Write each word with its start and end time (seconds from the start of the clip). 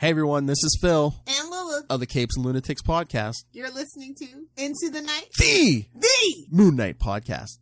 Hey 0.00 0.10
everyone, 0.10 0.46
this 0.46 0.62
is 0.62 0.78
Phil 0.80 1.12
And 1.26 1.50
Lula, 1.50 1.82
of 1.90 1.98
the 1.98 2.06
Capes 2.06 2.36
and 2.36 2.46
Lunatics 2.46 2.82
podcast, 2.82 3.44
you're 3.52 3.70
listening 3.70 4.14
to 4.16 4.26
Into 4.56 4.90
the 4.92 5.00
Night. 5.02 5.26
the 5.38 5.86
The 5.92 6.46
Moon 6.50 6.76
Knight 6.76 6.98
podcast. 7.00 7.58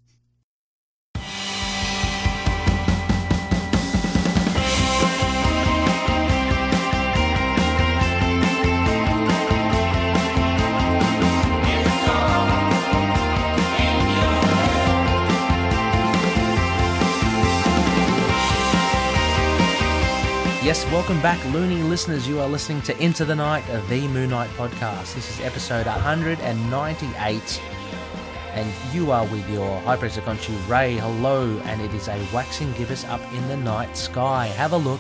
Yes, 20.66 20.84
welcome 20.87 21.23
back, 21.23 21.38
loony 21.52 21.80
listeners. 21.84 22.27
You 22.27 22.41
are 22.41 22.48
listening 22.48 22.82
to 22.82 23.00
Into 23.00 23.24
the 23.24 23.36
Night, 23.36 23.62
the 23.88 24.09
Moon 24.09 24.30
Knight 24.30 24.50
podcast. 24.56 25.14
This 25.14 25.30
is 25.30 25.41
episode 25.46 25.86
198, 25.86 27.62
and 28.52 28.72
you 28.92 29.12
are 29.12 29.24
with 29.27 29.48
your 29.48 29.80
High 29.82 29.94
of 29.94 30.00
Khonshu, 30.00 30.68
Ray. 30.68 30.96
Hello, 30.96 31.56
and 31.66 31.80
it 31.80 31.94
is 31.94 32.08
a 32.08 32.18
waxing 32.34 32.72
gibbous 32.72 33.05
up 33.05 33.20
in 33.32 33.46
the 33.46 33.56
night 33.56 33.96
sky. 33.96 34.48
Have 34.48 34.72
a 34.72 34.77
look. 34.77 34.98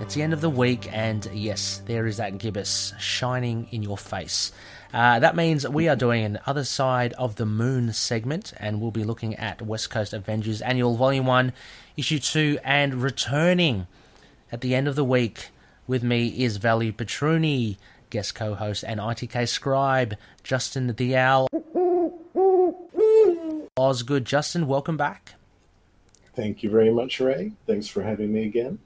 It's 0.00 0.16
the 0.16 0.22
end 0.22 0.32
of 0.32 0.40
the 0.40 0.50
week, 0.50 0.88
and 0.92 1.30
yes, 1.32 1.80
there 1.86 2.08
is 2.08 2.16
that 2.16 2.38
gibbous 2.38 2.92
shining 2.98 3.68
in 3.70 3.84
your 3.84 3.98
face. 3.98 4.50
Uh, 4.92 5.20
that 5.20 5.36
means 5.36 5.68
we 5.68 5.88
are 5.88 5.94
doing 5.94 6.24
an 6.24 6.40
other 6.44 6.64
side 6.64 7.12
of 7.12 7.36
the 7.36 7.46
moon 7.46 7.92
segment, 7.92 8.52
and 8.56 8.80
we'll 8.80 8.90
be 8.90 9.04
looking 9.04 9.36
at 9.36 9.62
West 9.62 9.90
Coast 9.90 10.12
Avengers 10.12 10.60
Annual 10.60 10.96
Volume 10.96 11.26
1, 11.26 11.52
Issue 11.96 12.18
2, 12.18 12.58
and 12.64 13.00
returning 13.00 13.86
at 14.52 14.60
the 14.60 14.74
end 14.74 14.88
of 14.88 14.96
the 14.96 15.04
week 15.04 15.48
with 15.86 16.02
me 16.02 16.28
is 16.28 16.56
Valley 16.56 16.92
Petruni, 16.92 17.76
guest 18.10 18.34
co-host 18.34 18.84
and 18.86 19.00
ITK 19.00 19.48
scribe, 19.48 20.16
Justin 20.42 20.94
the 20.96 21.16
Owl. 21.16 21.48
Osgood. 23.76 24.24
Justin, 24.24 24.66
welcome 24.66 24.96
back. 24.96 25.34
Thank 26.34 26.62
you 26.62 26.70
very 26.70 26.90
much, 26.90 27.20
Ray. 27.20 27.52
Thanks 27.66 27.88
for 27.88 28.02
having 28.02 28.32
me 28.32 28.44
again. 28.44 28.78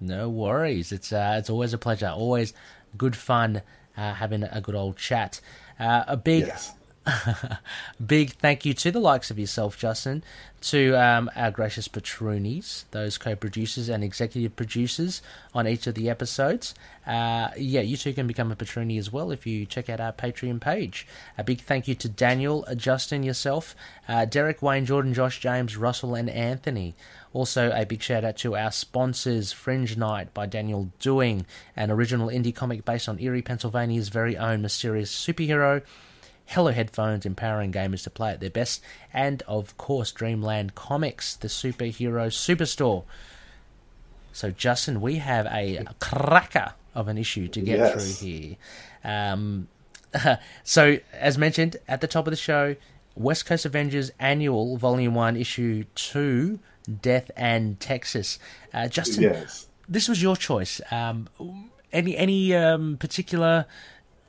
No 0.00 0.28
worries. 0.28 0.92
It's 0.92 1.12
uh, 1.12 1.36
it's 1.38 1.50
always 1.50 1.72
a 1.72 1.78
pleasure. 1.78 2.08
Always 2.08 2.52
good 2.96 3.16
fun 3.16 3.62
uh, 3.96 4.14
having 4.14 4.42
a 4.42 4.60
good 4.60 4.74
old 4.74 4.96
chat. 4.96 5.40
Uh, 5.78 6.04
a 6.06 6.16
big 6.16 6.46
Yes. 6.46 6.72
big 8.06 8.32
thank 8.32 8.64
you 8.64 8.74
to 8.74 8.90
the 8.90 9.00
likes 9.00 9.30
of 9.30 9.38
yourself, 9.38 9.78
Justin, 9.78 10.22
to 10.60 10.94
um, 10.94 11.30
our 11.34 11.50
gracious 11.50 11.88
patroonies, 11.88 12.84
those 12.90 13.16
co-producers 13.16 13.88
and 13.88 14.04
executive 14.04 14.54
producers 14.54 15.22
on 15.54 15.66
each 15.66 15.86
of 15.86 15.94
the 15.94 16.10
episodes. 16.10 16.74
Uh, 17.06 17.48
yeah, 17.56 17.80
you 17.80 17.96
too 17.96 18.12
can 18.12 18.26
become 18.26 18.52
a 18.52 18.56
patroonie 18.56 18.98
as 18.98 19.10
well 19.10 19.30
if 19.30 19.46
you 19.46 19.64
check 19.64 19.88
out 19.88 20.00
our 20.00 20.12
Patreon 20.12 20.60
page. 20.60 21.06
A 21.38 21.44
big 21.44 21.60
thank 21.62 21.88
you 21.88 21.94
to 21.94 22.08
Daniel, 22.08 22.66
Justin, 22.76 23.22
yourself, 23.22 23.74
uh, 24.06 24.26
Derek, 24.26 24.60
Wayne, 24.60 24.84
Jordan, 24.84 25.14
Josh, 25.14 25.40
James, 25.40 25.76
Russell, 25.76 26.14
and 26.14 26.28
Anthony. 26.28 26.94
Also, 27.32 27.72
a 27.72 27.86
big 27.86 28.02
shout 28.02 28.24
out 28.24 28.36
to 28.38 28.56
our 28.56 28.72
sponsors, 28.72 29.52
Fringe 29.52 29.96
Night 29.96 30.34
by 30.34 30.46
Daniel 30.46 30.90
Doing, 30.98 31.46
an 31.76 31.90
original 31.90 32.28
indie 32.28 32.54
comic 32.54 32.84
based 32.84 33.08
on 33.08 33.20
Erie, 33.20 33.40
Pennsylvania's 33.40 34.08
very 34.10 34.36
own 34.36 34.60
mysterious 34.60 35.14
superhero. 35.14 35.82
Hello 36.50 36.72
Headphones, 36.72 37.24
empowering 37.24 37.70
gamers 37.72 38.02
to 38.02 38.10
play 38.10 38.32
at 38.32 38.40
their 38.40 38.50
best, 38.50 38.82
and 39.12 39.40
of 39.46 39.76
course, 39.76 40.10
Dreamland 40.10 40.74
Comics, 40.74 41.36
the 41.36 41.46
superhero 41.46 42.26
superstore. 42.26 43.04
So, 44.32 44.50
Justin, 44.50 45.00
we 45.00 45.16
have 45.16 45.46
a 45.46 45.84
cracker 46.00 46.74
of 46.92 47.06
an 47.06 47.18
issue 47.18 47.46
to 47.46 47.60
get 47.60 47.78
Yes. 47.78 48.18
through 48.18 48.26
here. 48.28 48.56
Um, 49.04 49.68
so, 50.64 50.98
as 51.12 51.38
mentioned 51.38 51.76
at 51.86 52.00
the 52.00 52.08
top 52.08 52.26
of 52.26 52.32
the 52.32 52.36
show, 52.36 52.74
West 53.14 53.46
Coast 53.46 53.64
Avengers 53.64 54.10
Annual 54.18 54.76
Volume 54.76 55.14
1, 55.14 55.36
Issue 55.36 55.84
2, 55.94 56.58
Death 57.00 57.30
and 57.36 57.78
Texas. 57.78 58.40
Uh, 58.74 58.88
Justin, 58.88 59.22
Yes. 59.22 59.68
this 59.88 60.08
was 60.08 60.20
your 60.20 60.36
choice. 60.36 60.80
Um, 60.90 61.28
any 61.92 62.16
any 62.16 62.54
um, 62.56 62.96
particular 62.96 63.66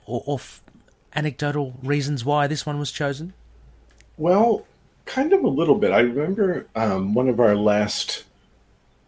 or, 0.06 0.22
or 0.28 0.36
f- 0.36 0.62
anecdotal 1.14 1.78
reasons 1.84 2.24
why 2.26 2.48
this 2.48 2.66
one 2.66 2.80
was 2.80 2.92
chosen? 2.92 3.34
Well, 4.18 4.66
kind 5.06 5.34
of 5.34 5.44
a 5.44 5.48
little 5.48 5.76
bit. 5.76 5.92
I 5.92 6.00
remember 6.02 6.68
um, 6.76 7.14
one 7.14 7.28
of 7.30 7.40
our 7.40 7.56
last 7.56 8.24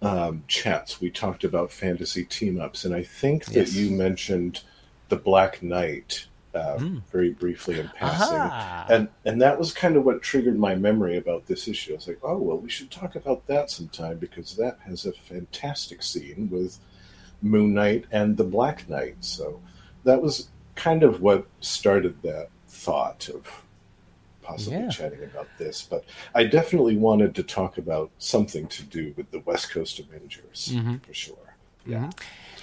um, 0.01 0.43
chats, 0.47 0.99
we 0.99 1.09
talked 1.09 1.43
about 1.43 1.71
fantasy 1.71 2.25
team 2.25 2.59
ups, 2.59 2.83
and 2.85 2.93
I 2.93 3.03
think 3.03 3.45
that 3.45 3.53
Yes. 3.55 3.75
you 3.75 3.91
mentioned 3.91 4.61
the 5.09 5.15
Black 5.15 5.61
Knight 5.63 6.27
uh, 6.53 6.77
very 7.11 7.31
briefly 7.31 7.79
in 7.79 7.87
passing. 7.95 8.37
Aha. 8.37 8.85
And, 8.89 9.07
and 9.25 9.41
that 9.41 9.57
was 9.57 9.73
kind 9.73 9.95
of 9.95 10.03
what 10.03 10.21
triggered 10.21 10.57
my 10.57 10.75
memory 10.75 11.17
about 11.17 11.47
this 11.47 11.67
issue. 11.67 11.93
I 11.93 11.95
was 11.95 12.07
like, 12.07 12.19
oh, 12.21 12.37
well, 12.37 12.57
we 12.57 12.69
should 12.69 12.91
talk 12.91 13.15
about 13.15 13.47
that 13.47 13.71
sometime 13.71 14.17
because 14.17 14.55
that 14.57 14.77
has 14.85 15.05
a 15.05 15.13
fantastic 15.13 16.03
scene 16.03 16.49
with 16.51 16.77
Moon 17.41 17.73
Knight 17.73 18.05
and 18.11 18.37
the 18.37 18.43
Black 18.43 18.87
Knight. 18.87 19.15
So 19.21 19.61
that 20.03 20.21
was 20.21 20.49
kind 20.75 21.03
of 21.03 21.21
what 21.21 21.45
started 21.61 22.21
that 22.23 22.49
thought 22.67 23.29
of 23.29 23.63
possibly 24.41 24.79
Yeah. 24.79 24.89
chatting 24.89 25.23
about 25.23 25.47
this. 25.57 25.81
But 25.89 26.03
I 26.35 26.43
definitely 26.43 26.97
wanted 26.97 27.33
to 27.35 27.43
talk 27.43 27.77
about 27.77 28.11
something 28.17 28.67
to 28.67 28.83
do 28.83 29.13
with 29.15 29.31
the 29.31 29.39
West 29.39 29.69
Coast 29.71 29.99
Avengers 29.99 30.69
Mm-hmm. 30.73 30.97
for 30.97 31.13
sure. 31.13 31.37
Yeah. 31.85 32.11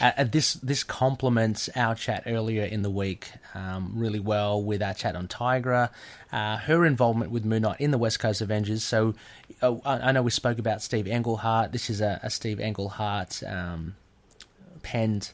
Uh, 0.01 0.13
uh, 0.17 0.25
this 0.25 0.55
this 0.55 0.83
complements 0.83 1.69
our 1.77 1.95
chat 1.95 2.23
earlier 2.25 2.65
in 2.65 2.81
the 2.81 2.89
week 2.91 3.33
um, 3.55 3.93
really 3.95 4.19
well 4.21 4.63
with 4.63 4.83
our 4.83 4.95
chat 4.95 5.15
on 5.15 5.29
Tigra, 5.29 5.91
uh, 6.33 6.57
her 6.57 6.87
involvement 6.87 7.31
with 7.31 7.45
Moon 7.45 7.63
Knight 7.63 7.81
in 7.83 7.91
the 7.91 7.99
West 7.99 8.19
Coast 8.19 8.41
Avengers. 8.41 8.83
So 8.83 9.15
uh, 9.61 9.75
I, 9.85 10.09
I 10.09 10.13
know 10.13 10.23
we 10.23 10.31
spoke 10.31 10.59
about 10.59 10.81
Steve 10.81 11.07
Englehart. 11.07 11.73
This 11.73 11.91
is 11.91 12.01
a, 12.01 12.19
a 12.23 12.31
Steve 12.31 12.61
Englehart 12.61 13.43
um, 13.47 13.95
penned 14.83 15.33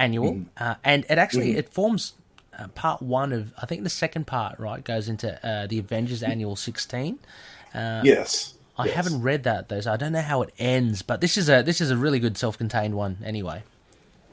annual, 0.00 0.42
uh, 0.56 0.74
and 0.82 1.04
it 1.08 1.18
actually 1.18 1.56
it 1.56 1.68
forms 1.68 2.14
uh, 2.58 2.68
part 2.68 3.00
one 3.02 3.32
of 3.32 3.52
I 3.60 3.66
think 3.66 3.84
the 3.84 3.90
second 3.90 4.26
part 4.26 4.58
right 4.58 4.82
goes 4.82 5.08
into 5.08 5.28
uh, 5.46 5.66
the 5.66 5.78
Avengers 5.78 6.22
Annual 6.22 6.56
sixteen. 6.56 7.18
yes. 7.74 8.54
I 8.78 8.86
Yes. 8.86 8.94
haven't 8.94 9.20
read 9.20 9.42
that 9.44 9.68
though, 9.68 9.80
so 9.80 9.92
I 9.92 9.96
don't 9.98 10.12
know 10.12 10.22
how 10.22 10.40
it 10.40 10.54
ends. 10.58 11.02
But 11.02 11.20
this 11.20 11.36
is 11.36 11.50
a 11.50 11.62
this 11.62 11.80
is 11.82 11.90
a 11.90 11.96
really 11.98 12.18
good 12.18 12.38
self-contained 12.38 12.94
one 12.94 13.18
anyway. 13.22 13.62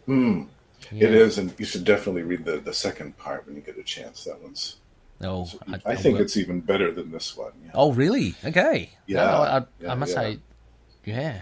It 0.07 1.11
is, 1.13 1.37
and 1.37 1.53
you 1.57 1.65
should 1.65 1.83
definitely 1.83 2.23
read 2.23 2.45
the, 2.45 2.57
the 2.57 2.73
second 2.73 3.17
part 3.17 3.45
when 3.45 3.55
you 3.55 3.61
get 3.61 3.77
a 3.77 3.83
chance. 3.83 4.23
That 4.23 4.41
one's. 4.41 4.77
Oh, 5.19 5.49
I, 5.83 5.95
think 5.95 6.19
it's 6.19 6.37
even 6.37 6.61
better 6.61 6.91
than 6.91 7.11
this 7.11 7.35
one. 7.35 7.51
Yeah. 7.65 7.71
Oh, 7.73 7.91
really? 7.91 8.35
Okay. 8.45 8.91
Yeah, 9.07 9.23
No, 9.25 9.29
I, 9.31 9.57
I, 9.57 9.65
yeah, 9.81 9.91
I 9.91 9.95
must 9.95 10.13
yeah. 10.13 10.21
say, 10.21 10.39
yeah. 11.05 11.41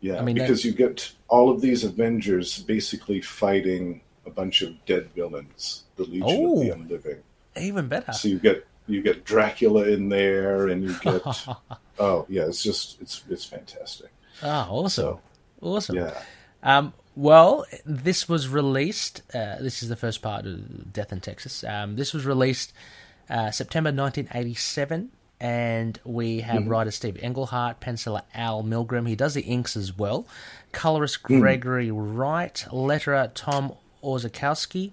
Yeah, 0.00 0.18
I 0.18 0.22
mean, 0.22 0.34
because 0.36 0.64
you 0.64 0.72
get 0.72 1.12
all 1.28 1.50
of 1.50 1.60
these 1.60 1.84
Avengers 1.84 2.58
basically 2.62 3.20
fighting 3.20 4.02
a 4.26 4.30
bunch 4.30 4.62
of 4.62 4.72
dead 4.86 5.08
villains, 5.14 5.84
the 5.96 6.04
Legion 6.04 6.22
of 6.22 6.28
the 6.60 6.70
Oh. 6.70 6.72
Unliving. 6.74 7.22
Even 7.58 7.88
better. 7.88 8.12
So 8.12 8.28
you 8.28 8.38
get 8.38 8.66
you 8.86 9.02
get 9.02 9.24
Dracula 9.24 9.84
in 9.84 10.08
there, 10.08 10.68
and 10.68 10.84
you 10.84 10.94
get 11.00 11.22
oh 11.98 12.26
yeah, 12.28 12.44
it's 12.46 12.62
just 12.62 13.00
it's 13.00 13.24
it's 13.30 13.44
fantastic. 13.44 14.10
Ah, 14.42 14.68
awesome. 14.68 14.90
So 15.04 15.20
awesome. 15.62 15.96
yeah, 15.96 16.22
Um, 16.62 16.92
well, 17.14 17.64
this 17.86 18.28
was 18.28 18.48
released. 18.48 19.22
Uh, 19.34 19.56
this 19.60 19.82
is 19.82 19.88
the 19.88 19.96
first 19.96 20.20
part 20.20 20.44
of 20.44 20.92
Death 20.92 21.10
in 21.12 21.20
Texas. 21.20 21.64
Um, 21.64 21.96
this 21.96 22.12
was 22.12 22.26
released 22.26 22.74
uh, 23.30 23.50
September 23.50 23.88
1987, 23.88 25.10
and 25.40 25.98
we 26.04 26.40
have 26.40 26.66
writer 26.66 26.90
Steve 26.90 27.18
Englehart, 27.22 27.80
penciler 27.80 28.22
Al 28.34 28.62
Milgrom. 28.62 29.08
He 29.08 29.14
does 29.14 29.34
the 29.34 29.42
inks 29.42 29.76
as 29.76 29.96
well. 29.96 30.26
Colorist 30.72 31.22
Gregory 31.22 31.90
Wright, 31.90 32.66
letterer 32.70 33.30
Tom 33.34 33.72
Orzechowski, 34.02 34.92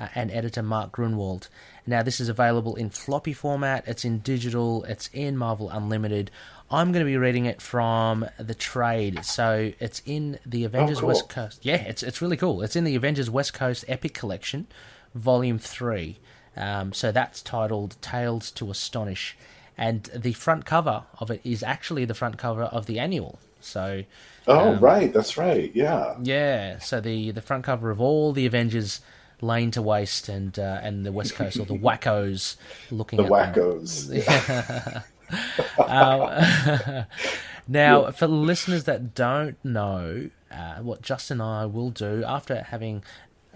uh, 0.00 0.08
and 0.14 0.30
editor 0.30 0.62
Mark 0.62 0.92
Gruenwald. 0.92 1.48
Now, 1.86 2.02
this 2.02 2.20
is 2.20 2.28
available 2.28 2.76
in 2.76 2.90
floppy 2.90 3.32
format. 3.32 3.86
It's 3.86 4.04
in 4.04 4.20
digital. 4.20 4.84
It's 4.84 5.10
in 5.12 5.36
Marvel 5.36 5.68
Unlimited. 5.68 6.30
I'm 6.70 6.90
going 6.90 7.04
to 7.04 7.10
be 7.10 7.18
reading 7.18 7.44
it 7.44 7.60
from 7.60 8.24
the 8.38 8.54
trade, 8.54 9.24
so 9.24 9.72
it's 9.78 10.00
in 10.06 10.38
the 10.46 10.64
Avengers 10.64 11.00
cool. 11.00 11.08
West 11.08 11.28
Coast. 11.28 11.66
Yeah, 11.66 11.76
it's 11.76 12.02
it's 12.02 12.22
really 12.22 12.38
cool. 12.38 12.62
It's 12.62 12.76
in 12.76 12.84
the 12.84 12.94
Avengers 12.94 13.28
West 13.28 13.52
Coast 13.52 13.84
Epic 13.88 14.14
Collection, 14.14 14.66
Volume 15.14 15.58
Three. 15.58 16.18
Um, 16.56 16.92
so 16.94 17.12
that's 17.12 17.42
titled 17.42 17.96
"Tales 18.00 18.50
to 18.52 18.70
Astonish," 18.70 19.36
and 19.76 20.04
the 20.14 20.32
front 20.32 20.64
cover 20.64 21.04
of 21.18 21.30
it 21.30 21.40
is 21.44 21.62
actually 21.62 22.04
the 22.04 22.14
front 22.14 22.38
cover 22.38 22.64
of 22.64 22.86
the 22.86 22.98
annual. 22.98 23.38
So 23.60 24.02
oh 24.46 24.74
right, 24.76 25.12
that's 25.12 25.36
right. 25.36 25.70
Yeah, 25.74 26.16
yeah, 26.22 26.78
so 26.78 27.00
the 27.00 27.30
the 27.30 27.42
front 27.42 27.64
cover 27.64 27.90
of 27.90 28.00
all 28.00 28.32
the 28.32 28.46
Avengers 28.46 29.00
laying 29.40 29.70
to 29.72 29.82
waste 29.82 30.28
and 30.28 30.58
uh, 30.58 30.80
and 30.82 31.06
the 31.06 31.12
West 31.12 31.34
Coast 31.34 31.58
or 31.58 31.66
the 31.66 31.74
wackos 31.78 32.56
looking 32.90 33.18
the 33.18 33.24
wackos. 33.24 34.10
Yeah. 35.28 35.82
Uh, 35.82 37.04
Now, 37.68 38.10
for 38.10 38.26
listeners 38.26 38.84
that 38.84 39.14
don't 39.14 39.62
know, 39.64 40.30
uh, 40.50 40.76
what 40.76 41.02
Justin 41.02 41.40
and 41.40 41.48
I 41.48 41.66
will 41.66 41.90
do 41.90 42.24
after 42.26 42.62
having 42.62 43.04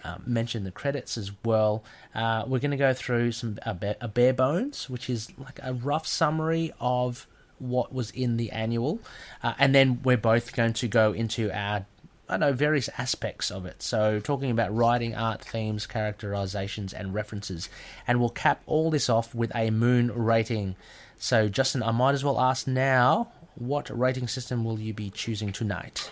uh, 0.04 0.16
mentioned 0.26 0.66
the 0.66 0.70
credits 0.70 1.16
as 1.16 1.30
well, 1.44 1.82
uh, 2.14 2.44
we're 2.46 2.58
going 2.58 2.70
to 2.70 2.76
go 2.76 2.92
through 2.92 3.32
some 3.32 3.58
a, 3.62 3.74
bare, 3.74 3.96
a 4.00 4.08
bare 4.08 4.32
bones, 4.32 4.88
which 4.90 5.08
is 5.10 5.32
like 5.38 5.58
a 5.62 5.74
rough 5.74 6.06
summary 6.06 6.72
of 6.80 7.26
what 7.58 7.92
was 7.92 8.10
in 8.10 8.36
the 8.36 8.50
annual, 8.50 9.00
uh, 9.42 9.54
and 9.58 9.74
then 9.74 10.00
we're 10.02 10.16
both 10.16 10.54
going 10.54 10.74
to 10.74 10.88
go 10.88 11.12
into 11.12 11.50
our 11.50 11.86
I 12.28 12.38
know 12.38 12.52
various 12.52 12.88
aspects 12.98 13.52
of 13.52 13.66
it. 13.66 13.82
So 13.82 14.18
talking 14.18 14.50
about 14.50 14.74
writing, 14.74 15.14
art, 15.14 15.42
themes, 15.42 15.86
characterizations, 15.86 16.92
and 16.92 17.14
references, 17.14 17.68
and 18.06 18.18
we'll 18.18 18.30
cap 18.30 18.62
all 18.66 18.90
this 18.90 19.08
off 19.08 19.32
with 19.34 19.54
a 19.54 19.70
moon 19.70 20.12
rating. 20.12 20.74
So 21.18 21.48
Justin, 21.48 21.82
I 21.82 21.92
might 21.92 22.14
as 22.14 22.24
well 22.24 22.40
ask 22.40 22.66
now, 22.66 23.28
what 23.54 23.96
rating 23.96 24.28
system 24.28 24.64
will 24.64 24.80
you 24.80 24.92
be 24.92 25.08
choosing 25.10 25.52
tonight? 25.52 26.10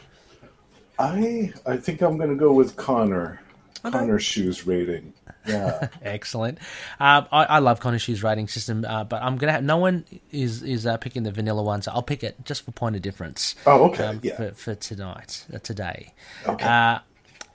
I 0.99 1.53
I 1.67 1.77
think 1.77 2.01
I'm 2.01 2.17
going 2.17 2.31
to 2.31 2.37
go 2.37 2.53
with 2.53 2.77
Connor. 2.77 3.41
Khonshu's 3.85 4.67
rating. 4.67 5.13
Yeah. 5.47 5.89
Excellent. 6.03 6.59
Um, 6.99 7.27
I, 7.31 7.45
I 7.45 7.59
love 7.59 7.81
Khonshu's 7.81 8.23
rating 8.23 8.49
system, 8.49 8.85
uh, 8.85 9.05
but 9.05 9.23
I'm 9.23 9.37
gonna 9.37 9.53
have 9.53 9.65
no 9.65 9.77
one 9.77 10.05
is 10.33 10.63
is 10.63 10.87
uh, 10.87 10.97
picking 10.97 11.23
the 11.23 11.33
vanilla 11.33 11.63
one, 11.63 11.83
so 11.83 11.93
I'll 11.93 12.03
pick 12.03 12.25
it 12.25 12.37
just 12.45 12.65
for 12.65 12.73
point 12.73 12.97
of 12.97 13.03
difference. 13.03 13.55
Oh, 13.67 13.91
okay. 13.91 14.05
um, 14.05 14.21
yeah. 14.23 14.37
for, 14.37 14.53
for 14.55 14.75
tonight, 14.75 15.47
uh, 15.53 15.59
today. 15.59 16.15
Okay. 16.47 16.65
Uh, 16.65 17.01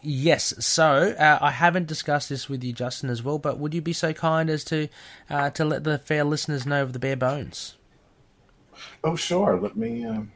yes. 0.01 0.53
So 0.65 1.15
uh, 1.17 1.39
I 1.41 1.51
haven't 1.51 1.87
discussed 1.87 2.29
this 2.29 2.47
with 2.47 2.63
you, 2.63 2.73
Justin, 2.73 3.09
as 3.09 3.23
well. 3.23 3.39
But 3.39 3.57
would 3.57 3.73
you 3.73 3.81
be 3.81 3.93
so 3.93 4.13
kind 4.13 4.49
as 4.49 4.63
to 4.65 4.87
uh, 5.29 5.49
to 5.51 5.65
let 5.65 5.83
the 5.83 5.97
fair 5.97 6.23
listeners 6.23 6.65
know 6.65 6.83
of 6.83 6.93
the 6.93 6.99
bare 6.99 7.17
bones? 7.17 7.75
oh, 9.03 9.15
sure. 9.15 9.59
Let 9.59 9.75
me. 9.75 10.05
Um... 10.05 10.31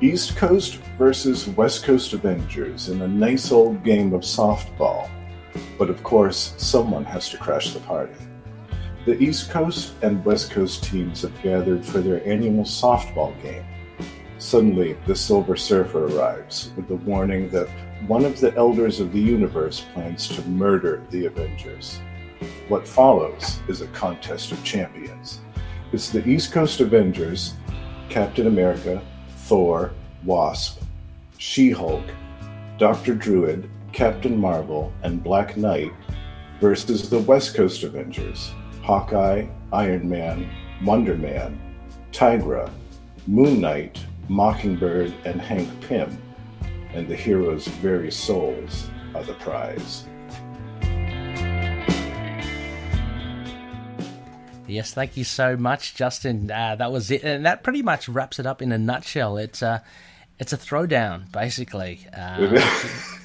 East 0.00 0.36
Coast 0.36 0.76
versus 0.96 1.48
West 1.48 1.82
Coast 1.82 2.12
Avengers 2.12 2.88
in 2.88 3.02
a 3.02 3.08
nice 3.08 3.50
old 3.50 3.82
game 3.82 4.12
of 4.12 4.20
softball. 4.20 5.10
But 5.76 5.90
of 5.90 6.04
course, 6.04 6.54
someone 6.56 7.04
has 7.04 7.28
to 7.30 7.36
crash 7.36 7.74
the 7.74 7.80
party. 7.80 8.14
The 9.06 9.20
East 9.20 9.50
Coast 9.50 9.94
and 10.02 10.24
West 10.24 10.52
Coast 10.52 10.84
teams 10.84 11.22
have 11.22 11.42
gathered 11.42 11.84
for 11.84 11.98
their 11.98 12.24
annual 12.24 12.62
softball 12.62 13.34
game. 13.42 13.64
Suddenly, 14.38 14.96
the 15.04 15.16
Silver 15.16 15.56
Surfer 15.56 16.06
arrives 16.06 16.70
with 16.76 16.86
the 16.86 16.94
warning 16.94 17.48
that 17.50 17.68
one 18.06 18.24
of 18.24 18.38
the 18.38 18.54
Elders 18.54 19.00
of 19.00 19.12
the 19.12 19.20
Universe 19.20 19.84
plans 19.94 20.28
to 20.28 20.48
murder 20.48 21.02
the 21.10 21.26
Avengers. 21.26 21.98
What 22.68 22.86
follows 22.86 23.58
is 23.66 23.80
a 23.80 23.88
contest 23.88 24.52
of 24.52 24.62
champions. 24.62 25.40
It's 25.90 26.10
the 26.10 26.24
East 26.24 26.52
Coast 26.52 26.78
Avengers, 26.78 27.54
Captain 28.08 28.46
America, 28.46 29.02
Thor, 29.48 29.92
Wasp, 30.26 30.82
She 31.38 31.70
Hulk, 31.70 32.04
Dr. 32.76 33.14
Druid, 33.14 33.70
Captain 33.94 34.38
Marvel, 34.38 34.92
and 35.02 35.24
Black 35.24 35.56
Knight 35.56 35.90
versus 36.60 37.08
the 37.08 37.20
West 37.20 37.54
Coast 37.54 37.82
Avengers, 37.82 38.52
Hawkeye, 38.82 39.46
Iron 39.72 40.06
Man, 40.06 40.50
Wonder 40.84 41.16
Man, 41.16 41.58
Tigra, 42.12 42.70
Moon 43.26 43.58
Knight, 43.58 43.98
Mockingbird, 44.28 45.14
and 45.24 45.40
Hank 45.40 45.70
Pym. 45.80 46.20
And 46.92 47.08
the 47.08 47.16
heroes' 47.16 47.68
very 47.68 48.10
souls 48.10 48.90
are 49.14 49.24
the 49.24 49.32
prize. 49.32 50.04
Yes, 54.68 54.92
thank 54.94 55.16
you 55.16 55.24
so 55.24 55.56
much, 55.56 55.94
Justin. 55.94 56.50
Uh, 56.50 56.76
that 56.76 56.92
was 56.92 57.10
it, 57.10 57.22
and 57.24 57.46
that 57.46 57.62
pretty 57.62 57.82
much 57.82 58.08
wraps 58.08 58.38
it 58.38 58.46
up 58.46 58.62
in 58.62 58.70
a 58.72 58.78
nutshell. 58.78 59.36
It's 59.38 59.62
a 59.62 59.82
it's 60.38 60.52
a 60.52 60.56
throwdown, 60.56 61.30
basically, 61.32 62.06
uh, 62.16 62.60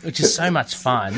which, 0.01 0.19
is 0.19 0.33
so 0.33 0.49
much 0.49 0.75
fun. 0.75 1.13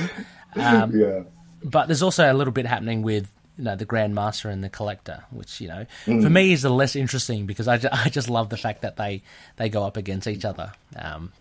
Um, 0.55 0.91
yeah. 0.95 1.21
but 1.63 1.87
there's 1.87 2.01
also 2.01 2.29
a 2.31 2.33
little 2.33 2.51
bit 2.51 2.65
happening 2.65 3.01
with 3.01 3.29
you 3.57 3.63
know 3.63 3.75
the 3.77 3.85
Grandmaster 3.85 4.51
and 4.51 4.61
the 4.63 4.69
Collector, 4.69 5.23
which 5.29 5.61
you 5.61 5.69
know 5.69 5.85
for 6.03 6.29
me 6.29 6.51
is 6.51 6.63
the 6.63 6.69
less 6.69 6.95
interesting 6.97 7.45
because 7.45 7.67
I, 7.69 7.77
ju- 7.77 7.87
I 7.91 8.09
just 8.09 8.29
love 8.29 8.49
the 8.49 8.57
fact 8.57 8.81
that 8.81 8.97
they 8.97 9.23
they 9.55 9.69
go 9.69 9.83
up 9.83 9.95
against 9.95 10.27
each 10.27 10.43
other. 10.43 10.73
Um, 10.95 11.31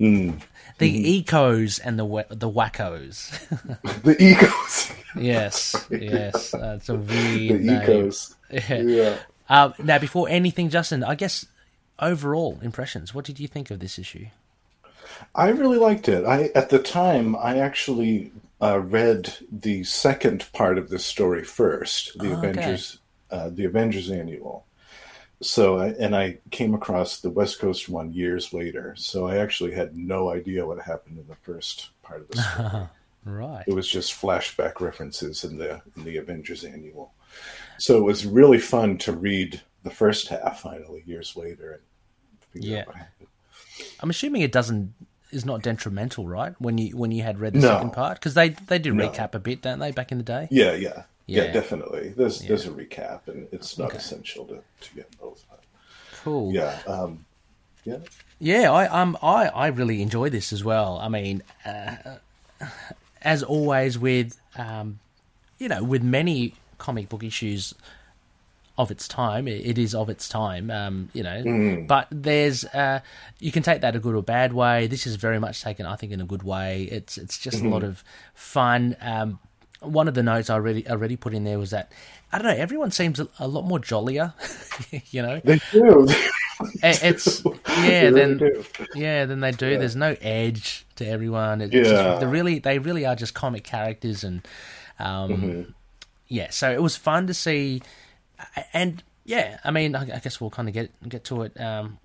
The 0.79 1.23
ecos 1.23 1.81
and 1.83 1.99
the 1.99 2.05
wa- 2.05 2.25
the 2.29 2.51
wackos. 2.51 3.31
The 4.03 4.15
ecos. 4.15 4.95
Yes, 5.17 5.87
yes, 5.91 6.55
uh, 6.55 6.75
it's 6.79 6.89
a 6.89 6.97
the 7.49 7.59
name. 7.59 7.81
ecos. 7.83 8.35
Yeah. 8.51 8.83
Yeah. 8.83 9.17
Um, 9.49 9.75
now, 9.83 9.99
before 9.99 10.29
anything, 10.29 10.71
Justin, 10.71 11.03
I 11.05 11.15
guess 11.17 11.47
overall 11.99 12.59
impressions. 12.63 13.15
What 13.15 13.25
did 13.25 13.39
you 13.41 13.49
think 13.49 13.71
of 13.71 13.81
this 13.81 13.99
issue? 13.99 14.27
I 15.35 15.49
really 15.49 15.79
liked 15.79 16.09
it. 16.09 16.25
I 16.25 16.51
at 16.55 16.71
the 16.71 16.79
time 16.79 17.37
I 17.37 17.59
actually 17.59 18.33
uh, 18.61 18.81
read 18.81 19.35
the 19.51 19.85
second 19.85 20.47
part 20.53 20.79
of 20.79 20.89
this 20.89 21.05
story 21.05 21.45
first, 21.45 22.19
the 22.19 22.31
Oh, 22.31 22.39
okay. 22.39 22.49
Avengers, 22.49 22.99
uh, 23.31 23.51
the 23.51 23.65
Avengers 23.65 24.11
Annual. 24.11 24.65
So 25.43 25.79
I, 25.79 25.89
and 25.89 26.17
I 26.17 26.39
came 26.51 26.75
across 26.75 27.21
the 27.21 27.31
West 27.31 27.59
Coast 27.59 27.89
one 27.89 28.13
years 28.13 28.53
later. 28.53 28.95
So 28.97 29.27
I 29.27 29.37
actually 29.39 29.73
had 29.73 29.97
no 29.97 30.31
idea 30.31 30.67
what 30.67 30.81
happened 30.81 31.19
in 31.19 31.27
the 31.27 31.35
first 31.37 31.91
part 32.03 32.23
of 32.23 32.29
the 32.29 32.37
story. 32.43 32.71
Right. 33.25 33.65
it 33.67 33.75
was 33.75 33.89
just 33.89 34.13
flashback 34.21 34.81
references 34.81 35.45
in 35.45 35.57
the 35.59 35.81
in 35.97 36.05
the 36.05 36.17
Avengers 36.19 36.65
Annual. 36.65 37.13
So 37.79 37.97
it 37.99 38.03
was 38.05 38.25
really 38.27 38.59
fun 38.59 38.99
to 38.99 39.13
read 39.13 39.61
the 39.83 39.91
first 39.91 40.29
half 40.29 40.61
finally 40.61 41.03
years 41.07 41.37
later 41.37 41.73
and 41.73 41.83
figure 42.53 42.71
Yeah. 42.77 42.81
out 42.83 42.87
what 42.89 42.97
happened. 42.97 43.29
I'm 44.01 44.11
assuming 44.11 44.43
it 44.43 44.53
doesn't 44.53 44.95
is 45.31 45.45
not 45.45 45.63
detrimental, 45.63 46.29
right? 46.29 46.55
When 46.61 46.79
you 46.79 46.97
when 46.97 47.11
you 47.11 47.23
had 47.23 47.41
read 47.41 47.55
the 47.55 47.61
No. 47.61 47.69
second 47.69 47.93
part, 47.93 48.19
because 48.21 48.35
they 48.35 48.51
they 48.51 48.79
do 48.79 48.93
No. 48.95 49.09
recap 49.09 49.35
a 49.35 49.39
bit, 49.41 49.63
don't 49.63 49.79
they? 49.81 49.91
Back 49.91 50.13
in 50.13 50.19
the 50.19 50.25
day. 50.25 50.47
Yeah, 50.51 50.73
yeah, 50.75 51.03
yeah, 51.27 51.45
Yeah. 51.45 51.53
definitely. 51.53 52.11
There's 52.11 52.41
there's 52.41 52.67
a 52.67 52.71
recap, 52.71 53.27
and 53.27 53.49
it's 53.51 53.77
not 53.79 53.95
essential 53.95 54.45
to, 54.47 54.63
to 54.83 54.95
get 54.95 55.19
both. 55.19 55.45
Cool. 56.23 56.55
yeah, 56.55 56.79
um, 56.87 57.27
yeah, 57.85 57.99
Yeah, 58.39 58.71
I 58.73 58.87
um 58.87 59.19
I 59.23 59.49
I 59.49 59.67
really 59.69 60.01
enjoy 60.03 60.31
this 60.31 60.53
as 60.53 60.63
well. 60.63 60.99
I 60.99 61.09
mean, 61.09 61.43
uh, 61.67 61.97
as 63.25 63.43
always 63.43 63.99
with 63.99 64.39
um, 64.57 65.01
you 65.59 65.69
know, 65.69 65.83
with 65.83 66.03
many 66.03 66.55
comic 66.79 67.09
book 67.09 67.25
issues 67.25 67.75
of 68.77 68.91
its 68.91 69.07
time, 69.07 69.47
it, 69.47 69.79
is 69.79 69.95
of 69.95 70.11
its 70.11 70.29
time. 70.29 70.71
Um, 70.71 71.09
you 71.13 71.23
know, 71.23 71.85
but 71.87 72.09
there's 72.11 72.65
uh, 72.65 73.01
you 73.39 73.53
can 73.53 73.63
take 73.63 73.83
that 73.83 73.95
a 73.95 74.01
good 74.01 74.15
or 74.15 74.23
bad 74.23 74.53
way. 74.53 74.87
This 74.87 75.07
is 75.07 75.17
very 75.17 75.39
much 75.39 75.63
taken, 75.63 75.87
I 75.87 75.97
think, 75.97 76.13
in 76.13 76.21
a 76.21 76.25
good 76.25 76.43
way. 76.43 76.83
It's 76.91 77.17
it's 77.17 77.39
just 77.39 77.63
a 77.63 77.69
lot 77.69 77.85
of 77.85 78.03
fun. 78.35 78.97
Um, 79.01 79.39
one 79.81 80.09
of 80.09 80.15
the 80.15 80.23
notes 80.23 80.51
I 80.51 80.55
already 80.55 80.89
already 80.89 81.17
put 81.17 81.35
in 81.35 81.45
there 81.45 81.59
was 81.59 81.71
that 81.71 81.93
I 82.33 82.39
don't 82.39 82.49
know. 82.49 82.63
Everyone 82.63 82.91
seems 82.91 83.21
a, 83.21 83.29
a 83.39 83.47
lot 83.47 83.65
more 83.65 83.79
jollier. 83.79 84.35
you 85.11 85.23
know, 85.23 85.41
they 85.45 85.61
do. 85.71 86.09
It- 86.83 87.03
it's 87.03 87.43
yeah. 87.69 88.11
then 88.11 88.41
yeah, 88.95 89.25
then 89.27 89.41
they 89.41 89.51
do. 89.53 89.69
Yeah. 89.69 89.79
There's 89.79 89.97
no 89.97 90.17
edge 90.21 90.87
to 90.97 91.07
everyone. 91.07 91.61
Just- 91.71 91.91
Yeah. 91.91 92.19
they 92.19 92.27
really, 92.27 92.59
they 92.59 92.79
really 92.79 93.05
are 93.07 93.17
just 93.17 93.35
comic 93.35 93.65
characters, 93.65 94.25
and 94.25 94.47
um, 94.99 95.31
Mm-hmm. 95.31 95.71
yeah. 96.29 96.51
So 96.51 96.71
it 96.71 96.83
was 96.83 96.97
fun 96.97 97.27
to 97.27 97.35
see, 97.35 97.83
and 98.73 99.03
yeah, 99.25 99.59
I 99.65 99.71
mean, 99.71 99.95
I, 99.97 100.03
I 100.03 100.19
guess 100.21 100.41
we'll 100.41 100.51
kind 100.51 100.69
of 100.69 100.75
get 100.75 100.91
get 101.09 101.25
to 101.25 101.43
it 101.43 101.59
um, 101.61 101.99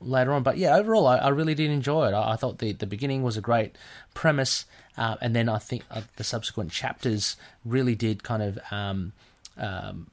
later 0.00 0.32
on. 0.32 0.42
But 0.42 0.56
yeah, 0.58 0.76
overall, 0.76 1.06
I, 1.06 1.16
I 1.18 1.28
really 1.28 1.54
did 1.54 1.70
enjoy 1.70 2.08
it. 2.08 2.12
I, 2.14 2.32
I 2.32 2.36
thought 2.36 2.58
the 2.58 2.72
the 2.72 2.86
beginning 2.86 3.22
was 3.22 3.36
a 3.36 3.40
great 3.40 3.76
premise, 4.14 4.64
uh, 4.96 5.16
and 5.20 5.36
then 5.36 5.48
I 5.48 5.58
think 5.58 5.82
uh, 5.90 6.02
the 6.16 6.24
subsequent 6.24 6.70
chapters 6.72 7.36
really 7.64 7.94
did 7.94 8.22
kind 8.22 8.42
of. 8.42 8.58
Um, 8.70 9.12
um, 9.58 10.08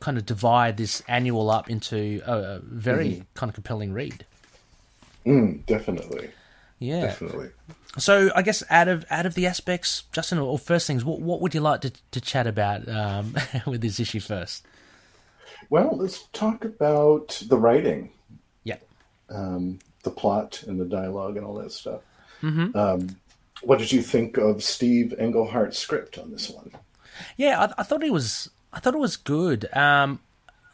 kind 0.00 0.16
of 0.18 0.24
divide 0.26 0.76
this 0.76 1.02
annual 1.08 1.50
up 1.50 1.68
into 1.70 2.20
a, 2.26 2.60
very 2.60 3.08
Mm-hmm. 3.10 3.22
kind 3.34 3.50
of 3.50 3.54
compelling 3.54 3.92
read. 3.92 4.24
Mm, 5.26 5.64
definitely, 5.66 6.30
Yeah. 6.78 7.02
definitely. 7.02 7.50
So 7.98 8.30
I 8.34 8.42
guess 8.42 8.62
out 8.70 8.86
of 8.88 9.04
out 9.10 9.26
of 9.26 9.34
the 9.34 9.46
aspects, 9.46 10.04
Justin, 10.12 10.38
or 10.38 10.58
first 10.58 10.86
things, 10.86 11.04
what 11.04 11.20
what 11.20 11.40
would 11.40 11.54
you 11.54 11.60
like 11.60 11.80
to 11.82 11.92
to 12.12 12.20
chat 12.20 12.46
about 12.46 12.88
um, 12.88 13.34
with 13.66 13.80
this 13.80 13.98
issue 13.98 14.20
first? 14.20 14.64
Well, 15.70 15.96
let's 15.96 16.22
talk 16.32 16.64
about 16.64 17.42
the 17.48 17.58
writing, 17.58 18.10
Yeah. 18.64 18.76
um, 19.30 19.80
the 20.04 20.10
plot, 20.10 20.62
and 20.66 20.78
the 20.80 20.84
dialogue, 20.84 21.36
and 21.36 21.44
all 21.44 21.54
that 21.54 21.72
stuff. 21.72 22.00
Um, 22.42 23.16
what 23.62 23.78
did 23.80 23.90
you 23.90 24.00
think 24.00 24.36
of 24.38 24.62
Steve 24.62 25.12
Englehart's 25.18 25.78
script 25.78 26.16
on 26.18 26.30
this 26.30 26.48
one? 26.48 26.70
Yeah, 27.36 27.60
I, 27.60 27.80
I 27.80 27.82
thought 27.82 28.04
it 28.04 28.12
was. 28.12 28.48
I 28.72 28.80
thought 28.80 28.94
it 28.94 28.98
was 29.00 29.16
good. 29.16 29.68
Um, 29.74 30.20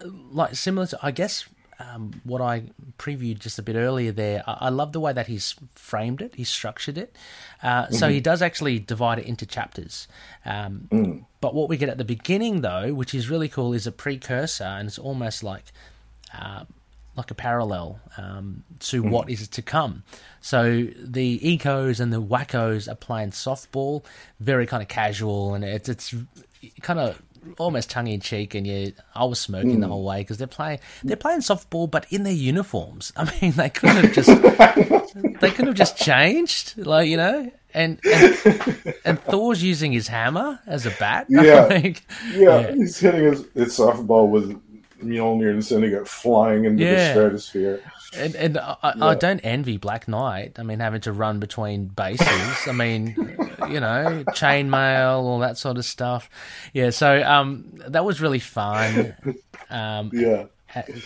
like 0.03 0.55
similar 0.55 0.87
to, 0.89 0.99
I 1.03 1.11
guess, 1.11 1.47
um, 1.79 2.21
what 2.25 2.41
I 2.41 2.65
previewed 2.99 3.39
just 3.41 3.59
a 3.59 3.63
bit 3.63 3.77
earlier 3.77 4.13
there. 4.13 4.43
I, 4.47 4.53
I 4.63 4.69
love 4.69 4.93
the 4.93 5.01
way 5.01 5.13
that 5.13 5.27
he's 5.27 5.55
framed 5.75 6.21
it, 6.23 6.35
he's 6.35 6.49
structured 6.49 6.99
it. 6.99 7.17
Uh, 7.63 7.89
So 7.91 8.09
he 8.09 8.21
does 8.21 8.43
actually 8.43 8.79
divide 8.79 9.19
it 9.19 9.27
into 9.27 9.47
chapters. 9.47 10.09
Um, 10.45 11.27
But 11.41 11.55
what 11.55 11.69
we 11.69 11.77
get 11.77 11.89
at 11.89 11.99
the 11.99 12.05
beginning, 12.05 12.61
though, 12.63 12.95
which 12.95 13.15
is 13.15 13.29
really 13.29 13.49
cool, 13.49 13.73
is 13.75 13.87
a 13.87 13.93
precursor, 13.93 14.65
and 14.65 14.89
it's 14.89 14.99
almost 14.99 15.43
like 15.43 15.65
uh, 16.39 16.65
like 17.17 17.31
a 17.31 17.35
parallel 17.35 18.01
um, 18.17 18.65
to 18.81 19.01
what 19.03 19.31
is 19.31 19.47
to 19.47 19.63
come. 19.63 20.03
So 20.41 20.89
the 21.01 21.39
ecos 21.41 22.01
and 22.01 22.13
the 22.13 22.21
wackos 22.21 22.89
are 22.91 22.97
playing 22.97 23.31
softball, 23.31 24.05
very 24.41 24.67
kind 24.67 24.83
of 24.83 24.89
casual, 24.89 25.55
and 25.55 25.65
it's 25.65 25.89
it's 25.89 26.15
kind 26.81 26.99
of 26.99 27.21
almost 27.59 27.91
tongue 27.91 28.07
in 28.07 28.21
cheek. 28.21 28.55
And 28.55 28.67
yeah, 28.67 28.91
I 29.15 29.25
was 29.25 29.41
smoking 29.41 29.81
the 29.81 29.87
hmm. 29.87 29.93
whole 29.93 30.05
way 30.05 30.21
because 30.21 30.39
they're 30.39 30.47
playing 30.47 30.81
they're 31.03 31.17
playing 31.17 31.41
softball, 31.41 31.91
but 31.91 32.07
in 32.11 32.23
their 32.23 32.33
uniforms. 32.33 33.13
I 33.17 33.31
mean, 33.41 33.53
they 33.53 33.71
could 33.71 33.91
have 33.91 34.13
just 34.13 34.29
they 35.41 35.51
could 35.51 35.67
have 35.67 35.75
just 35.75 35.97
changed, 35.97 36.79
like 36.79 37.09
you 37.09 37.17
know. 37.17 37.51
And, 37.77 37.99
and 38.07 38.95
and 39.05 39.21
Thor's 39.25 39.61
using 39.61 39.91
his 39.91 40.07
hammer 40.07 40.61
as 40.65 40.87
a 40.87 40.91
bat. 40.93 41.27
Yeah. 41.29 41.65
Like, 41.65 42.03
Yeah, 42.33 42.73
he's 42.73 43.01
hitting 43.01 43.25
his, 43.25 43.45
his 43.53 43.77
softball 43.77 44.31
with 44.31 44.61
Mjolnir 45.05 45.51
and 45.51 45.65
sending 45.65 45.93
it 45.93 46.07
flying 46.09 46.65
into 46.65 46.85
the 46.85 47.11
stratosphere. 47.13 47.81
And 48.17 48.35
and 48.37 48.59
I, 48.59 48.77
I 49.01 49.15
don't 49.17 49.41
envy 49.41 49.77
Black 49.77 50.07
Knight. 50.07 50.59
I 50.59 50.63
mean, 50.63 50.79
having 50.81 51.01
to 51.03 51.13
run 51.13 51.41
between 51.41 51.87
bases. 51.87 52.69
I 52.69 52.73
mean, 52.73 53.15
you 53.69 53.81
know, 53.81 54.23
chainmail, 54.29 55.17
all 55.23 55.41
that 55.41 55.59
sort 55.59 55.79
of 55.79 55.85
stuff. 55.85 56.31
Yeah. 56.73 56.91
So 56.91 57.23
um, 57.25 57.65
that 57.89 58.05
was 58.05 58.21
really 58.21 58.39
fun. 58.39 59.15
Um, 59.71 60.11
Yeah. 60.15 60.47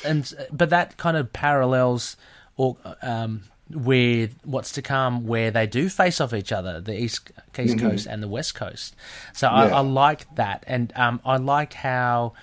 and 0.05 0.33
but 0.53 0.71
that 0.71 0.97
kind 0.99 1.17
of 1.17 1.33
parallels 1.33 2.17
or 2.57 2.77
um, 3.03 3.43
with 3.71 4.35
what's 4.45 4.73
to 4.73 4.83
come, 4.83 5.27
where 5.27 5.51
they 5.51 5.67
do 5.67 5.89
face 5.89 6.21
off 6.21 6.33
each 6.35 6.53
other, 6.53 6.81
the 6.81 6.99
east 6.99 7.31
east 7.59 7.79
coast 7.79 8.07
and 8.07 8.23
the 8.23 8.29
west 8.29 8.55
coast. 8.55 8.95
So 9.33 9.49
I, 9.49 9.67
Yeah. 9.69 9.77
I 9.77 9.81
like 9.81 10.35
that, 10.37 10.65
and 10.67 10.93
um, 10.97 11.21
I 11.25 11.37
like 11.39 11.73
how 11.75 12.35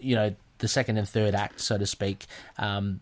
you 0.00 0.14
know 0.16 0.34
the 0.58 0.68
second 0.68 0.96
and 0.96 1.08
third 1.08 1.34
act, 1.34 1.60
so 1.60 1.78
to 1.78 1.86
speak. 1.86 2.26
Um, 2.58 3.00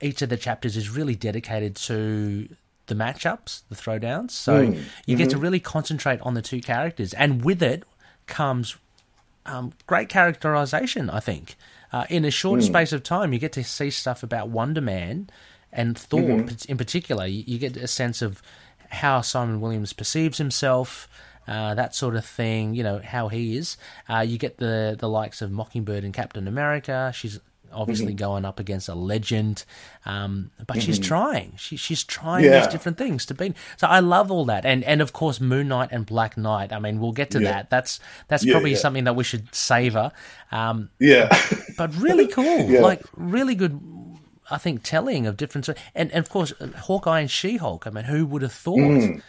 each 0.00 0.22
of 0.22 0.28
the 0.28 0.36
chapters 0.36 0.76
is 0.76 0.90
really 0.90 1.14
dedicated 1.14 1.76
to 1.76 2.48
the 2.86 2.94
matchups, 2.94 3.62
the 3.68 3.74
throwdowns. 3.74 4.30
So 4.32 4.74
you 5.06 5.16
get 5.16 5.30
to 5.30 5.38
really 5.38 5.60
concentrate 5.60 6.20
on 6.20 6.34
the 6.34 6.42
two 6.42 6.60
characters, 6.60 7.14
and 7.14 7.44
with 7.44 7.62
it 7.62 7.84
comes 8.26 8.76
um, 9.46 9.72
great 9.86 10.08
characterization. 10.08 11.10
I 11.10 11.20
think 11.20 11.56
uh, 11.92 12.04
in 12.10 12.24
a 12.24 12.30
short 12.30 12.62
space 12.62 12.92
of 12.92 13.02
time, 13.02 13.32
you 13.32 13.38
get 13.38 13.52
to 13.52 13.64
see 13.64 13.90
stuff 13.90 14.22
about 14.22 14.48
Wonder 14.48 14.80
Man 14.80 15.30
and 15.72 15.98
Thor 15.98 16.44
in 16.68 16.76
particular. 16.78 17.26
You, 17.26 17.44
you 17.46 17.58
get 17.58 17.76
a 17.76 17.88
sense 17.88 18.22
of 18.22 18.42
how 18.90 19.20
Simon 19.20 19.60
Williams 19.60 19.92
perceives 19.92 20.38
himself. 20.38 21.08
Uh, 21.46 21.74
that 21.74 21.94
sort 21.94 22.16
of 22.16 22.24
thing, 22.24 22.74
you 22.74 22.82
know 22.82 23.00
how 23.04 23.28
he 23.28 23.56
is. 23.56 23.76
Uh, 24.08 24.20
you 24.20 24.38
get 24.38 24.58
the 24.58 24.96
the 24.98 25.08
likes 25.08 25.42
of 25.42 25.50
Mockingbird 25.50 26.04
and 26.04 26.12
Captain 26.14 26.48
America. 26.48 27.12
She's 27.14 27.40
obviously 27.72 28.14
going 28.14 28.44
up 28.46 28.58
against 28.58 28.88
a 28.88 28.94
legend, 28.94 29.64
um, 30.06 30.50
but 30.66 30.80
she's 30.80 30.98
trying. 30.98 31.52
She, 31.58 31.76
she's 31.76 32.04
trying 32.04 32.44
Yeah. 32.44 32.60
these 32.60 32.68
different 32.68 32.96
things 32.96 33.26
to 33.26 33.34
be. 33.34 33.52
So 33.76 33.86
I 33.86 34.00
love 34.00 34.30
all 34.30 34.44
that, 34.46 34.64
and 34.64 34.82
and 34.84 35.02
of 35.02 35.12
course 35.12 35.40
Moon 35.40 35.68
Knight 35.68 35.90
and 35.92 36.06
Black 36.06 36.36
Knight. 36.38 36.72
I 36.72 36.78
mean, 36.78 37.00
we'll 37.00 37.12
get 37.12 37.30
to 37.32 37.40
Yeah. 37.42 37.52
that. 37.52 37.70
That's 37.70 38.00
that's 38.28 38.44
Yeah, 38.44 38.52
probably 38.54 38.74
something 38.76 39.04
that 39.04 39.14
we 39.16 39.24
should 39.24 39.54
savor. 39.54 40.12
Um, 40.52 40.90
Yeah. 40.98 41.28
but 41.76 41.94
really 41.96 42.26
cool, 42.38 42.80
like 42.80 43.02
really 43.16 43.54
good. 43.54 43.78
I 44.48 44.58
think 44.58 44.82
telling 44.84 45.26
of 45.26 45.36
different 45.36 45.68
and, 45.68 45.76
and 46.12 46.12
of 46.24 46.30
course 46.30 46.52
Hawkeye 46.82 47.20
and 47.20 47.30
She 47.30 47.56
Hulk. 47.56 47.84
I 47.86 47.90
mean, 47.90 48.04
who 48.04 48.24
would 48.26 48.42
have 48.42 48.52
thought? 48.52 49.20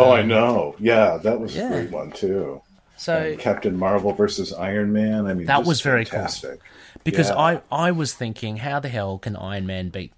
Oh, 0.00 0.12
I 0.12 0.22
know. 0.22 0.74
Yeah, 0.78 1.18
that 1.18 1.40
was 1.40 1.54
Yeah. 1.56 1.66
a 1.66 1.70
great 1.70 1.90
one 1.90 2.10
too. 2.12 2.62
So 2.96 3.16
And 3.16 3.38
Captain 3.38 3.76
Marvel 3.78 4.12
versus 4.12 4.52
Iron 4.52 4.92
Man. 4.92 5.26
I 5.26 5.34
mean, 5.34 5.46
That 5.46 5.64
was 5.64 5.80
very 5.80 6.04
cool. 6.04 6.18
fantastic. 6.18 6.60
because 7.04 7.30
yeah. 7.30 7.36
I 7.38 7.62
I 7.72 7.90
was 7.92 8.12
thinking, 8.14 8.58
how 8.58 8.78
the 8.80 8.88
hell 8.90 9.18
can 9.18 9.36
Iron 9.36 9.66
Man 9.66 9.88
beat 9.88 10.12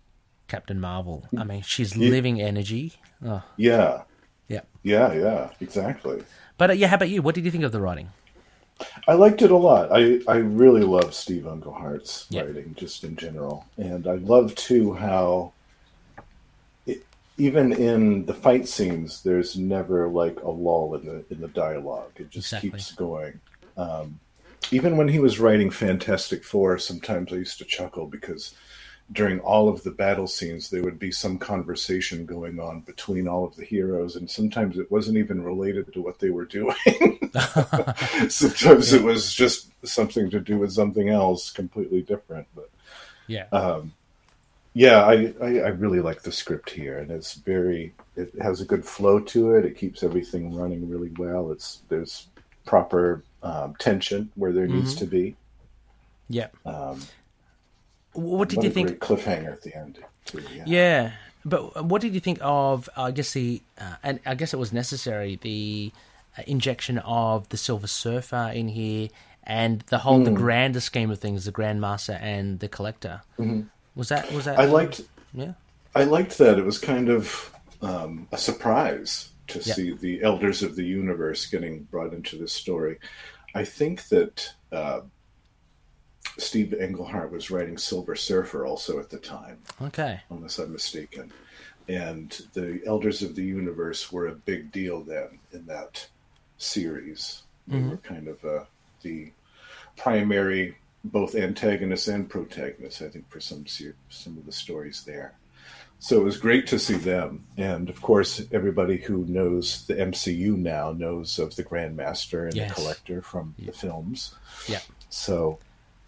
Captain 0.48 0.80
Marvel? 0.80 1.26
I 1.36 1.44
mean, 1.44 1.62
she's 1.62 1.96
living 1.96 2.40
energy. 2.40 2.94
Oh, 3.24 3.42
Yeah, 3.56 4.02
yeah. 4.48 4.62
yeah, 4.82 5.12
yeah, 5.12 5.50
exactly. 5.60 6.24
But 6.58 6.70
uh, 6.70 6.72
yeah, 6.74 6.88
how 6.88 6.96
about 6.96 7.08
you? 7.08 7.22
What 7.22 7.34
did 7.36 7.44
you 7.44 7.50
think 7.52 7.62
of 7.64 7.70
the 7.72 7.80
writing? 7.80 8.08
I 9.06 9.12
liked 9.12 9.42
it 9.42 9.52
a 9.52 9.56
lot. 9.56 9.92
I, 9.92 10.18
I 10.26 10.36
really 10.38 10.82
love 10.82 11.14
Steve 11.14 11.46
Englehart's 11.46 12.26
Yeah. 12.30 12.42
writing, 12.42 12.74
just 12.76 13.04
in 13.04 13.14
general, 13.14 13.64
and 13.76 14.08
I 14.08 14.14
love 14.16 14.54
too 14.56 14.94
how, 14.94 15.52
even 17.38 17.72
in 17.72 18.26
the 18.26 18.34
fight 18.34 18.68
scenes, 18.68 19.22
there's 19.22 19.56
never 19.56 20.08
like 20.08 20.40
a 20.42 20.50
lull 20.50 20.94
in 20.94 21.06
the 21.06 21.24
in 21.30 21.40
the 21.40 21.48
dialogue. 21.48 22.12
It 22.16 22.30
just 22.30 22.52
Exactly. 22.52 22.70
keeps 22.70 22.92
going. 22.92 23.40
Um, 23.76 24.20
even 24.70 24.96
when 24.96 25.08
he 25.08 25.18
was 25.18 25.40
writing 25.40 25.70
Fantastic 25.70 26.44
Four, 26.44 26.78
sometimes 26.78 27.32
I 27.32 27.36
used 27.36 27.58
to 27.58 27.64
chuckle 27.64 28.06
because 28.06 28.54
during 29.10 29.40
all 29.40 29.68
of 29.68 29.82
the 29.82 29.90
battle 29.90 30.26
scenes, 30.26 30.70
there 30.70 30.82
would 30.82 30.98
be 30.98 31.10
some 31.10 31.38
conversation 31.38 32.24
going 32.24 32.60
on 32.60 32.80
between 32.80 33.28
all 33.28 33.44
of 33.44 33.56
the 33.56 33.64
heroes, 33.64 34.16
and 34.16 34.30
sometimes 34.30 34.78
it 34.78 34.90
wasn't 34.90 35.18
even 35.18 35.42
related 35.42 35.92
to 35.92 36.00
what 36.00 36.18
they 36.18 36.30
were 36.30 36.44
doing. 36.44 36.74
sometimes 38.28 38.92
it 38.92 39.02
was 39.02 39.34
just 39.34 39.70
something 39.84 40.30
to 40.30 40.40
do 40.40 40.58
with 40.58 40.72
something 40.72 41.08
else 41.08 41.50
completely 41.50 42.02
different. 42.02 42.46
But 42.54 42.70
Yeah, 43.26 43.46
yeah, 44.74 45.04
I, 45.04 45.34
I, 45.40 45.46
I 45.60 45.68
really 45.68 46.00
like 46.00 46.22
the 46.22 46.32
script 46.32 46.70
here, 46.70 46.98
and 46.98 47.10
it's 47.10 47.34
very 47.34 47.94
it 48.16 48.32
has 48.40 48.60
a 48.60 48.64
good 48.64 48.84
flow 48.84 49.20
to 49.20 49.54
it. 49.54 49.64
It 49.64 49.76
keeps 49.76 50.02
everything 50.02 50.54
running 50.54 50.88
really 50.88 51.10
well. 51.18 51.50
It's 51.52 51.82
there's 51.88 52.28
proper 52.66 53.22
um, 53.42 53.74
tension 53.78 54.30
where 54.34 54.52
there 54.52 54.66
needs 54.66 54.94
to 54.96 55.06
be. 55.06 55.36
yeah. 56.28 56.48
Um, 56.64 57.00
what 58.12 58.48
did 58.48 58.56
what 58.58 58.64
you 58.64 58.70
a 58.70 58.72
think? 58.72 58.88
great 58.88 59.00
cliffhanger 59.00 59.52
at 59.52 59.62
the 59.62 59.76
end. 59.76 59.98
Too, 60.26 60.42
yeah. 60.54 60.64
Yeah, 60.66 61.12
but 61.44 61.84
what 61.84 62.02
did 62.02 62.14
you 62.14 62.20
think 62.20 62.38
of? 62.42 62.88
I 62.96 63.10
guess 63.10 63.32
the 63.32 63.62
uh, 63.78 63.96
and 64.02 64.20
I 64.26 64.34
guess 64.34 64.52
it 64.54 64.58
was 64.58 64.72
necessary 64.72 65.36
the 65.40 65.92
uh, 66.38 66.42
injection 66.46 66.98
of 66.98 67.48
the 67.50 67.56
Silver 67.56 67.86
Surfer 67.86 68.52
in 68.54 68.68
here 68.68 69.08
and 69.44 69.80
the 69.88 69.98
whole 69.98 70.18
Hmm. 70.18 70.24
the 70.24 70.30
grander 70.30 70.80
scheme 70.80 71.10
of 71.10 71.18
things, 71.18 71.44
the 71.46 71.52
Grandmaster 71.52 72.18
and 72.20 72.60
the 72.60 72.68
Collector. 72.68 73.22
Was 73.94 74.08
that 74.08 74.30
was 74.32 74.44
that? 74.46 74.56
Mm-hmm. 74.58 74.70
I 74.70 74.72
liked 74.72 75.00
Yeah, 75.32 75.52
I 75.94 76.04
liked 76.04 76.38
that. 76.38 76.58
It 76.58 76.64
was 76.64 76.78
kind 76.78 77.08
of 77.08 77.52
um, 77.80 78.28
a 78.32 78.38
surprise 78.38 79.30
to 79.48 79.58
Yeah. 79.58 79.74
see 79.74 79.92
the 79.92 80.22
elders 80.22 80.62
of 80.62 80.76
the 80.76 80.84
universe 80.84 81.46
getting 81.46 81.82
brought 81.84 82.14
into 82.14 82.36
this 82.36 82.52
story. 82.52 82.98
I 83.54 83.64
think 83.64 84.08
that 84.08 84.54
uh, 84.70 85.00
Steve 86.38 86.72
Englehart 86.72 87.30
was 87.30 87.50
writing 87.50 87.76
Silver 87.76 88.14
Surfer 88.14 88.64
also 88.64 88.98
at 88.98 89.10
the 89.10 89.18
time, 89.18 89.58
okay. 89.82 90.20
unless 90.30 90.58
I'm 90.58 90.72
mistaken. 90.72 91.32
And 91.88 92.30
the 92.54 92.80
elders 92.86 93.22
of 93.22 93.34
the 93.34 93.44
universe 93.44 94.10
were 94.12 94.28
a 94.28 94.34
big 94.34 94.70
deal 94.72 95.02
then 95.02 95.40
in 95.52 95.66
that 95.66 96.06
series. 96.56 97.42
They 97.66 97.80
were 97.80 97.96
kind 97.98 98.28
of 98.28 98.44
uh, 98.44 98.64
the 99.02 99.32
primary, 99.96 100.76
both 101.04 101.34
antagonists 101.34 102.08
and 102.08 102.28
protagonists, 102.28 103.02
I 103.02 103.08
think, 103.08 103.28
for 103.28 103.40
some 103.40 103.64
some 104.08 104.38
of 104.38 104.46
the 104.46 104.52
stories 104.52 105.04
there. 105.04 105.34
So 105.98 106.20
it 106.20 106.24
was 106.24 106.36
great 106.36 106.66
to 106.68 106.78
see 106.80 106.94
them, 106.96 107.44
and 107.56 107.88
of 107.88 108.02
course, 108.02 108.42
everybody 108.50 108.96
who 108.96 109.24
knows 109.26 109.86
the 109.86 109.94
MCU 109.94 110.56
now 110.56 110.90
knows 110.92 111.38
of 111.38 111.54
the 111.54 111.62
Grandmaster 111.62 112.46
and 112.46 112.54
Yes. 112.56 112.70
the 112.70 112.74
Collector 112.74 113.22
from 113.22 113.54
the 113.58 113.70
films. 113.72 114.34
Yeah, 114.68 114.80
So 115.10 115.60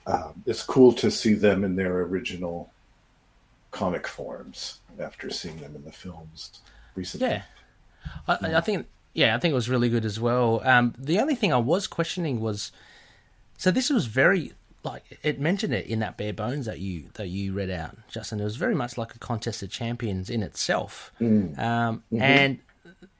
um, 0.06 0.42
it's 0.46 0.64
cool 0.64 0.92
to 0.94 1.10
see 1.12 1.34
them 1.34 1.62
in 1.62 1.76
their 1.76 2.00
original 2.00 2.72
comic 3.70 4.06
forms 4.08 4.80
after 4.98 5.30
seeing 5.30 5.58
them 5.58 5.74
in 5.76 5.84
the 5.84 5.92
films 5.92 6.60
recently. 6.96 7.28
yeah. 7.28 7.42
I, 8.28 8.54
I 8.56 8.60
think 8.60 8.86
yeah, 9.12 9.36
I 9.36 9.38
think 9.38 9.52
it 9.52 9.56
was 9.56 9.68
really 9.68 9.88
good 9.88 10.04
as 10.04 10.18
well. 10.18 10.60
Um, 10.64 10.92
the 10.98 11.20
only 11.20 11.36
thing 11.36 11.52
I 11.52 11.58
was 11.58 11.86
questioning 11.86 12.40
was, 12.40 12.72
so 13.58 13.70
this 13.70 13.90
was 13.90 14.06
very 14.06 14.52
like 14.84 15.18
it 15.22 15.40
mentioned 15.40 15.72
it 15.72 15.86
in 15.86 16.00
that 16.00 16.16
bare 16.16 16.32
bones 16.32 16.66
that 16.66 16.78
you 16.78 17.04
that 17.14 17.28
you 17.28 17.52
read 17.52 17.70
out, 17.70 17.96
Justin. 18.08 18.40
It 18.40 18.44
was 18.44 18.56
very 18.56 18.74
much 18.74 18.98
like 18.98 19.14
a 19.14 19.18
contest 19.18 19.62
of 19.62 19.70
champions 19.70 20.28
in 20.30 20.42
itself, 20.42 21.10
um, 21.58 22.04
and 22.20 22.58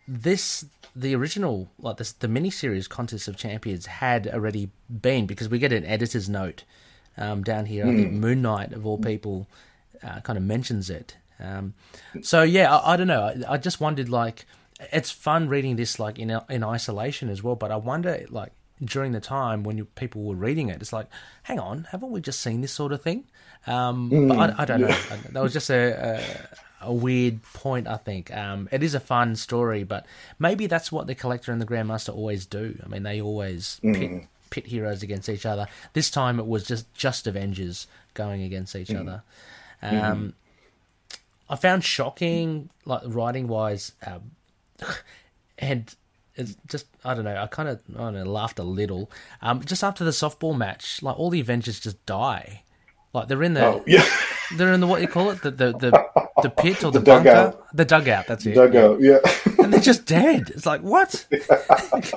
this 0.06 0.66
the 0.94 1.14
original 1.14 1.68
like 1.80 1.96
this 1.96 2.12
the 2.12 2.28
miniseries 2.28 2.88
contest 2.88 3.26
of 3.26 3.36
champions 3.36 3.86
had 3.86 4.28
already 4.28 4.70
been 5.00 5.26
because 5.26 5.48
we 5.48 5.58
get 5.58 5.72
an 5.72 5.84
editor's 5.84 6.28
note 6.28 6.64
um, 7.16 7.42
down 7.42 7.66
here. 7.66 7.86
I 7.86 7.94
think 7.94 8.12
Moon 8.12 8.42
Knight 8.42 8.72
of 8.72 8.86
all 8.86 8.98
people 8.98 9.48
uh, 10.02 10.20
kind 10.20 10.36
of 10.36 10.44
mentions 10.44 10.90
it. 10.90 11.16
Um, 11.40 11.74
so 12.22 12.42
yeah, 12.42 12.76
I, 12.76 12.92
I 12.92 12.96
don't 12.96 13.06
know. 13.06 13.22
I, 13.22 13.54
I 13.54 13.56
just 13.56 13.80
wondered 13.80 14.08
like 14.08 14.44
it's 14.92 15.10
fun 15.10 15.48
reading 15.48 15.76
this 15.76 15.98
like 15.98 16.18
in 16.18 16.38
in 16.48 16.62
isolation 16.62 17.28
as 17.28 17.42
well, 17.42 17.56
but 17.56 17.70
I 17.70 17.76
wonder 17.76 18.24
like 18.28 18.52
during 18.82 19.12
the 19.12 19.20
time 19.20 19.62
when 19.62 19.76
you, 19.78 19.84
people 19.84 20.22
were 20.22 20.34
reading 20.34 20.68
it, 20.68 20.80
it's 20.80 20.92
like, 20.92 21.06
hang 21.44 21.58
on, 21.58 21.84
haven't 21.90 22.10
we 22.10 22.20
just 22.20 22.40
seen 22.40 22.60
this 22.60 22.72
sort 22.72 22.92
of 22.92 23.02
thing? 23.02 23.24
Um, 23.66 24.28
but 24.28 24.38
I, 24.38 24.62
I 24.62 24.64
don't 24.64 24.80
know. 24.80 24.96
That 25.32 25.42
was 25.42 25.52
just 25.52 25.70
a, 25.70 26.18
a, 26.82 26.88
a 26.88 26.92
weird 26.92 27.42
point. 27.54 27.88
I 27.88 27.96
think 27.96 28.34
um, 28.34 28.68
it 28.72 28.82
is 28.82 28.94
a 28.94 29.00
fun 29.00 29.36
story, 29.36 29.84
but 29.84 30.06
maybe 30.38 30.66
that's 30.66 30.92
what 30.92 31.06
the 31.06 31.14
collector 31.14 31.52
and 31.52 31.60
the 31.60 31.66
grandmaster 31.66 32.14
always 32.14 32.46
do. 32.46 32.78
I 32.84 32.88
mean, 32.88 33.02
they 33.04 33.20
always 33.20 33.80
pit, 33.82 34.26
pit 34.50 34.66
heroes 34.66 35.02
against 35.02 35.28
each 35.28 35.46
other. 35.46 35.66
This 35.94 36.10
time 36.10 36.38
it 36.38 36.46
was 36.46 36.64
just 36.64 36.92
just 36.94 37.26
Avengers 37.26 37.86
going 38.12 38.42
against 38.42 38.76
each 38.76 38.90
other. 38.94 39.22
Um, 39.82 40.34
I 41.48 41.56
found 41.56 41.84
shocking, 41.84 42.70
like 42.84 43.02
writing 43.04 43.48
wise, 43.48 43.92
um, 44.06 44.30
and 45.58 45.94
it's 46.36 46.56
just 46.68 46.86
I 47.04 47.14
don't 47.14 47.24
know. 47.24 47.36
I 47.36 47.46
kind 47.46 47.68
of 47.68 47.80
I 47.96 47.98
don't 48.00 48.14
know, 48.14 48.24
laughed 48.24 48.58
a 48.58 48.64
little. 48.64 49.10
Um, 49.42 49.62
just 49.64 49.84
after 49.84 50.04
the 50.04 50.10
softball 50.10 50.56
match, 50.56 51.02
like 51.02 51.18
all 51.18 51.30
the 51.30 51.40
Avengers 51.40 51.80
just 51.80 52.04
die. 52.06 52.62
Like 53.12 53.28
they're 53.28 53.42
in 53.44 53.54
the 53.54 53.64
Oh, 53.64 53.84
yeah. 53.86 54.04
they're 54.56 54.72
in 54.72 54.80
the 54.80 54.86
what 54.88 55.00
you 55.00 55.06
call 55.08 55.30
it 55.30 55.40
the 55.42 55.50
the 55.52 55.72
the, 55.72 56.06
the 56.42 56.50
pit 56.50 56.82
or 56.84 56.90
the, 56.90 56.98
The 56.98 57.04
bunker 57.04 57.24
dugout. 57.30 57.76
the 57.76 57.84
dugout. 57.84 58.26
That's 58.26 58.44
it. 58.44 58.54
Dugout, 58.54 59.00
yeah. 59.00 59.18
And 59.62 59.72
they're 59.72 59.80
just 59.80 60.04
dead. 60.06 60.50
It's 60.50 60.66
like 60.66 60.80
what? 60.80 61.24
like, 61.92 62.12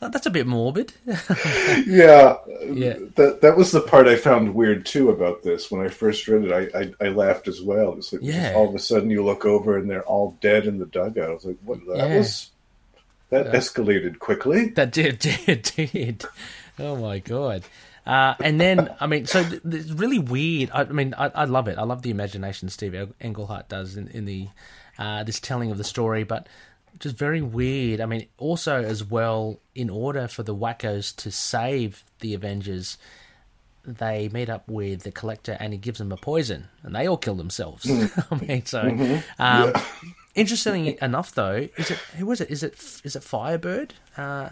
that's 0.00 0.24
a 0.24 0.30
bit 0.30 0.46
morbid. 0.46 0.94
yeah. 1.06 2.36
Yeah. 2.64 2.96
That 3.16 3.40
that 3.42 3.56
was 3.56 3.72
the 3.72 3.80
part 3.80 4.06
I 4.08 4.16
found 4.16 4.54
weird 4.54 4.86
too 4.86 5.10
about 5.10 5.42
this. 5.42 5.70
When 5.70 5.84
I 5.84 5.88
first 5.88 6.26
read 6.28 6.44
it, 6.44 6.72
I, 6.74 6.78
I, 6.78 7.06
I 7.06 7.10
laughed 7.10 7.48
as 7.48 7.60
well. 7.62 7.94
It's 7.98 8.12
like 8.12 8.22
Yeah. 8.24 8.54
all 8.56 8.68
of 8.68 8.74
a 8.74 8.78
sudden 8.78 9.10
you 9.10 9.24
look 9.24 9.44
over 9.44 9.76
and 9.76 9.90
they're 9.90 10.02
all 10.04 10.36
dead 10.40 10.66
in 10.66 10.78
the 10.78 10.86
dugout. 10.86 11.30
I 11.30 11.34
was 11.34 11.44
like, 11.44 11.58
what? 11.64 11.80
That 11.86 12.08
Yeah. 12.08 12.18
was 12.18 12.50
that 13.30 13.46
escalated 13.52 14.18
quickly. 14.18 14.70
That 14.70 14.92
did, 14.92 15.18
did, 15.46 15.62
did. 15.62 16.24
Oh 16.78 16.96
my 16.96 17.18
god. 17.18 17.64
Uh, 18.06 18.34
and 18.42 18.58
then, 18.58 18.94
I 19.00 19.06
mean, 19.06 19.26
so 19.26 19.42
th- 19.44 19.60
it's 19.64 19.90
really 19.90 20.18
weird. 20.18 20.70
I, 20.72 20.80
I 20.80 20.84
mean, 20.84 21.14
I, 21.18 21.26
I 21.34 21.44
love 21.44 21.68
it. 21.68 21.76
I 21.76 21.82
love 21.82 22.00
the 22.00 22.10
imagination 22.10 22.70
Steve 22.70 23.12
Englehart 23.20 23.68
does 23.68 23.98
in, 23.98 24.08
in 24.08 24.24
the 24.24 24.48
uh, 24.98 25.24
this 25.24 25.38
telling 25.40 25.70
of 25.70 25.76
the 25.76 25.84
story, 25.84 26.24
but 26.24 26.48
just 26.98 27.16
very 27.16 27.42
weird. 27.42 28.00
I 28.00 28.06
mean, 28.06 28.26
also 28.38 28.82
as 28.82 29.04
well, 29.04 29.60
in 29.74 29.90
order 29.90 30.26
for 30.26 30.42
the 30.42 30.54
Wackos 30.54 31.14
to 31.16 31.30
save 31.30 32.02
the 32.20 32.34
Avengers, 32.34 32.96
they 33.84 34.28
meet 34.28 34.48
up 34.48 34.68
with 34.68 35.02
the 35.02 35.12
Collector, 35.12 35.56
and 35.60 35.72
he 35.72 35.78
gives 35.78 35.98
them 35.98 36.10
a 36.12 36.16
poison, 36.16 36.68
and 36.82 36.94
they 36.94 37.06
all 37.06 37.16
kill 37.16 37.36
themselves. 37.36 37.88
I 38.30 38.34
mean, 38.36 38.64
so 38.64 39.20
um, 39.38 39.72
interestingly 40.38 40.98
enough, 41.02 41.34
though, 41.34 41.68
is 41.76 41.90
it 41.90 41.98
who 42.16 42.26
was 42.26 42.40
it? 42.40 42.50
Is 42.50 42.62
it 42.62 42.74
is 43.04 43.16
it 43.16 43.22
Firebird, 43.22 43.94
uh, 44.16 44.50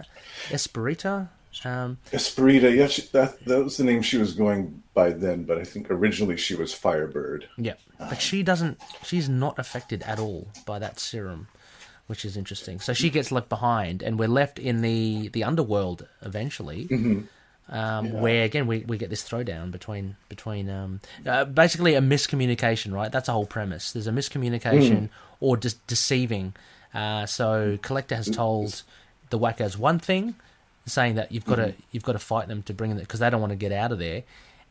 Espirita? 0.48 1.28
Um, 1.64 1.96
Espirita, 2.12 2.74
yeah, 2.76 2.86
she, 2.86 3.02
that 3.12 3.42
that 3.46 3.64
was 3.64 3.78
the 3.78 3.84
name 3.84 4.02
she 4.02 4.18
was 4.18 4.34
going 4.34 4.82
by 4.92 5.10
then, 5.10 5.44
but 5.44 5.56
I 5.56 5.64
think 5.64 5.90
originally 5.90 6.36
she 6.36 6.54
was 6.54 6.74
Firebird. 6.74 7.48
yeah, 7.56 7.74
but 7.98 8.20
she 8.20 8.42
doesn't. 8.42 8.78
She's 9.02 9.28
not 9.28 9.58
affected 9.58 10.02
at 10.02 10.18
all 10.18 10.48
by 10.66 10.78
that 10.78 11.00
serum, 11.00 11.48
which 12.08 12.26
is 12.26 12.36
interesting. 12.36 12.78
So 12.80 12.92
she 12.92 13.08
gets 13.08 13.32
left 13.32 13.48
behind, 13.48 14.02
and 14.02 14.18
we're 14.18 14.28
left 14.28 14.58
in 14.58 14.82
the 14.82 15.28
the 15.28 15.44
underworld 15.44 16.06
eventually. 16.22 17.26
Um, 17.68 18.12
Where 18.20 18.44
again 18.44 18.68
we, 18.68 18.84
we 18.86 18.96
get 18.96 19.10
this 19.10 19.28
throwdown 19.28 19.72
between 19.72 20.14
between 20.28 20.70
um, 20.70 21.00
uh, 21.26 21.44
basically 21.46 21.94
a 21.94 22.00
miscommunication, 22.00 22.92
right? 22.92 23.10
That's 23.10 23.26
the 23.26 23.32
whole 23.32 23.46
premise. 23.46 23.90
There's 23.92 24.06
a 24.06 24.12
miscommunication 24.12 25.08
or 25.40 25.56
just 25.56 25.84
deceiving. 25.86 26.54
Uh, 26.94 27.26
so 27.26 27.78
collector 27.82 28.16
has 28.16 28.28
told 28.30 28.82
the 29.30 29.38
wackos 29.38 29.76
one 29.76 29.98
thing, 29.98 30.34
saying 30.86 31.16
that 31.16 31.32
you've 31.32 31.44
got 31.44 31.56
to 31.56 31.74
you've 31.92 32.04
got 32.04 32.12
to 32.12 32.18
fight 32.18 32.48
them 32.48 32.62
to 32.62 32.72
bring 32.72 32.90
them 32.90 33.00
because 33.00 33.20
they 33.20 33.28
don't 33.28 33.40
want 33.40 33.50
to 33.52 33.56
get 33.56 33.72
out 33.72 33.92
of 33.92 33.98
there. 33.98 34.22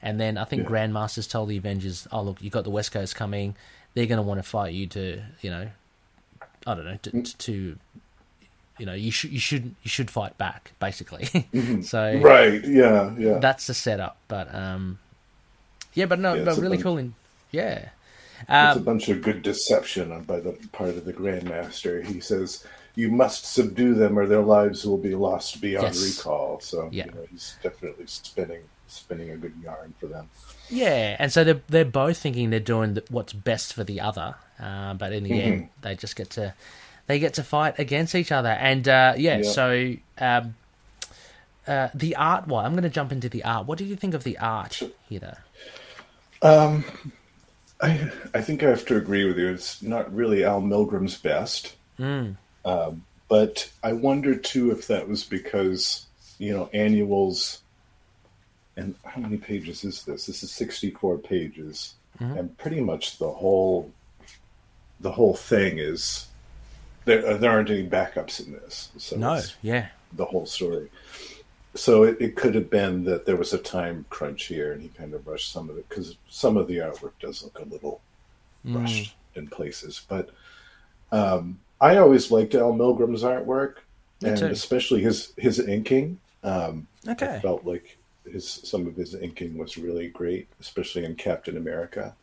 And 0.01 0.19
then 0.19 0.37
I 0.37 0.43
think 0.45 0.63
Yeah. 0.63 0.69
Grandmasters 0.69 1.29
told 1.29 1.49
the 1.49 1.57
Avengers, 1.57 2.07
"Oh 2.11 2.21
look, 2.21 2.41
you've 2.41 2.53
got 2.53 2.63
the 2.63 2.69
West 2.69 2.91
Coast 2.91 3.15
coming. 3.15 3.55
They're 3.93 4.05
going 4.05 4.17
to 4.17 4.23
want 4.23 4.39
to 4.39 4.43
fight 4.43 4.73
you 4.73 4.87
to 4.87 5.21
you 5.41 5.49
know, 5.49 5.69
I 6.65 6.73
don't 6.75 6.85
know 6.85 6.97
to, 7.03 7.21
to 7.21 7.77
you 8.77 8.85
know 8.85 8.93
you 8.93 9.09
should 9.11 9.31
you 9.31 9.39
should 9.39 9.75
you 9.83 9.89
should 9.89 10.09
fight 10.09 10.37
back 10.37 10.71
basically." 10.79 11.25
so 11.83 12.17
Right? 12.19 12.63
Yeah, 12.65 13.13
yeah. 13.17 13.37
that's 13.39 13.67
the 13.67 13.73
setup. 13.73 14.17
But 14.27 14.53
um, 14.53 14.99
yeah, 15.93 16.05
but 16.07 16.19
no, 16.19 16.33
Yeah, 16.33 16.43
but 16.45 16.57
really 16.57 16.77
cool. 16.77 16.97
In 16.97 17.15
yeah, 17.51 17.89
it's 18.41 18.49
a 18.49 18.71
um, 18.79 18.83
bunch 18.83 19.09
of 19.09 19.21
good 19.21 19.41
deception 19.41 20.11
on- 20.11 20.23
by 20.23 20.39
the 20.39 20.51
part 20.71 20.89
of 20.91 21.05
the 21.05 21.13
Grandmaster. 21.13 22.05
He 22.05 22.19
says, 22.19 22.65
"You 22.95 23.09
must 23.11 23.45
subdue 23.45 23.93
them, 23.95 24.17
or 24.19 24.25
their 24.27 24.41
lives 24.41 24.85
will 24.85 24.97
be 24.97 25.15
lost 25.15 25.61
beyond 25.61 25.95
Yes. 25.95 26.17
recall." 26.17 26.59
So, 26.61 26.89
Yeah. 26.91 27.05
you 27.05 27.11
know, 27.11 27.27
he's 27.31 27.55
definitely 27.63 28.05
spinning 28.07 28.61
spinning 28.87 29.31
a 29.31 29.35
good 29.37 29.53
yarn 29.63 29.93
for 29.99 30.05
them. 30.07 30.29
yeah, 30.69 31.15
and 31.19 31.31
so 31.33 31.43
they're 31.43 31.61
they're 31.67 31.83
both 31.85 32.17
thinking 32.17 32.49
they're 32.51 32.59
doing 32.59 32.93
the, 32.93 33.03
what's 33.09 33.33
best 33.33 33.73
for 33.73 33.83
the 33.83 33.99
other, 33.99 34.35
uh, 34.59 34.93
but 34.93 35.11
in 35.11 35.23
the 35.23 35.31
Mm-hmm. 35.31 35.51
end, 35.53 35.69
they 35.81 35.95
just 35.95 36.15
get 36.15 36.29
to 36.31 36.53
they 37.07 37.19
get 37.19 37.33
to 37.35 37.43
fight 37.43 37.77
against 37.79 38.15
each 38.15 38.31
other, 38.31 38.49
and 38.49 38.87
uh, 38.87 39.13
yeah, 39.17 39.37
Yeah. 39.37 39.49
so. 39.51 39.93
Um, 40.19 40.55
uh, 41.67 41.89
the 41.95 42.15
art. 42.15 42.47
Well, 42.47 42.59
I'm 42.59 42.73
going 42.73 42.83
to 42.83 42.91
jump 42.91 43.11
into 43.11 43.27
the 43.27 43.43
art. 43.43 43.65
What 43.65 43.79
do 43.79 43.85
you 43.85 43.95
think 43.95 44.13
of 44.13 44.23
the 44.23 44.37
art 44.37 44.83
here? 45.09 45.37
I 47.85 48.11
I 48.33 48.41
think 48.41 48.63
I 48.63 48.69
have 48.69 48.85
to 48.87 48.97
agree 48.97 49.25
with 49.25 49.37
you. 49.37 49.49
It's 49.49 49.81
not 49.81 50.13
really 50.13 50.43
Al 50.43 50.61
Milgrom's 50.61 51.17
best, 51.17 51.75
um, 52.65 53.05
but 53.29 53.69
I 53.83 53.93
wonder 53.93 54.35
too 54.35 54.71
if 54.71 54.87
that 54.87 55.07
was 55.07 55.23
because 55.23 56.05
you 56.39 56.53
know 56.53 56.69
annuals. 56.73 57.61
And 58.77 58.95
how 59.05 59.21
many 59.21 59.37
pages 59.37 59.85
is 59.85 60.03
this? 60.03 60.25
This 60.25 60.43
is 60.43 60.51
sixty-four 60.51 61.19
pages, 61.19 61.93
and 62.19 62.57
pretty 62.57 62.81
much 62.81 63.17
the 63.19 63.29
whole 63.31 63.91
the 64.99 65.11
whole 65.11 65.33
thing 65.35 65.77
is 65.79 66.27
there. 67.05 67.37
There 67.37 67.51
aren't 67.51 67.69
any 67.69 67.87
backups 67.87 68.45
in 68.45 68.51
this, 68.51 68.89
so 68.97 69.15
No, 69.15 69.41
yeah, 69.61 69.87
the 70.11 70.25
whole 70.25 70.45
story. 70.45 70.89
So 71.75 72.03
it, 72.03 72.17
it 72.21 72.35
could 72.35 72.55
have 72.55 72.69
been 72.69 73.03
that 73.05 73.25
there 73.25 73.35
was 73.37 73.53
a 73.53 73.57
time 73.57 74.05
crunch 74.09 74.45
here, 74.45 74.71
and 74.73 74.81
he 74.81 74.89
kind 74.89 75.13
of 75.13 75.27
rushed 75.27 75.51
some 75.51 75.69
of 75.69 75.77
it 75.77 75.87
because 75.89 76.17
some 76.27 76.57
of 76.57 76.67
the 76.67 76.77
artwork 76.77 77.13
does 77.19 77.43
look 77.43 77.59
a 77.59 77.65
little 77.65 78.03
rushed 78.73 79.17
in 79.35 79.49
places. 79.49 80.05
But 80.09 80.31
um, 81.11 81.61
I 81.81 81.97
always 81.97 82.31
liked 82.31 82.55
Al 82.55 82.73
Milgrom's 82.73 83.23
artwork, 83.23 83.77
Me 84.21 84.31
and 84.31 84.33
too. 84.33 84.51
especially 84.51 85.01
his 85.01 85.33
his 85.37 85.59
inking. 85.59 86.21
Um, 86.43 86.87
Okay. 87.07 87.25
I 87.37 87.41
felt 87.41 87.65
like 87.65 87.99
his 88.25 88.49
some 88.69 88.87
of 88.87 88.95
his 88.95 89.15
inking 89.15 89.57
was 89.57 89.77
really 89.77 90.09
great, 90.09 90.49
especially 90.61 91.05
in 91.05 91.15
Captain 91.15 91.57
America. 91.57 92.17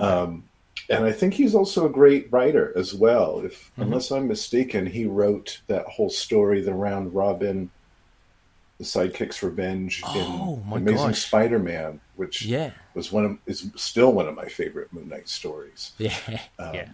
Um, 0.00 0.50
and 0.88 1.04
I 1.04 1.12
think 1.12 1.34
he's 1.34 1.54
also 1.54 1.86
a 1.86 1.90
great 1.90 2.28
writer 2.32 2.72
as 2.76 2.94
well. 2.94 3.40
If 3.44 3.72
Mm-hmm. 3.78 3.82
unless 3.82 4.10
I'm 4.10 4.28
mistaken, 4.28 4.86
he 4.86 5.06
wrote 5.06 5.62
that 5.68 5.86
whole 5.86 6.10
story, 6.10 6.60
the 6.62 6.74
round 6.74 7.14
robin, 7.14 7.72
the 8.78 8.84
sidekick's 8.84 9.42
revenge 9.42 10.02
Oh, 10.04 10.62
in 10.66 10.72
Amazing 10.82 11.06
gosh. 11.08 11.24
Spider-Man, 11.26 12.00
which 12.16 12.44
yeah, 12.44 12.72
was 12.94 13.10
one 13.12 13.24
of 13.24 13.38
is 13.46 13.70
still 13.76 14.12
one 14.12 14.28
of 14.28 14.34
my 14.34 14.46
favorite 14.46 14.92
Moon 14.92 15.08
Knight 15.08 15.28
stories. 15.28 15.92
yeah, 15.98 16.14
Um, 16.58 16.74
yeah. 16.74 16.88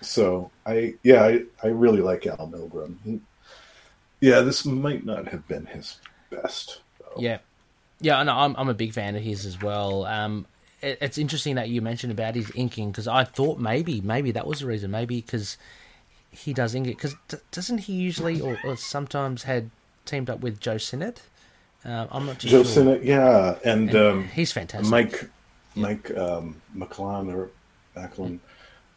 So 0.00 0.50
I 0.66 0.94
yeah 1.02 1.24
I, 1.24 1.42
I 1.62 1.68
really 1.68 2.00
like 2.00 2.26
Al 2.26 2.48
Milgrom. 2.48 2.96
He, 3.04 3.20
yeah, 4.20 4.40
this 4.40 4.64
might 4.64 5.04
not 5.04 5.28
have 5.28 5.46
been 5.48 5.66
his 5.66 5.98
best. 6.30 6.80
Though. 7.00 7.20
Yeah, 7.20 7.38
yeah. 8.00 8.22
No, 8.22 8.32
I'm 8.32 8.54
I'm 8.56 8.68
a 8.68 8.74
big 8.74 8.92
fan 8.92 9.16
of 9.16 9.22
his 9.22 9.44
as 9.46 9.60
well. 9.60 10.04
Um, 10.06 10.46
it, 10.82 10.98
it's 11.00 11.18
interesting 11.18 11.54
that 11.56 11.68
you 11.68 11.80
mentioned 11.82 12.12
about 12.12 12.34
his 12.34 12.50
inking 12.54 12.90
because 12.90 13.08
I 13.08 13.24
thought 13.24 13.58
maybe 13.58 14.00
maybe 14.00 14.30
that 14.32 14.46
was 14.46 14.60
the 14.60 14.66
reason. 14.66 14.90
Maybe 14.90 15.20
because 15.20 15.58
he 16.30 16.52
does 16.52 16.74
ink 16.74 16.86
it 16.88 16.96
because 16.96 17.14
d- 17.28 17.38
doesn't 17.50 17.78
he 17.78 17.94
usually 17.94 18.40
or, 18.40 18.58
or 18.64 18.76
sometimes 18.76 19.44
had 19.44 19.70
teamed 20.06 20.30
up 20.30 20.40
with 20.40 20.60
Joe 20.60 20.78
Sinnott? 20.78 21.22
Um, 21.84 22.08
I'm 22.10 22.26
not 22.26 22.38
too 22.40 22.48
Joe 22.48 22.62
sure. 22.62 22.72
Sinnott, 22.72 23.04
yeah, 23.04 23.58
and, 23.64 23.94
um, 23.94 24.24
He's 24.28 24.50
fantastic. 24.52 24.90
Mike 24.90 25.30
Mike 25.74 26.16
um, 26.16 26.60
McClellan 26.74 27.30
or 27.30 27.50
Machlan 27.94 28.40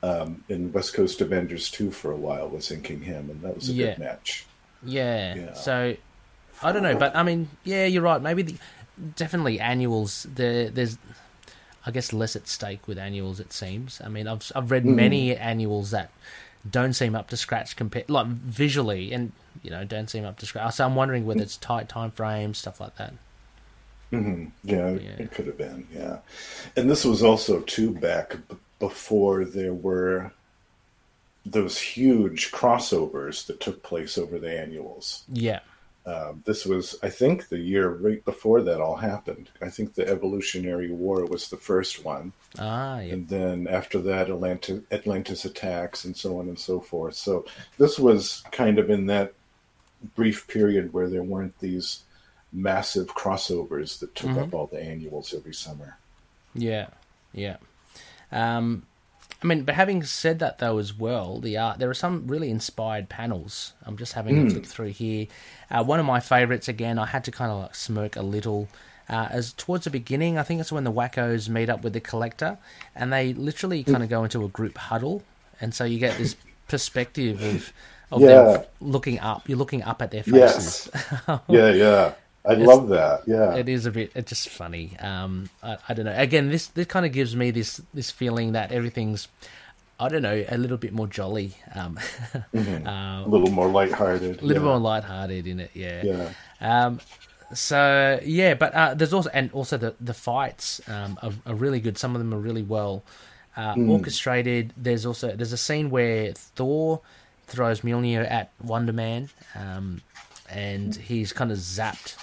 um, 0.02 0.43
in 0.50 0.72
West 0.72 0.93
Coast 0.93 1.19
Avengers 1.22 1.69
2 1.69 1.91
for 1.91 2.12
a 2.12 2.15
while 2.15 2.48
was 2.50 2.72
inking 2.72 3.02
him, 3.02 3.30
and 3.30 3.41
that 3.41 3.56
was 3.56 3.69
a 3.69 3.74
Yeah. 3.74 3.86
good 3.91 4.00
match. 4.00 4.45
Yeah. 4.84 5.36
Yeah. 5.36 5.54
So 5.54 5.95
I 6.63 6.72
don't 6.72 6.84
know, 6.84 6.95
but 6.98 7.15
I 7.15 7.24
mean, 7.24 7.50
yeah, 7.63 7.86
you're 7.86 8.02
right. 8.02 8.22
Maybe 8.22 8.41
the, 8.43 8.56
definitely 9.15 9.60
annuals. 9.60 10.26
There, 10.34 10.69
there's, 10.69 10.98
I 11.86 11.91
guess, 11.91 12.12
less 12.13 12.36
at 12.36 12.48
stake 12.48 12.88
with 12.88 12.98
annuals. 12.98 13.39
It 13.41 13.52
seems. 13.54 14.02
I 14.04 14.08
mean, 14.08 14.28
I've 14.28 14.50
I've 14.56 14.72
read 14.72 14.86
many 14.86 15.36
annuals 15.36 15.91
that 15.91 16.12
don't 16.69 16.93
seem 16.93 17.15
up 17.15 17.30
to 17.30 17.38
scratch 17.38 17.76
compared, 17.76 18.10
like 18.10 18.28
visually, 18.28 19.12
and 19.13 19.32
you 19.63 19.69
know, 19.69 19.84
don't 19.86 20.10
seem 20.10 20.26
up 20.26 20.38
to 20.39 20.45
scratch. 20.45 20.76
So 20.76 20.86
I'm 20.86 20.95
wondering 20.95 21.26
whether 21.26 21.41
it's 21.41 21.58
tight 21.58 21.89
time 21.89 22.12
frames, 22.12 22.58
stuff 22.58 22.80
like 22.80 22.95
that. 22.98 23.13
hmm 24.10 24.45
Yeah, 24.63 24.91
Yeah. 24.91 25.10
it 25.19 25.32
could 25.32 25.48
have 25.48 25.58
been. 25.58 25.88
Yeah, 25.93 26.19
and 26.76 26.89
this 26.89 27.06
was 27.06 27.24
also 27.24 27.62
too 27.62 27.91
back 27.91 28.38
b- 28.50 28.58
before 28.80 29.45
there 29.45 29.74
were 29.74 30.32
those 31.45 31.80
huge 31.80 32.52
crossovers 32.52 33.45
that 33.48 33.60
took 33.60 33.82
place 33.82 34.17
over 34.17 34.38
the 34.38 34.52
annuals. 34.60 35.24
Yeah. 35.32 35.60
Um, 36.05 36.41
this 36.45 36.65
was, 36.65 36.95
I 37.03 37.09
think, 37.09 37.49
the 37.49 37.59
year 37.59 37.89
right 37.89 38.23
before 38.25 38.62
that 38.63 38.81
all 38.81 38.95
happened. 38.95 39.49
I 39.62 39.69
think 39.69 39.93
the 39.93 40.07
Evolutionary 40.07 40.91
War 40.91 41.25
was 41.25 41.49
the 41.49 41.57
first 41.57 42.03
one, 42.03 42.33
Ah, 42.57 42.99
yeah. 42.99 43.13
and 43.13 43.27
then 43.27 43.67
after 43.67 43.99
that, 43.99 44.29
Atlantis, 44.29 44.81
Atlantis 44.91 45.45
attacks, 45.45 46.05
and 46.05 46.15
so 46.15 46.39
on 46.39 46.47
and 46.47 46.57
so 46.57 46.79
forth. 46.79 47.15
So 47.15 47.45
this 47.77 47.99
was 47.99 48.43
kind 48.51 48.79
of 48.79 48.89
in 48.89 49.05
that 49.07 49.33
brief 50.15 50.47
period 50.47 50.93
where 50.93 51.09
there 51.09 51.23
weren't 51.23 51.59
these 51.59 52.03
massive 52.53 53.07
crossovers 53.07 53.99
that 53.99 54.15
took 54.15 54.35
up 54.38 54.53
all 54.53 54.67
the 54.67 54.81
annuals 54.81 55.33
every 55.33 55.53
summer. 55.53 55.97
Yeah, 56.55 56.88
yeah. 57.33 57.57
Um, 58.31 58.85
I 59.41 59.47
mean, 59.47 59.63
but 59.63 59.75
having 59.75 60.04
said 60.04 60.39
that 60.39 60.58
though, 60.60 60.78
as 60.80 60.93
well, 60.93 61.39
the 61.39 61.58
art 61.58 61.80
there 61.80 61.89
are 61.89 61.93
some 61.93 62.28
really 62.28 62.49
inspired 62.49 63.08
panels. 63.08 63.73
I'm 63.86 63.95
just 63.97 64.13
having 64.13 64.47
a 64.47 64.49
flick 64.49 64.65
through 64.65 64.89
here. 64.89 65.28
Uh, 65.71 65.84
one 65.84 65.99
of 65.99 66.06
my 66.06 66.19
favorites, 66.19 66.67
again, 66.67 66.99
I 66.99 67.06
had 67.06 67.23
to 67.25 67.32
kind 67.32 67.52
of 67.52 67.60
like 67.62 67.75
smirk 67.75 68.15
a 68.15 68.21
little. 68.21 68.67
Uh, 69.10 69.28
as 69.32 69.54
towards 69.54 69.86
the 69.86 69.89
beginning, 69.89 70.38
I 70.38 70.43
think 70.43 70.62
it's 70.62 70.71
when 70.71 70.84
the 70.84 70.91
wackos 70.91 71.49
meet 71.49 71.69
up 71.69 71.84
with 71.84 71.93
the 71.93 71.99
collector, 71.99 72.58
and 72.95 73.12
they 73.13 73.34
literally 73.34 73.84
kind 73.84 74.04
of 74.04 74.10
go 74.10 74.23
into 74.23 74.43
a 74.43 74.49
group 74.49 74.78
huddle, 74.78 75.23
and 75.62 75.73
so 75.73 75.84
you 75.86 75.99
get 75.99 76.17
this 76.17 76.36
perspective 76.67 77.41
of 77.41 77.73
of 78.12 78.21
Yeah. 78.21 78.28
them 78.43 78.63
looking 78.82 79.19
up. 79.19 79.47
You're 79.47 79.58
looking 79.58 79.84
up 79.84 80.02
at 80.02 80.12
their 80.12 80.23
faces. 80.23 80.89
Yes. 80.93 81.10
yeah, 81.47 81.69
yeah. 81.71 82.13
I 82.45 82.54
love 82.54 82.88
that. 82.89 83.23
Yeah. 83.28 83.56
it 83.56 83.67
is 83.69 83.86
a 83.86 83.91
bit 83.91 84.12
it's 84.15 84.30
just 84.30 84.49
funny 84.49 84.97
um 84.99 85.49
I, 85.62 85.78
I 85.89 85.93
don't 85.93 86.06
know 86.06 86.15
again 86.15 86.49
this 86.49 86.67
this 86.67 86.88
kind 86.88 87.06
of 87.06 87.12
gives 87.12 87.36
me 87.36 87.52
this 87.52 87.82
this 87.93 88.12
feeling 88.12 88.54
that 88.54 88.71
everything's 88.71 89.28
i 89.99 90.08
don't 90.08 90.21
know 90.21 90.45
a 90.47 90.58
little 90.58 90.78
bit 90.78 90.93
more 90.93 91.08
jolly 91.08 91.54
um 91.75 91.99
a 92.54 93.25
little 93.28 93.52
more 93.52 93.67
lighthearted. 93.67 94.41
a 94.41 94.45
little 94.45 94.63
yeah. 94.63 94.69
more 94.69 94.80
lighthearted 94.80 95.45
in 95.47 95.60
it 95.60 95.71
yeah 95.73 96.02
Yeah. 96.04 96.86
um 96.86 96.99
so 97.54 98.19
yeah 98.23 98.54
but 98.54 98.73
uh 98.73 98.93
there's 98.93 99.13
also 99.13 99.30
and 99.34 99.52
also 99.52 99.78
the 99.78 99.95
the 99.99 100.13
fights 100.13 100.80
um 100.88 101.19
are, 101.21 101.34
are 101.45 101.56
really 101.56 101.80
good 101.82 101.97
some 101.97 102.15
of 102.15 102.19
them 102.19 102.34
are 102.34 102.39
really 102.39 102.63
well 102.63 103.04
uh 103.58 103.75
orchestrated 103.78 104.71
there's 104.78 105.06
also 105.06 105.36
there's 105.36 105.52
a 105.54 105.58
scene 105.58 105.89
where 105.89 106.32
thor 106.34 107.02
throws 107.47 107.82
Mjolnir 107.82 108.30
at 108.30 108.52
Wonder 108.63 108.93
Man, 108.93 109.28
um, 109.56 110.02
and 110.52 110.95
he's 110.95 111.34
kind 111.34 111.52
of 111.52 111.58
zapped. 111.58 112.15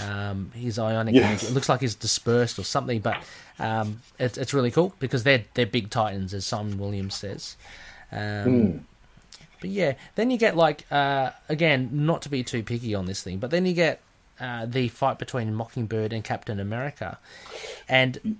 Um, 0.00 0.50
his 0.54 0.78
ionic 0.78 1.14
Yes. 1.14 1.42
It 1.42 1.52
looks 1.52 1.68
like 1.68 1.80
he's 1.80 1.94
dispersed 1.94 2.58
or 2.58 2.64
something, 2.64 3.00
but 3.00 3.22
um, 3.58 4.00
it's 4.18 4.38
it's 4.38 4.54
really 4.54 4.70
cool 4.70 4.94
because 4.98 5.22
they're 5.24 5.44
they're 5.54 5.66
big 5.66 5.90
titans, 5.90 6.32
as 6.34 6.46
Simon 6.46 6.78
Williams 6.78 7.14
says. 7.14 7.56
Um, 8.10 8.86
But 9.60 9.70
yeah, 9.70 9.94
then 10.16 10.30
you 10.30 10.38
get 10.38 10.56
like 10.56 10.86
uh, 10.90 11.30
again, 11.48 11.90
not 11.92 12.22
to 12.22 12.28
be 12.28 12.42
too 12.42 12.62
picky 12.62 12.94
on 12.94 13.06
this 13.06 13.22
thing, 13.22 13.38
but 13.38 13.50
then 13.50 13.64
you 13.64 13.74
get 13.74 14.00
uh, 14.40 14.66
the 14.66 14.88
fight 14.88 15.18
between 15.18 15.54
Mockingbird 15.54 16.12
and 16.12 16.24
Captain 16.24 16.58
America, 16.58 17.18
and 17.88 18.38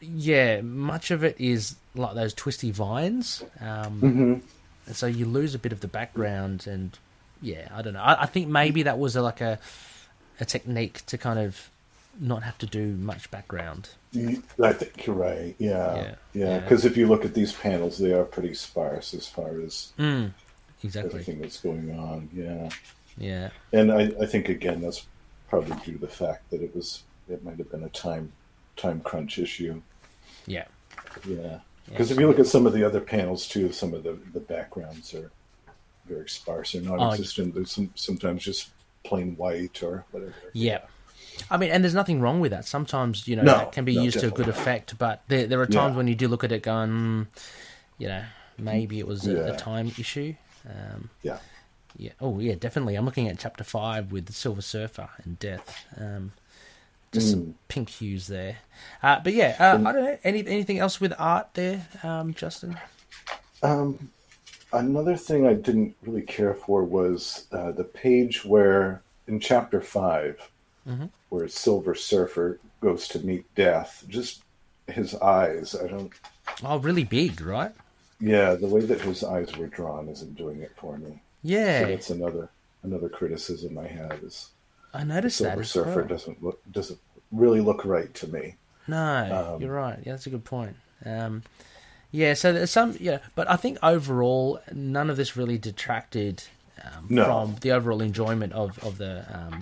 yeah, 0.00 0.62
much 0.62 1.10
of 1.10 1.24
it 1.24 1.36
is 1.38 1.76
like 1.94 2.14
those 2.14 2.32
twisty 2.32 2.70
vines. 2.70 3.42
Um, 3.60 4.42
and 4.86 4.96
so 4.96 5.06
you 5.06 5.26
lose 5.26 5.54
a 5.54 5.58
bit 5.58 5.72
of 5.72 5.80
the 5.80 5.88
background, 5.88 6.66
and 6.66 6.96
yeah, 7.42 7.68
I 7.74 7.82
don't 7.82 7.92
know. 7.92 8.00
I, 8.02 8.22
I 8.22 8.26
think 8.26 8.48
maybe 8.48 8.84
that 8.84 8.98
was 8.98 9.14
a, 9.16 9.20
like 9.22 9.40
a 9.42 9.58
a 10.40 10.44
technique 10.44 11.04
to 11.06 11.18
kind 11.18 11.38
of 11.38 11.70
not 12.18 12.42
have 12.42 12.56
to 12.58 12.66
do 12.66 12.88
much 12.96 13.30
background. 13.30 13.90
I 14.14 14.72
think 14.72 15.06
you're 15.06 15.14
right. 15.16 15.54
Yeah, 15.58 15.94
Yeah, 15.96 16.02
yeah. 16.02 16.14
yeah. 16.32 16.58
Because 16.60 16.84
if 16.86 16.96
you 16.96 17.06
look 17.06 17.24
at 17.24 17.34
these 17.34 17.52
panels, 17.52 17.98
they 17.98 18.12
are 18.12 18.24
pretty 18.24 18.54
sparse 18.54 19.12
as 19.12 19.26
far 19.26 19.60
as 19.60 19.92
Mm, 19.98 20.32
exactly. 20.82 21.10
everything 21.10 21.40
that's 21.40 21.60
going 21.60 21.90
on. 21.98 22.30
Yeah, 22.32 22.70
Yeah. 23.18 23.50
and 23.72 23.92
I, 23.92 24.12
I 24.20 24.26
think 24.26 24.48
again 24.48 24.80
that's 24.80 25.06
probably 25.48 25.76
due 25.84 25.92
to 25.92 25.98
the 25.98 26.08
fact 26.08 26.50
that 26.50 26.62
it 26.62 26.74
was 26.74 27.02
it 27.28 27.44
might 27.44 27.58
have 27.58 27.70
been 27.70 27.82
a 27.84 27.88
time 27.90 28.32
time 28.76 29.00
crunch 29.00 29.38
issue. 29.38 29.82
Yeah. 30.46 30.64
Yeah, 31.26 31.60
because 31.88 32.10
if 32.10 32.18
you 32.18 32.26
look 32.26 32.38
at 32.38 32.46
some 32.46 32.66
of 32.66 32.72
the 32.72 32.84
other 32.84 33.00
panels 33.00 33.46
too, 33.48 33.72
some 33.72 33.92
of 33.94 34.02
the 34.04 34.18
the 34.32 34.40
backgrounds 34.40 35.12
are 35.14 35.30
very 36.06 36.28
sparse 36.28 36.74
or 36.74 36.78
Oh, 36.78 36.96
non-existent. 36.96 37.54
There's 37.54 37.70
some 37.72 37.90
sometimes 37.94 38.42
just 38.44 38.70
plain 39.06 39.36
white 39.36 39.82
or 39.82 40.04
whatever. 40.10 40.34
Yeah. 40.52 40.80
I 41.50 41.56
mean, 41.58 41.70
and 41.70 41.84
there's 41.84 41.94
nothing 41.94 42.20
wrong 42.20 42.40
with 42.40 42.50
that. 42.52 42.64
Sometimes, 42.64 43.28
you 43.28 43.36
know, 43.36 43.42
No, 43.42 43.58
that 43.58 43.72
can 43.72 43.84
be 43.84 43.94
no, 43.94 44.02
used 44.02 44.20
to 44.20 44.28
a 44.28 44.30
good 44.30 44.48
effect, 44.48 44.98
but 44.98 45.22
there, 45.28 45.46
there 45.46 45.60
are 45.60 45.66
times 45.66 45.92
Yeah. 45.92 45.96
when 45.98 46.08
you 46.08 46.14
do 46.14 46.28
look 46.28 46.44
at 46.44 46.52
it 46.52 46.62
going, 46.62 46.90
mm, 46.90 47.26
you 47.98 48.08
know, 48.08 48.22
maybe 48.58 48.98
it 48.98 49.06
was 49.06 49.26
a, 49.26 49.54
a 49.54 49.56
time 49.56 49.88
issue. 49.98 50.34
Um, 50.68 51.10
Yeah. 51.22 51.38
yeah. 51.96 52.12
Oh, 52.20 52.38
yeah, 52.40 52.54
definitely. 52.54 52.96
I'm 52.96 53.04
looking 53.04 53.28
at 53.28 53.38
chapter 53.38 53.64
five 53.64 54.12
with 54.12 54.26
the 54.26 54.32
Silver 54.32 54.62
Surfer 54.62 55.08
and 55.24 55.38
Death. 55.38 55.84
Um, 55.98 56.32
just 57.12 57.28
Hmm. 57.28 57.32
some 57.32 57.54
pink 57.68 57.88
hues 57.90 58.26
there. 58.26 58.56
Uh, 59.02 59.20
but 59.20 59.32
yeah, 59.34 59.56
uh, 59.60 59.88
I 59.88 59.92
don't 59.92 60.04
know. 60.04 60.18
Any, 60.24 60.40
anything 60.46 60.78
else 60.78 61.00
with 61.00 61.12
art 61.18 61.48
there, 61.54 61.86
um, 62.02 62.34
Justin? 62.34 62.78
Um, 63.62 64.10
another 64.72 65.16
thing 65.16 65.46
I 65.46 65.54
didn't 65.54 65.94
really 66.02 66.22
care 66.22 66.54
for 66.54 66.84
was 66.84 67.46
uh, 67.52 67.72
the 67.72 67.84
page 67.84 68.44
where, 68.44 69.02
in 69.26 69.40
chapter 69.40 69.80
5 69.80 70.50
where 71.30 71.48
Silver 71.48 71.96
Surfer 71.96 72.60
goes 72.80 73.08
to 73.08 73.18
meet 73.18 73.52
Death. 73.56 74.04
Just 74.08 74.42
his 74.86 75.16
eyes. 75.16 75.74
I 75.74 75.88
don't. 75.88 76.12
Oh, 76.62 76.78
really 76.78 77.02
big, 77.02 77.40
right? 77.40 77.72
Yeah, 78.20 78.54
the 78.54 78.68
way 78.68 78.82
that 78.82 79.00
his 79.00 79.24
eyes 79.24 79.54
were 79.56 79.66
drawn 79.66 80.08
isn't 80.08 80.36
doing 80.36 80.62
it 80.62 80.70
for 80.76 80.96
me. 80.96 81.10
So 81.10 81.18
Yeah, 81.42 81.84
that's 81.86 82.10
another 82.10 82.50
another 82.84 83.08
criticism 83.08 83.76
I 83.78 83.88
have 83.88 84.22
is 84.22 84.50
I 84.94 85.02
noticed 85.02 85.40
that 85.40 85.48
Silver 85.48 85.60
as 85.62 85.70
Surfer 85.70 85.96
well. 86.02 86.06
doesn't 86.08 86.42
look 86.42 86.60
doesn't 86.70 87.00
really 87.32 87.60
look 87.60 87.84
right 87.84 88.14
to 88.14 88.28
me. 88.28 88.54
No, 88.86 89.54
Um, 89.56 89.60
you're 89.60 89.74
right. 89.74 89.98
Yeah, 90.06 90.12
that's 90.12 90.26
a 90.28 90.30
good 90.30 90.44
point. 90.44 90.76
Um, 91.04 91.42
yeah, 92.20 92.34
so 92.34 92.52
there's 92.52 92.70
some, 92.70 92.90
yeah, 93.08 93.18
but 93.38 93.46
I 93.54 93.56
think 93.56 93.78
overall, 93.82 94.60
none 94.72 95.08
of 95.10 95.16
this 95.16 95.36
really 95.36 95.58
detracted 95.58 96.42
um, 96.84 97.06
No. 97.08 97.24
from 97.24 97.46
the 97.60 97.70
overall 97.76 98.00
enjoyment 98.10 98.52
of 98.62 98.78
of 98.88 98.96
the 98.98 99.12
um, 99.36 99.54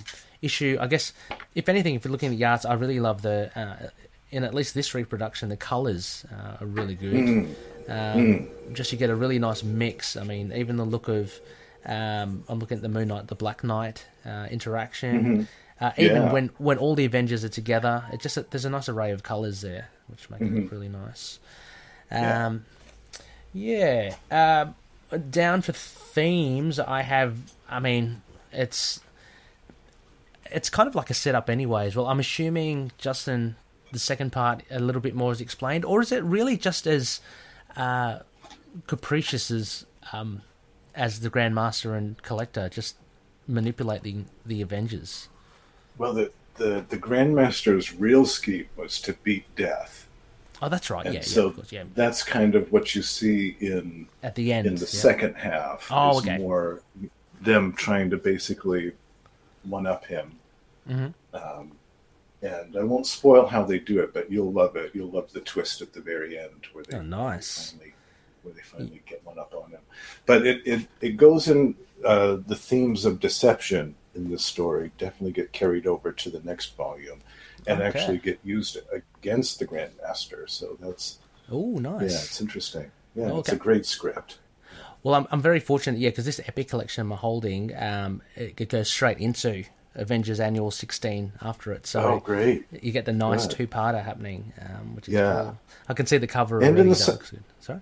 issue. 0.43 0.73
I 0.85 0.87
guess, 0.93 1.13
if 1.55 1.69
anything, 1.69 1.95
if 1.97 2.05
you're 2.05 2.13
looking 2.13 2.33
at 2.33 2.39
the 2.39 2.45
arts, 2.45 2.65
I 2.65 2.75
really 2.75 3.01
love 3.01 3.19
the. 3.23 3.39
Uh, 3.61 3.89
in 4.31 4.43
at 4.43 4.53
least 4.53 4.75
this 4.75 4.95
reproduction, 4.95 5.49
the 5.49 5.57
colours 5.57 6.25
uh, 6.35 6.57
are 6.61 6.67
really 6.79 6.97
good. 7.07 7.55
Um, 7.89 8.49
Just 8.73 8.91
you 8.93 8.99
get 8.99 9.11
a 9.11 9.15
really 9.15 9.39
nice 9.39 9.63
mix. 9.63 10.17
I 10.17 10.25
mean, 10.25 10.53
even 10.53 10.77
the 10.77 10.85
look 10.97 11.09
of. 11.09 11.33
Um, 11.87 12.45
I'm 12.49 12.59
looking 12.59 12.79
at 12.79 12.83
the 12.83 12.89
Moon 12.89 13.09
Knight, 13.09 13.27
the 13.29 13.35
Black 13.45 13.63
Knight 13.63 14.07
uh, 14.27 14.47
interaction. 14.51 15.47
Uh, 15.81 15.93
even 15.99 16.23
Yeah. 16.23 16.33
when 16.33 16.51
when 16.59 16.79
all 16.79 16.95
the 16.95 17.05
Avengers 17.05 17.45
are 17.45 17.55
together, 17.61 18.05
it 18.13 18.21
just 18.25 18.37
there's 18.51 18.65
a 18.65 18.71
nice 18.71 18.89
array 18.89 19.11
of 19.13 19.23
colours 19.23 19.61
there, 19.61 19.85
which 20.09 20.31
make 20.31 20.41
it 20.41 20.53
look 20.53 20.71
really 20.73 20.89
nice. 20.89 21.39
Yeah. 22.15 22.47
Um, 22.47 22.65
yeah. 23.53 24.15
Um, 24.31 24.75
down 25.31 25.63
for 25.63 25.73
themes, 25.73 26.79
I 26.79 27.03
have. 27.03 27.37
I 27.69 27.81
mean, 27.81 28.23
it's 28.53 29.01
it's 30.51 30.71
kind 30.71 30.89
of 30.89 30.95
like 30.95 31.11
a 31.11 31.15
setup, 31.15 31.51
anyways. 31.51 31.97
Well, 31.97 32.07
I'm 32.07 32.21
assuming 32.21 32.93
Justin, 32.99 33.57
the 33.93 33.99
second 33.99 34.31
part, 34.33 34.63
a 34.71 34.79
little 34.79 35.01
bit 35.01 35.15
more 35.15 35.33
is 35.33 35.41
explained, 35.41 35.85
or 35.85 36.01
is 36.01 36.13
it 36.13 36.23
really 36.23 36.57
just 36.57 36.87
as 36.87 37.21
uh, 37.77 38.21
capricious 38.87 39.51
as 39.51 39.87
um, 40.13 40.43
as 40.95 41.21
the 41.21 41.31
Grandmaster 41.31 41.97
and 41.97 42.21
Collector, 42.23 42.69
just 42.69 42.97
manipulating 43.47 44.27
the 44.45 44.63
Avengers? 44.63 45.29
Well, 45.99 46.13
the 46.13 46.33
the 46.57 46.85
the 46.89 46.97
Grandmaster's 46.97 47.95
real 47.95 48.27
scheme 48.27 48.69
was 48.77 49.01
to 49.03 49.15
beat 49.15 49.45
Death, 49.57 50.04
Oh, 50.65 50.69
that's 50.71 50.89
right. 50.89 51.05
and 51.05 51.15
Yeah, 51.15 51.21
so 51.21 51.49
yeah, 51.49 51.53
course, 51.53 51.73
yeah. 51.73 51.85
that's 51.95 52.23
kind 52.23 52.55
of 52.55 52.73
what 52.73 52.95
you 52.95 53.03
see 53.03 53.55
in 53.61 54.09
At 54.23 54.35
the 54.35 54.51
end, 54.51 54.67
in 54.67 54.75
the 54.77 54.81
yeah. 54.81 54.87
second 54.87 55.35
half. 55.35 55.89
Oh, 55.91 56.13
is 56.19 56.25
okay. 56.25 56.39
more 56.39 56.81
them 57.43 57.75
trying 57.75 58.09
to 58.11 58.17
basically 58.17 58.93
one 59.65 59.87
up 59.87 60.07
him. 60.07 60.39
Mm-hmm. 60.89 61.37
Um, 61.37 61.73
and 62.41 62.77
I 62.77 62.83
won't 62.85 63.07
spoil 63.07 63.47
how 63.47 63.63
they 63.65 63.79
do 63.79 64.01
it, 64.01 64.15
but 64.15 64.31
you'll 64.33 64.53
love 64.53 64.75
it. 64.77 64.93
You'll 64.95 65.11
love 65.11 65.33
the 65.33 65.41
twist 65.41 65.83
at 65.83 65.93
the 65.93 66.01
very 66.01 66.39
end 66.39 66.67
where 66.73 66.85
they 66.85 66.97
Oh, 66.97 67.03
nice. 67.03 67.71
finally 67.73 67.95
where 68.43 68.55
they 68.55 68.63
finally 68.63 69.03
get 69.07 69.25
one 69.25 69.39
up 69.39 69.55
on 69.55 69.71
him. 69.71 69.81
But 70.25 70.47
it 70.47 70.63
it, 70.67 70.87
it 71.03 71.17
goes 71.19 71.49
in 71.49 71.75
uh, 72.05 72.39
the 72.47 72.57
themes 72.57 73.05
of 73.05 73.21
deception 73.21 73.97
in 74.15 74.31
this 74.31 74.45
story 74.45 74.93
definitely 74.97 75.33
get 75.33 75.53
carried 75.53 75.87
over 75.87 76.13
to 76.13 76.31
the 76.31 76.41
next 76.41 76.75
volume 76.77 77.21
and 77.67 77.81
Okay. 77.81 77.99
actually 77.99 78.19
get 78.19 78.39
used 78.45 78.79
against 78.93 79.59
the 79.59 79.67
Grandmaster. 79.67 80.49
So 80.49 80.77
that's 80.81 81.19
Oh, 81.51 81.73
nice. 81.79 82.01
yeah, 82.13 82.19
it's 82.19 82.41
interesting. 82.41 82.91
Yeah, 83.15 83.39
it's 83.39 83.51
a 83.53 83.57
great 83.57 83.87
script. 83.87 84.39
Well, 85.03 85.15
I'm 85.15 85.27
I'm 85.31 85.43
very 85.43 85.61
fortunate, 85.61 86.01
yeah, 86.01 86.09
because 86.11 86.25
this 86.25 86.41
epic 86.47 86.69
collection 86.69 87.03
I'm 87.03 87.11
holding, 87.19 87.75
um, 87.77 88.23
it, 88.37 88.55
it 88.61 88.69
goes 88.71 88.89
straight 88.89 89.19
into 89.19 89.65
Avengers 89.95 90.41
Annual 90.41 90.71
16 90.73 91.33
after 91.43 91.73
it, 91.73 91.87
so 91.87 92.03
Oh, 92.03 92.21
great. 92.21 92.65
you 92.83 92.91
get 92.91 93.05
the 93.05 93.13
nice 93.13 93.47
two-parter 93.47 94.03
happening, 94.03 94.53
um, 94.61 94.97
which 94.97 95.07
is 95.09 95.15
Yeah. 95.15 95.43
cool. 95.43 95.59
I 95.89 95.95
can 95.95 96.07
see 96.07 96.17
the 96.19 96.27
cover 96.27 96.57
And 96.59 96.69
in 96.71 96.75
already. 96.75 96.89
the 96.89 96.95
that 96.97 97.01
se- 97.05 97.13
looks 97.13 97.31
good. 97.31 97.45
Sorry. 97.61 97.81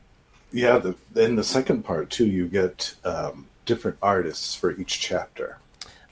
Yeah, 0.52 0.78
the, 0.78 0.94
in 1.24 1.36
the 1.36 1.44
second 1.44 1.84
part 1.84 2.10
too, 2.10 2.26
you 2.26 2.48
get 2.48 2.94
um, 3.04 3.46
different 3.64 3.96
artists 4.02 4.54
for 4.54 4.72
each 4.72 5.00
chapter. 5.00 5.58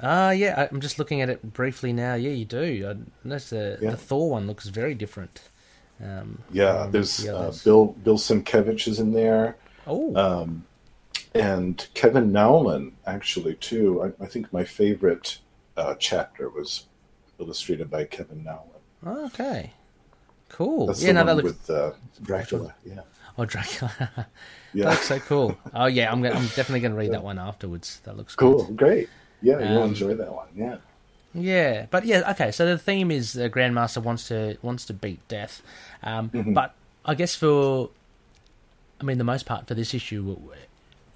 Ah, 0.03 0.31
yeah, 0.31 0.69
I'm 0.71 0.81
just 0.81 0.99
looking 0.99 1.21
at 1.21 1.29
it 1.29 1.53
briefly 1.53 1.93
now. 1.93 2.15
Yeah, 2.15 2.31
you 2.31 2.45
do. 2.45 2.89
I 2.89 3.29
the, 3.51 3.79
Yeah. 3.81 3.91
the 3.93 3.97
Thor 3.97 4.31
one 4.31 4.47
looks 4.47 4.67
very 4.69 4.95
different. 4.95 5.43
Um, 6.03 6.43
Yeah, 6.51 6.89
there's 6.91 7.19
the 7.19 7.37
uh. 7.37 7.53
Bill 7.65 7.87
Bill 8.03 8.17
Sienkiewicz 8.17 8.89
is 8.89 8.99
in 8.99 9.13
there, 9.13 9.57
Oh, 9.87 10.15
um, 10.17 10.65
and 11.35 11.87
Kevin 11.95 12.33
Nowlan 12.33 12.93
actually 13.07 13.55
too. 13.57 14.03
I, 14.21 14.25
I 14.25 14.27
think 14.27 14.51
my 14.53 14.65
favorite 14.65 15.39
uh, 15.77 15.95
chapter 15.99 16.49
was 16.49 16.87
illustrated 17.39 17.91
by 17.91 18.05
Kevin 18.05 18.43
Nowlan. 18.45 19.25
okay, 19.27 19.73
cool. 20.49 20.87
That's 20.87 21.03
yeah, 21.03 21.09
the 21.09 21.13
no, 21.13 21.25
that 21.27 21.37
looks. 21.45 21.59
with 21.59 21.71
uh, 21.71 21.93
Dracula. 22.23 22.75
Yeah, 22.85 23.01
Oh, 23.39 23.45
Dracula. 23.45 23.93
yeah, 24.75 24.85
That's 24.87 25.05
so 25.07 25.19
cool. 25.21 25.57
Oh 25.75 25.87
yeah, 25.87 26.11
I'm 26.11 26.23
gonna, 26.23 26.35
I'm 26.35 26.47
definitely 26.49 26.81
gonna 26.81 26.95
read 26.97 27.13
that 27.13 27.23
one 27.23 27.39
afterwards. 27.39 28.01
That 28.05 28.17
looks 28.17 28.35
cool, 28.35 28.65
great. 28.73 29.09
Yeah, 29.43 29.59
you'll 29.61 29.83
Um, 29.83 29.89
enjoy 29.91 30.15
that 30.15 30.33
one. 30.33 30.49
Yeah, 30.55 30.77
Yeah, 31.35 31.87
but 31.91 32.05
yeah, 32.05 32.31
okay. 32.33 32.51
So 32.51 32.67
the 32.67 32.77
theme 32.79 33.11
is 33.11 33.33
the 33.35 33.49
Grandmaster 33.49 34.03
wants 34.03 34.29
to 34.29 34.57
wants 34.63 34.85
to 34.87 34.93
beat 34.95 35.27
death, 35.29 35.63
um, 36.03 36.31
Mm-hmm. 36.31 36.55
but 36.55 36.75
I 37.05 37.15
guess 37.15 37.35
for, 37.35 37.91
I 39.01 39.05
mean, 39.05 39.19
the 39.19 39.25
most 39.25 39.47
part 39.47 39.67
for 39.67 39.75
this 39.75 39.95
issue, 39.95 40.37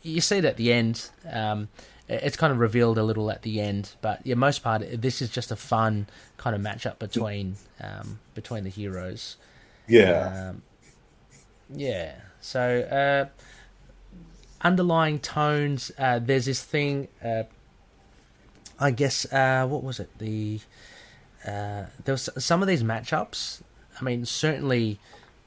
you 0.03 0.21
see 0.21 0.39
it 0.39 0.45
at 0.45 0.57
the 0.57 0.73
end. 0.73 1.11
Um, 1.31 1.69
it's 2.09 2.37
kind 2.37 2.53
of 2.53 2.59
revealed 2.59 2.99
a 2.99 3.03
little 3.03 3.31
at 3.31 3.43
the 3.43 3.61
end, 3.61 3.95
but 4.03 4.21
yeah, 4.27 4.35
most 4.35 4.63
part 4.63 4.83
this 5.01 5.21
is 5.23 5.31
just 5.31 5.51
a 5.51 5.57
fun 5.57 6.07
kind 6.37 6.55
of 6.55 6.63
matchup 6.63 6.99
between 6.99 7.57
um, 7.81 8.19
between 8.35 8.65
the 8.65 8.71
heroes. 8.71 9.37
yeah, 9.89 10.51
Um, 10.51 10.63
yeah. 11.75 12.13
So 12.41 12.81
uh, 12.83 13.29
underlying 14.63 15.19
tones. 15.19 15.91
Uh, 15.99 16.19
there's 16.19 16.47
this 16.47 16.63
thing. 16.63 17.09
Uh, 17.25 17.45
I 18.79 18.91
guess 18.91 19.31
uh, 19.33 19.67
what 19.67 19.83
was 19.83 20.01
it? 20.01 20.11
The 20.19 20.61
uh, 21.47 21.85
there 22.05 22.13
was 22.15 22.29
some 22.39 22.63
of 22.63 22.69
these 22.69 22.83
matchups. 22.83 23.63
I 24.01 24.05
mean, 24.05 24.25
certainly 24.27 24.99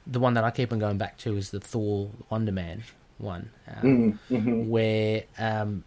the 0.05 0.19
one 0.19 0.33
that 0.35 0.43
I 0.43 0.51
keep 0.51 0.71
on 0.71 0.79
going 0.79 0.97
back 0.97 1.17
to 1.19 1.35
is 1.35 1.51
the 1.51 1.59
Thor 1.59 2.11
Wonder 2.29 2.51
Man 2.51 2.83
one, 3.17 3.49
um, 3.75 4.19
Mm-hmm. 4.29 4.69
where 4.69 5.23
um, 5.39 5.83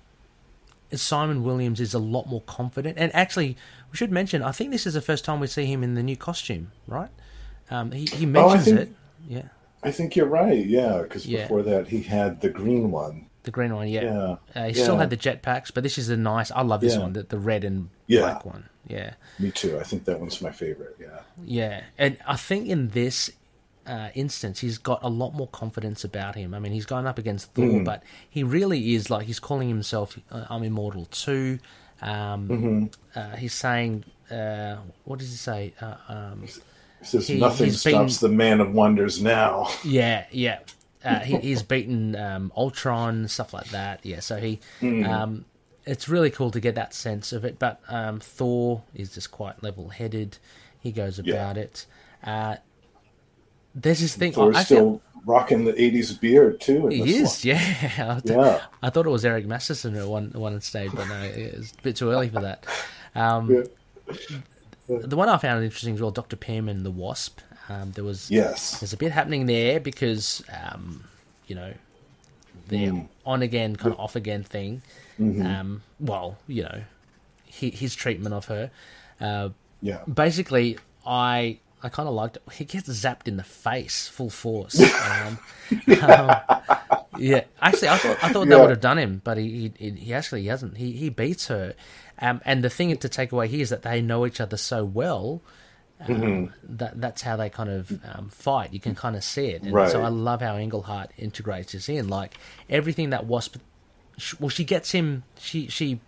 Simon 0.92 1.44
Williams 1.44 1.80
is 1.80 1.94
a 1.94 1.98
lot 1.98 2.26
more 2.26 2.42
confident. 2.42 2.98
And 2.98 3.14
actually, 3.14 3.56
we 3.92 3.96
should 3.96 4.10
mention, 4.10 4.42
I 4.42 4.50
think 4.52 4.72
this 4.72 4.86
is 4.86 4.94
the 4.94 5.00
first 5.00 5.24
time 5.24 5.38
we 5.40 5.46
see 5.46 5.64
him 5.66 5.82
in 5.84 5.94
the 5.94 6.02
new 6.02 6.16
costume, 6.16 6.72
right? 6.88 7.10
Um, 7.70 7.92
he, 7.92 8.06
he 8.06 8.26
mentions 8.26 8.64
think- 8.64 8.80
it. 8.80 8.92
Yeah, 9.28 9.42
I 9.82 9.90
think 9.92 10.16
you're 10.16 10.26
right. 10.26 10.66
Yeah, 10.66 11.02
because 11.02 11.24
Yeah. 11.26 11.42
before 11.42 11.62
that 11.62 11.88
he 11.88 12.02
had 12.02 12.40
the 12.40 12.48
green 12.50 12.90
one. 12.90 13.26
The 13.44 13.50
green 13.50 13.74
one. 13.74 13.88
Yeah, 13.88 14.02
Yeah, 14.02 14.36
Uh, 14.62 14.66
he 14.68 14.74
still 14.74 14.94
yeah. 14.94 15.00
had 15.00 15.10
the 15.10 15.16
jetpacks, 15.16 15.72
but 15.72 15.82
this 15.82 15.96
is 15.98 16.08
a 16.08 16.16
nice. 16.16 16.50
I 16.50 16.62
love 16.62 16.80
this 16.80 16.94
Yeah. 16.94 17.00
one, 17.00 17.12
the, 17.14 17.22
the 17.22 17.38
red 17.38 17.64
and 17.64 17.88
Yeah. 18.06 18.20
black 18.20 18.44
one. 18.44 18.68
Yeah, 18.88 19.14
Me 19.38 19.50
too. 19.50 19.78
I 19.78 19.82
think 19.84 20.04
that 20.06 20.18
one's 20.18 20.40
my 20.42 20.50
favorite. 20.50 20.96
Yeah, 21.00 21.20
yeah, 21.44 21.80
and 21.98 22.16
I 22.26 22.36
think 22.36 22.68
in 22.68 22.88
this 22.88 23.30
uh, 23.86 24.10
instance, 24.14 24.60
he's 24.60 24.78
got 24.78 25.02
a 25.02 25.08
lot 25.08 25.34
more 25.34 25.48
confidence 25.48 26.04
about 26.04 26.34
him. 26.36 26.54
I 26.54 26.58
mean, 26.60 26.72
he's 26.72 26.86
gone 26.86 27.06
up 27.06 27.18
against 27.18 27.52
Thor, 27.54 27.64
Mm. 27.66 27.84
but 27.84 28.02
he 28.28 28.42
really 28.42 28.94
is 28.94 29.10
like 29.10 29.26
he's 29.26 29.40
calling 29.40 29.68
himself 29.68 30.18
uh, 30.30 30.44
"I'm 30.50 30.62
immortal 30.62 31.06
too." 31.06 31.58
Um, 32.02 32.48
Mm-hmm. 32.48 32.84
uh, 33.18 33.36
he's 33.36 33.54
saying, 33.54 34.04
uh, 34.30 34.76
"What 35.04 35.18
does 35.18 35.30
he 35.30 35.36
say?" 35.36 35.74
Uh, 35.80 35.94
um, 36.08 36.42
He 36.46 37.06
says 37.06 37.26
He- 37.28 37.38
nothing 37.40 37.66
he's 37.66 37.82
been- 37.82 37.92
stops 37.94 38.18
the 38.18 38.28
man 38.28 38.60
of 38.60 38.72
wonders 38.72 39.20
now. 39.22 39.70
Yeah, 39.84 40.24
yeah. 40.30 40.58
Uh, 41.04 41.20
he, 41.20 41.36
he's 41.38 41.62
beaten 41.62 42.14
um, 42.16 42.52
Ultron, 42.56 43.26
stuff 43.28 43.54
like 43.54 43.68
that. 43.70 44.00
Yeah, 44.04 44.20
so 44.20 44.36
he, 44.36 44.60
um, 44.82 45.44
it's 45.86 46.08
really 46.08 46.30
cool 46.30 46.50
to 46.50 46.60
get 46.60 46.74
that 46.74 46.92
sense 46.92 47.32
of 47.32 47.44
it. 47.44 47.58
But 47.58 47.80
um, 47.88 48.20
Thor 48.20 48.82
is 48.94 49.14
just 49.14 49.30
quite 49.30 49.62
level-headed. 49.62 50.36
He 50.80 50.92
goes 50.92 51.18
Yeah. 51.18 51.34
about 51.34 51.56
it. 51.56 51.86
Uh, 52.22 52.56
there's 53.74 54.00
this 54.00 54.14
thing. 54.16 54.32
Thor's 54.32 54.56
actually, 54.56 54.76
still 54.76 55.02
rocking 55.24 55.64
the 55.64 55.72
'80s 55.72 56.18
beard 56.20 56.60
too. 56.60 56.86
In 56.88 56.90
he 57.06 57.12
this 57.20 57.38
is, 57.38 57.44
yeah. 57.44 57.56
I, 58.16 58.20
th- 58.20 58.36
Yeah. 58.38 58.60
I 58.82 58.90
thought 58.90 59.06
it 59.06 59.10
was 59.10 59.24
Eric 59.24 59.46
Masterson 59.46 59.94
who 59.94 60.08
won 60.08 60.30
one 60.34 60.60
stage, 60.60 60.90
but 60.94 61.06
no, 61.08 61.20
it's 61.22 61.72
a 61.72 61.82
bit 61.82 61.96
too 61.96 62.10
early 62.10 62.28
for 62.28 62.40
that. 62.40 62.66
Um. 63.14 63.50
Yeah. 63.50 63.64
The 64.88 65.16
one 65.16 65.28
I 65.28 65.36
found 65.38 65.64
interesting 65.64 65.94
as 65.94 66.00
well, 66.00 66.10
Doctor 66.12 66.36
Pym 66.36 66.68
and 66.68 66.84
the 66.86 66.90
Wasp. 66.92 67.40
Um, 67.70 67.92
there 67.92 68.02
was 68.04 68.30
Yes. 68.30 68.80
there's 68.80 68.92
a 68.92 68.96
bit 68.96 69.12
happening 69.12 69.46
there 69.46 69.78
because 69.80 70.42
um, 70.62 71.04
you 71.46 71.54
know 71.54 71.72
the 72.68 72.86
Mm. 72.86 73.08
on 73.24 73.42
again 73.42 73.76
kind 73.76 73.94
of 73.94 74.00
off 74.00 74.16
again 74.16 74.42
thing. 74.42 74.82
Mm-hmm. 75.20 75.46
Um, 75.46 75.82
well, 76.00 76.38
you 76.48 76.62
know, 76.64 76.82
hi 77.60 77.66
his 77.68 77.94
treatment 77.94 78.34
of 78.34 78.46
her. 78.46 78.70
Uh, 79.20 79.50
Yeah. 79.82 80.00
basically, 80.12 80.78
I 81.06 81.58
I 81.82 81.88
kind 81.88 82.08
of 82.08 82.14
liked 82.14 82.36
it. 82.36 82.42
He 82.52 82.64
gets 82.64 82.88
zapped 82.88 83.26
in 83.28 83.36
the 83.36 83.44
face 83.44 84.08
full 84.08 84.30
force. 84.30 84.76
um, 85.10 85.38
um, 86.02 86.30
yeah, 87.18 87.44
actually, 87.62 87.88
I 87.88 87.96
thought 87.98 88.18
I 88.24 88.32
thought 88.32 88.48
that 88.48 88.60
would 88.60 88.70
have 88.70 88.80
done 88.80 88.98
him, 88.98 89.20
but 89.24 89.38
he 89.38 89.72
he, 89.78 89.90
he 89.90 90.14
actually 90.14 90.44
hasn't. 90.46 90.76
He 90.76 90.92
he 90.92 91.08
beats 91.08 91.46
her. 91.48 91.74
Um, 92.20 92.40
and 92.44 92.62
the 92.62 92.68
thing 92.70 92.94
to 92.96 93.08
take 93.08 93.32
away 93.32 93.48
here 93.48 93.62
is 93.62 93.70
that 93.70 93.82
they 93.82 94.02
know 94.02 94.26
each 94.26 94.40
other 94.42 94.56
so 94.58 94.84
well 94.84 95.40
um, 96.00 96.06
Mm-hmm. 96.06 96.76
that 96.78 97.00
that's 97.00 97.22
how 97.22 97.36
they 97.36 97.50
kind 97.50 97.68
of 97.70 97.92
um, 98.14 98.28
fight. 98.30 98.72
You 98.72 98.80
can 98.80 98.94
kind 98.94 99.16
of 99.16 99.22
see 99.24 99.46
it, 99.48 99.62
and 99.62 99.72
Right. 99.72 99.90
so 99.90 100.02
I 100.02 100.08
love 100.08 100.40
how 100.40 100.56
Englehart 100.56 101.10
integrates 101.18 101.72
this 101.72 101.88
in. 101.88 102.08
Like 102.08 102.34
everything 102.68 103.10
that 103.10 103.26
Wasp, 103.26 103.56
well, 104.38 104.48
she 104.48 104.64
gets 104.64 104.92
him. 104.92 105.24
She 105.38 105.66
she 105.68 106.00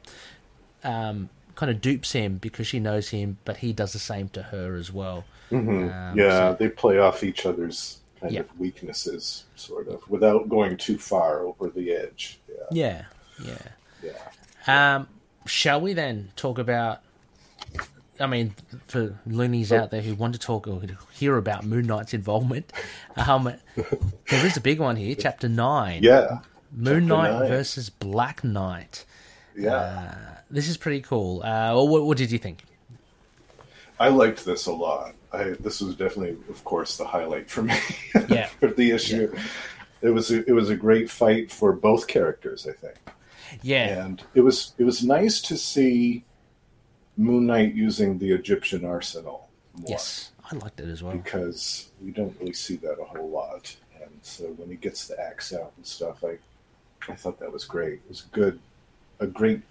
um, 0.85 1.29
kind 1.55 1.71
of 1.71 1.81
dupes 1.81 2.13
him 2.13 2.39
because 2.39 2.67
she 2.67 2.81
knows 2.81 3.11
him, 3.11 3.39
but 3.45 3.59
he 3.59 3.73
does 3.73 3.93
the 3.93 3.99
same 3.99 4.29
to 4.31 4.43
her 4.43 4.77
as 4.77 4.93
well. 4.93 5.25
Um, 5.51 6.15
yeah, 6.17 6.51
so- 6.53 6.57
they 6.59 6.69
play 6.69 6.99
off 6.99 7.23
each 7.23 7.45
other's 7.45 7.99
kind 8.21 8.33
Yeah. 8.33 8.41
of 8.41 8.59
weaknesses, 8.59 9.45
sort 9.57 9.89
of, 9.89 10.09
without 10.09 10.49
going 10.49 10.77
too 10.79 10.97
far 10.99 11.41
over 11.41 11.69
the 11.69 11.93
edge. 11.93 12.39
Yeah. 12.71 13.05
yeah, 13.45 13.49
yeah. 14.03 14.13
Yeah. 14.67 14.97
Um, 14.97 15.09
shall 15.45 15.81
we 15.81 15.93
then 15.93 16.31
talk 16.37 16.59
about? 16.59 17.01
I 18.21 18.27
mean, 18.27 18.55
for 18.87 19.19
loonies 19.27 19.73
out 19.73 19.91
there 19.91 20.03
who 20.03 20.15
want 20.15 20.35
to 20.35 20.39
talk 20.39 20.69
or 20.69 20.81
hear 21.13 21.37
about 21.37 21.65
Moon 21.65 21.87
Knight's 21.87 22.15
involvement, 22.15 22.73
um, 23.17 23.53
there 23.75 24.47
is 24.47 24.57
a 24.57 24.61
big 24.61 24.81
one 24.81 24.97
here, 24.97 25.15
Chapter 25.19 25.49
Nine. 25.49 26.03
Yeah. 26.03 26.41
Moon 26.75 27.07
Knight 27.07 27.33
nine. 27.33 27.49
versus 27.49 27.91
Black 27.91 28.45
Knight. 28.45 29.05
Yeah. 29.57 30.15
This 30.51 30.69
is 30.69 30.77
pretty 30.77 31.01
cool. 31.01 31.43
Uh, 31.43 31.75
what, 31.85 32.05
what 32.05 32.19
did 32.19 32.31
you 32.31 32.39
think? 32.39 32.65
I 33.99 34.09
liked 34.09 34.45
this 34.45 34.67
a 34.67 34.73
lot. 34.73 35.15
I, 35.33 35.55
this 35.61 35.81
was 35.81 35.95
definitely, 35.95 36.37
of 36.49 36.65
course, 36.65 36.97
the 36.97 37.05
highlight 37.07 37.51
for 37.51 37.63
me. 37.63 37.75
Yeah. 38.29 38.47
for 38.47 38.69
the 38.69 38.91
issue. 38.91 39.35
It 40.03 40.11
was 40.11 40.31
a, 40.31 40.45
it 40.49 40.53
was 40.53 40.69
a 40.69 40.77
great 40.77 41.11
fight 41.11 41.51
for 41.51 41.73
both 41.73 42.07
characters, 42.09 42.67
I 42.67 42.73
think. 42.73 42.97
Yeah, 43.63 44.05
and 44.05 44.23
it 44.35 44.41
was 44.41 44.73
it 44.79 44.85
was 44.85 45.05
nice 45.05 45.41
to 45.43 45.59
see 45.59 46.25
Moon 47.17 47.47
Knight 47.47 47.75
using 47.75 48.19
the 48.19 48.33
Egyptian 48.33 48.85
arsenal 48.85 49.49
more 49.75 49.87
yes, 49.89 50.33
I 50.51 50.55
liked 50.57 50.81
it 50.81 50.89
as 50.89 51.03
well. 51.03 51.15
because 51.17 51.89
we 52.03 52.11
don't 52.11 52.37
really 52.41 52.53
see 52.53 52.77
that 52.77 52.99
a 53.01 53.05
whole 53.05 53.29
lot. 53.31 53.75
And 54.01 54.11
so 54.23 54.45
when 54.45 54.69
he 54.69 54.77
gets 54.77 55.09
the 55.09 55.19
axe 55.21 55.53
out 55.53 55.73
and 55.77 55.87
stuff, 55.87 56.23
I 56.25 56.39
I 57.11 57.15
thought 57.17 57.41
that 57.41 57.51
was 57.53 57.65
great. 57.65 57.95
It 57.95 58.03
was 58.09 58.23
good, 58.33 58.59
a 59.21 59.27
great 59.27 59.63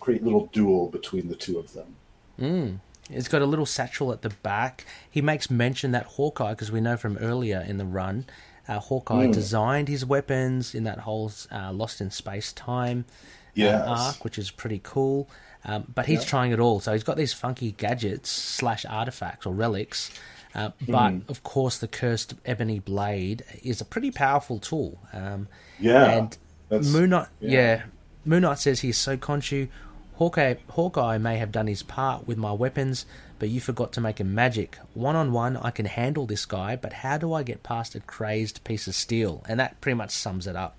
great 0.00 0.22
little 0.22 0.46
duel 0.52 0.88
between 0.88 1.28
the 1.28 1.34
two 1.34 1.58
of 1.58 1.72
them. 1.72 1.96
Mm. 2.40 2.78
It's 3.10 3.26
got 3.28 3.42
a 3.42 3.46
little 3.46 3.66
satchel 3.66 4.12
at 4.12 4.22
the 4.22 4.30
back. 4.30 4.84
He 5.10 5.20
makes 5.22 5.50
mention 5.50 5.92
that 5.92 6.04
Hawkeye, 6.04 6.50
because 6.52 6.70
we 6.70 6.80
know 6.80 6.96
from 6.96 7.16
earlier 7.18 7.64
in 7.66 7.78
the 7.78 7.84
run, 7.86 8.26
uh, 8.68 8.78
Hawkeye 8.78 9.26
Hmm. 9.26 9.32
designed 9.32 9.88
his 9.88 10.04
weapons 10.04 10.74
in 10.74 10.84
that 10.84 11.00
whole 11.00 11.32
uh, 11.50 11.72
Lost 11.72 12.00
in 12.00 12.10
Space 12.10 12.52
Time 12.52 13.04
uh, 13.08 13.12
Yes. 13.54 13.82
arc, 13.88 14.24
which 14.24 14.38
is 14.38 14.50
pretty 14.50 14.80
cool. 14.84 15.28
Um, 15.64 15.84
but 15.94 16.06
he's 16.06 16.20
Yeah. 16.20 16.26
trying 16.28 16.52
it 16.52 16.60
all. 16.60 16.80
So 16.80 16.92
he's 16.92 17.02
got 17.02 17.16
these 17.16 17.32
funky 17.32 17.72
gadgets 17.72 18.30
slash 18.30 18.84
artifacts 18.86 19.44
or 19.46 19.52
relics. 19.54 20.10
Uh, 20.54 20.70
but 20.88 21.10
Hmm. 21.10 21.18
of 21.28 21.42
course, 21.42 21.78
the 21.78 21.88
cursed 21.88 22.34
ebony 22.46 22.78
blade 22.78 23.44
is 23.62 23.80
a 23.80 23.84
pretty 23.84 24.10
powerful 24.10 24.58
tool. 24.58 24.98
Um, 25.12 25.48
Yeah, 25.78 26.04
and 26.10 26.38
that's- 26.68 26.90
Moon 26.90 27.10
Knight, 27.10 27.26
yeah. 27.40 27.50
yeah. 27.50 27.82
Moon 28.24 28.42
Knight 28.42 28.58
says 28.58 28.80
he's 28.80 28.96
so 28.98 29.16
Khonshu. 29.16 29.68
Hawkeye, 30.16 30.54
Hawkeye 30.70 31.18
may 31.18 31.38
have 31.38 31.52
done 31.52 31.66
his 31.68 31.82
part 31.82 32.26
with 32.26 32.38
my 32.38 32.50
weapons, 32.52 33.06
but 33.38 33.50
you 33.50 33.60
forgot 33.60 33.92
to 33.92 34.00
make 34.00 34.18
him 34.18 34.34
magic. 34.34 34.76
One 34.94 35.14
on 35.14 35.32
one, 35.32 35.56
I 35.58 35.70
can 35.70 35.86
handle 35.86 36.26
this 36.26 36.44
guy, 36.44 36.74
but 36.76 36.92
how 36.92 37.18
do 37.18 37.32
I 37.34 37.42
get 37.44 37.62
past 37.62 37.94
a 37.94 38.00
crazed 38.00 38.64
piece 38.64 38.88
of 38.88 38.94
steel? 38.96 39.44
And 39.48 39.60
that 39.60 39.80
pretty 39.80 39.94
much 39.94 40.10
sums 40.10 40.46
it 40.48 40.56
up. 40.56 40.76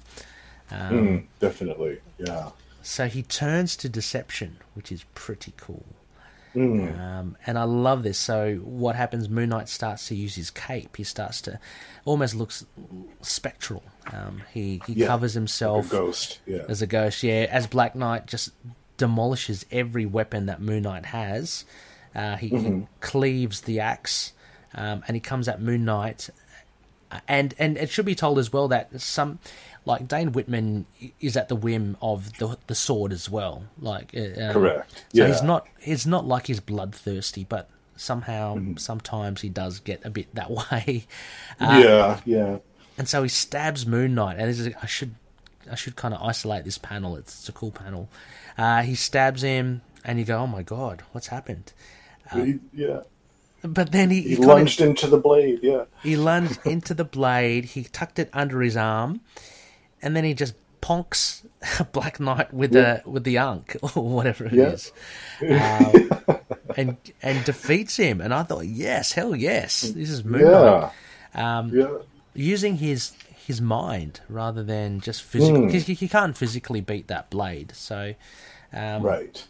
Um, 0.72 0.92
Mm, 0.92 1.26
definitely, 1.40 2.00
yeah. 2.18 2.50
So 2.82 3.08
he 3.08 3.24
turns 3.24 3.76
to 3.78 3.90
deception, 3.90 4.58
which 4.74 4.92
is 4.92 5.04
pretty 5.14 5.54
cool. 5.58 5.86
Mm. 6.56 7.00
Um, 7.00 7.38
and 7.46 7.60
I 7.60 7.64
love 7.64 8.02
this. 8.04 8.18
So 8.18 8.56
what 8.56 8.96
happens? 8.96 9.30
Moon 9.30 9.50
Knight 9.50 9.70
starts 9.70 10.08
to 10.08 10.16
use 10.16 10.36
his 10.36 10.50
cape. 10.50 10.98
He 10.98 11.04
starts 11.04 11.42
to 11.42 11.60
almost 12.06 12.34
looks 12.36 12.66
spectral. 13.22 13.84
Um, 14.12 14.42
he 14.52 14.82
he 14.88 14.94
Yeah, 14.94 15.08
covers 15.08 15.36
Like 15.36 15.42
himself 15.42 15.88
a 15.88 15.92
ghost, 15.92 16.40
yeah. 16.48 16.64
as 16.68 16.82
a 16.82 16.88
ghost. 16.88 17.22
Yeah, 17.22 17.46
as 17.52 17.68
Black 17.68 17.96
Knight 17.96 18.26
just 18.26 18.52
demolishes 18.98 19.66
every 19.72 20.06
weapon 20.08 20.48
that 20.48 20.60
Moon 20.60 20.84
Knight 20.84 21.06
has. 21.06 21.66
Uh, 22.16 22.36
he, 22.38 22.48
he 22.50 22.88
cleaves 23.02 23.62
the 23.62 23.80
axe, 23.80 24.34
um, 24.74 25.04
and 25.08 25.16
he 25.16 25.22
comes 25.22 25.48
at 25.48 25.62
Moon 25.62 25.86
Knight. 25.86 26.30
And 27.28 27.54
and 27.60 27.78
it 27.78 27.90
should 27.90 28.06
be 28.06 28.16
told 28.16 28.38
as 28.40 28.52
well 28.54 28.68
that 28.70 29.00
some, 29.02 29.40
like 29.90 30.08
Dane 30.08 30.32
Whitman, 30.32 30.86
is 31.20 31.36
at 31.36 31.50
the 31.50 31.56
whim 31.56 31.98
of 32.02 32.38
the 32.38 32.58
the 32.68 32.76
sword 32.76 33.12
as 33.12 33.30
well. 33.30 33.64
Like 33.80 34.14
uh, 34.16 34.42
um, 34.46 34.54
Correct. 34.54 34.92
So 34.94 35.00
Yeah. 35.24 35.28
he's 35.28 35.42
not 35.44 35.68
he's 35.80 36.06
not 36.08 36.26
like 36.26 36.48
he's 36.48 36.60
bloodthirsty, 36.60 37.44
but 37.44 37.70
somehow 37.98 38.56
Mm-hmm. 38.56 38.78
sometimes 38.78 39.42
he 39.42 39.50
does 39.50 39.80
get 39.80 40.06
a 40.06 40.10
bit 40.10 40.34
that 40.36 40.50
way. 40.72 41.06
Uh, 41.60 41.82
yeah, 41.84 42.20
yeah. 42.26 42.58
and 42.98 43.10
so 43.10 43.24
he 43.24 43.30
stabs 43.30 43.86
Moon 43.86 44.16
Knight, 44.16 44.38
and 44.40 44.48
this 44.50 44.60
is, 44.60 44.74
I 44.82 44.86
should 44.86 45.16
I 45.70 45.76
should 45.76 45.96
kind 45.96 46.14
of 46.14 46.22
isolate 46.22 46.64
this 46.66 46.78
panel. 46.78 47.16
It's, 47.18 47.40
it's 47.40 47.50
a 47.50 47.52
cool 47.52 47.72
panel. 47.72 48.10
Uh, 48.58 48.82
he 48.84 48.96
stabs 48.96 49.42
him, 49.42 49.82
and 50.06 50.18
you 50.20 50.26
go, 50.26 50.38
"Oh 50.40 50.48
my 50.48 50.64
god, 50.64 51.04
what's 51.12 51.28
happened?" 51.28 51.74
He- 52.34 52.60
yeah. 52.74 53.02
But 53.62 53.92
then 53.92 54.10
he 54.10 54.22
He 54.22 54.30
he, 54.30 54.36
kind 54.38 54.44
of, 54.52 54.56
lunged 54.58 54.80
into 54.82 55.08
the 55.08 55.18
blade. 55.18 55.60
Yeah. 55.62 55.84
he 56.02 56.16
lunged 56.16 56.66
into 56.66 56.94
the 56.94 57.04
blade. 57.04 57.66
He 57.66 57.84
tucked 57.84 58.18
it 58.18 58.30
under 58.32 58.62
his 58.62 58.78
arm, 58.78 59.20
and 60.02 60.16
then 60.16 60.24
he 60.24 60.34
just 60.34 60.54
ponks 60.82 61.44
Black 61.92 62.20
Knight 62.20 62.54
with 62.54 62.72
the 62.72 63.02
with 63.06 63.24
the 63.24 63.38
unk 63.38 63.76
or 63.96 64.04
whatever 64.04 64.46
it 64.46 64.54
Yeah. 64.54 64.68
is, 64.70 64.92
um, 65.42 66.40
and 66.78 66.98
and 67.22 67.44
defeats 67.46 67.98
him. 67.98 68.22
And 68.22 68.34
I 68.34 68.44
thought, 68.44 68.66
yes, 68.66 69.12
hell 69.14 69.36
yes, 69.36 69.82
this 69.82 70.10
is 70.10 70.24
Moon 70.24 70.44
Knight 70.44 70.92
Yeah. 71.36 71.60
Um, 71.60 71.70
yeah. 71.76 71.98
using 72.34 72.78
his 72.78 73.12
his 73.46 73.62
mind 73.62 74.22
rather 74.30 74.64
than 74.64 75.00
just 75.02 75.24
physical. 75.24 75.62
Hmm. 75.62 75.66
Because 75.68 75.86
he, 75.88 75.94
he 75.96 76.08
can't 76.08 76.38
physically 76.38 76.82
beat 76.82 77.08
that 77.08 77.30
blade. 77.30 77.72
So 77.76 78.14
um, 78.74 79.02
Right. 79.04 79.44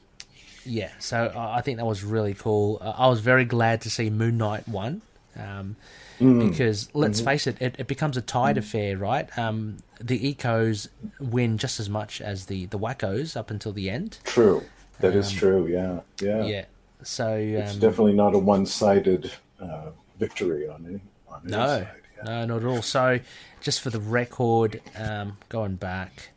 yeah, 0.66 0.92
so 1.00 1.32
I 1.36 1.62
think 1.62 1.78
that 1.78 1.86
was 1.86 2.04
really 2.04 2.34
cool. 2.34 2.78
I 2.82 3.08
was 3.08 3.20
very 3.20 3.46
glad 3.46 3.82
to 3.82 3.90
see 3.90 4.10
Moon 4.10 4.38
Knight 4.38 4.68
won. 4.68 5.02
Um, 5.38 5.76
Hmm. 6.20 6.50
Because 6.50 6.90
let's 6.94 7.20
Mm-hmm. 7.20 7.30
face 7.30 7.48
it, 7.48 7.62
it, 7.62 7.76
it 7.80 7.88
becomes 7.88 8.18
a 8.18 8.22
tied 8.22 8.58
affair, 8.58 8.98
right? 8.98 9.36
Um, 9.38 9.78
the 10.02 10.20
ecos 10.36 10.88
win 11.20 11.58
just 11.58 11.80
as 11.80 11.90
much 11.90 12.22
as 12.22 12.46
the 12.48 12.66
the 12.68 12.78
wackos 12.80 13.36
up 13.38 13.50
until 13.52 13.72
the 13.74 13.90
end. 13.90 14.20
True. 14.26 14.64
That 15.00 15.16
is 15.16 15.32
true. 15.32 15.68
Yeah. 15.68 16.02
Yeah. 16.22 16.40
Um, 16.42 16.48
Yeah. 16.48 16.66
So 17.04 17.34
It's 17.38 17.74
um, 17.76 17.80
definitely 17.80 18.14
not 18.14 18.36
a 18.36 18.40
one-sided 18.40 19.32
uh, 19.62 19.92
victory 20.20 20.68
on 20.68 20.86
any 20.86 21.00
on 21.30 21.42
any 21.44 21.52
No, 21.52 21.66
side. 21.66 21.88
Yeah. 22.18 22.24
no, 22.26 22.46
not 22.46 22.58
at 22.64 22.66
all. 22.66 22.82
So, 22.82 23.20
just 23.62 23.80
for 23.80 23.90
the 23.90 24.02
record, 24.02 24.82
um, 24.98 25.38
going 25.48 25.76
back, 25.76 26.32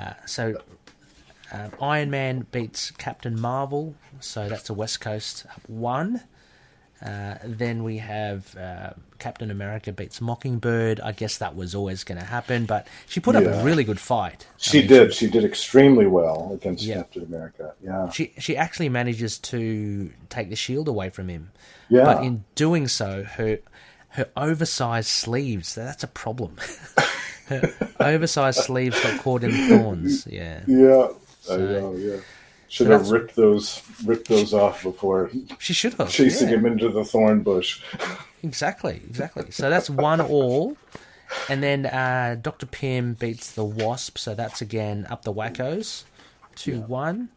uh, 0.00 0.14
so 0.26 0.56
um, 1.52 1.70
Iron 1.80 2.10
Man 2.10 2.46
beats 2.50 2.90
Captain 2.90 3.40
Marvel, 3.40 3.94
so 4.18 4.48
that's 4.48 4.68
a 4.70 4.74
West 4.74 5.00
Coast 5.00 5.46
up 5.54 5.60
one. 5.68 6.22
Uh, 7.04 7.36
then 7.44 7.82
we 7.82 7.98
have 7.98 8.56
uh, 8.56 8.90
Captain 9.18 9.50
America 9.50 9.90
beats 9.92 10.20
Mockingbird. 10.20 11.00
I 11.00 11.10
guess 11.12 11.38
that 11.38 11.56
was 11.56 11.74
always 11.74 12.04
going 12.04 12.18
to 12.18 12.24
happen, 12.24 12.64
but 12.64 12.86
she 13.08 13.18
put 13.18 13.34
up 13.34 13.44
a 13.44 13.64
really 13.64 13.82
good 13.82 13.98
fight. 13.98 14.46
I 14.48 14.54
She 14.58 14.78
mean, 14.80 14.86
did. 14.88 15.14
She 15.14 15.28
did 15.28 15.44
extremely 15.44 16.06
well 16.06 16.50
against 16.54 16.84
Yeah. 16.84 16.96
Captain 16.96 17.24
America. 17.24 17.74
Yeah. 17.82 18.08
She 18.10 18.32
she 18.38 18.56
actually 18.56 18.88
manages 18.88 19.38
to 19.38 20.10
take 20.28 20.48
the 20.48 20.56
shield 20.56 20.86
away 20.86 21.10
from 21.10 21.28
him. 21.28 21.50
Yeah. 21.88 22.04
But 22.04 22.22
in 22.24 22.44
doing 22.54 22.86
so, 22.86 23.24
her 23.24 23.58
her 24.10 24.26
oversized 24.36 25.08
sleeves, 25.08 25.74
that's 25.74 26.04
a 26.04 26.08
problem. 26.08 26.56
her 27.46 27.72
oversized 27.98 28.60
sleeves 28.60 29.00
got 29.02 29.20
caught 29.22 29.42
in 29.42 29.50
thorns. 29.68 30.26
Yeah. 30.26 30.60
yeah. 30.66 31.08
I 31.08 31.12
So- 31.42 31.58
know. 31.58 31.96
Yeah. 31.96 32.16
Should 32.72 32.86
have 32.86 33.10
ripped 33.10 33.36
those 33.36 33.82
ripped 34.02 34.28
those 34.28 34.54
off 34.54 34.82
before 34.82 35.30
She 35.58 35.74
should 35.74 35.92
have. 35.94 36.08
chasing 36.08 36.48
yeah. 36.48 36.54
him 36.56 36.64
into 36.64 36.88
the 36.88 37.04
thorn 37.04 37.42
bush. 37.42 37.82
Exactly, 38.44 39.00
exactly. 39.08 39.52
So 39.52 39.70
that's 39.70 39.88
one 39.88 40.20
all. 40.20 40.76
And 41.48 41.62
then 41.62 41.86
uh, 41.86 42.36
Dr. 42.42 42.66
Pym 42.66 43.14
beats 43.14 43.52
the 43.52 43.64
Wasp, 43.64 44.18
so 44.18 44.34
that's 44.34 44.60
again 44.60 45.06
up 45.08 45.22
the 45.22 45.32
wackos. 45.32 46.02
2 46.56 46.80
1. 46.80 47.28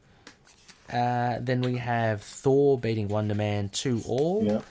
Uh, 0.91 1.38
then 1.41 1.62
we 1.62 1.78
have 1.78 2.24
Thor 2.24 2.80
beating 2.80 3.08
Wonder 3.08 3.36
Man 3.36 3.69
2 3.69 4.02
all. 4.08 4.43
Yeah. 4.45 4.62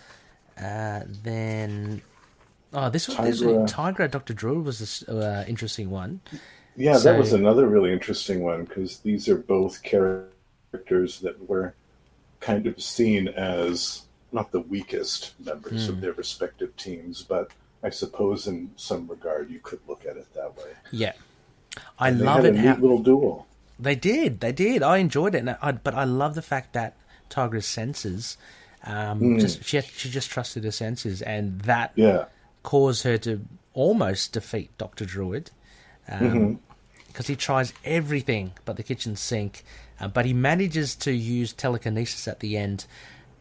Uh, 0.61 1.05
then. 1.23 2.03
Oh, 2.73 2.91
this 2.91 3.07
was 3.07 3.17
this 3.19 3.41
was- 3.41 3.71
Tigra. 3.71 3.95
Tigra 3.97 4.11
Dr. 4.11 4.35
Druid 4.35 4.65
was 4.65 5.05
an 5.07 5.23
uh, 5.23 5.45
interesting 5.47 5.89
one. 5.91 6.21
Yeah, 6.75 6.97
So- 6.97 7.13
that 7.13 7.19
was 7.21 7.33
another 7.33 7.69
really 7.69 7.93
interesting 7.93 8.43
one 8.43 8.65
because 8.65 8.99
these 8.99 9.29
are 9.29 9.37
both 9.37 9.85
characters 9.85 10.33
that 10.79 11.49
were 11.49 11.75
kind 12.41 12.67
of 12.67 12.83
seen 12.83 13.29
as 13.29 14.03
not 14.33 14.51
the 14.53 14.61
weakest 14.61 15.33
members 15.39 15.87
Hmm. 15.87 15.93
of 15.93 16.01
their 16.01 16.13
respective 16.13 16.77
teams, 16.77 17.23
but 17.23 17.51
I 17.83 17.91
suppose 17.91 18.47
in 18.47 18.71
some 18.77 19.07
regard 19.07 19.51
you 19.51 19.61
could 19.61 19.81
look 19.87 20.05
at 20.07 20.17
it 20.17 20.33
that 20.35 20.57
way. 20.57 20.71
Yeah. 20.91 21.13
I 21.99 22.11
They 22.11 22.25
love 22.25 22.45
it 22.45 22.55
a 22.55 22.59
how 22.59 22.77
little 22.77 22.99
duel. 22.99 23.47
they 23.79 23.95
did. 23.95 24.41
They 24.41 24.53
did. 24.53 24.83
I 24.83 24.99
enjoyed 24.99 25.35
it, 25.35 25.39
and 25.39 25.57
I, 25.61 25.73
but 25.73 25.95
I 25.95 26.05
love 26.05 26.35
the 26.35 26.43
fact 26.43 26.73
that 26.73 26.97
Tigra's 27.29 27.67
senses. 27.67 28.37
Um, 28.85 29.39
just 29.39 29.65
she 29.65 29.81
she 29.81 30.11
just 30.11 30.31
trusted 30.31 30.65
her 30.65 30.71
senses, 30.71 31.23
and 31.23 31.61
that 31.63 31.93
Yeah, 31.95 32.27
caused 32.63 33.03
her 33.05 33.17
to 33.19 33.41
almost 33.73 34.33
defeat 34.33 34.77
Doctor 34.79 35.05
Druid, 35.07 35.51
because 37.15 37.29
he 37.29 37.37
tries 37.37 37.73
everything 37.85 38.53
but 38.65 38.77
the 38.77 38.83
kitchen 38.83 39.15
sink, 39.17 39.65
uh, 40.01 40.09
but 40.09 40.27
he 40.27 40.33
manages 40.35 40.95
to 40.97 41.13
use 41.13 41.53
telekinesis 41.53 42.27
at 42.29 42.41
the 42.41 42.57
end. 42.57 42.85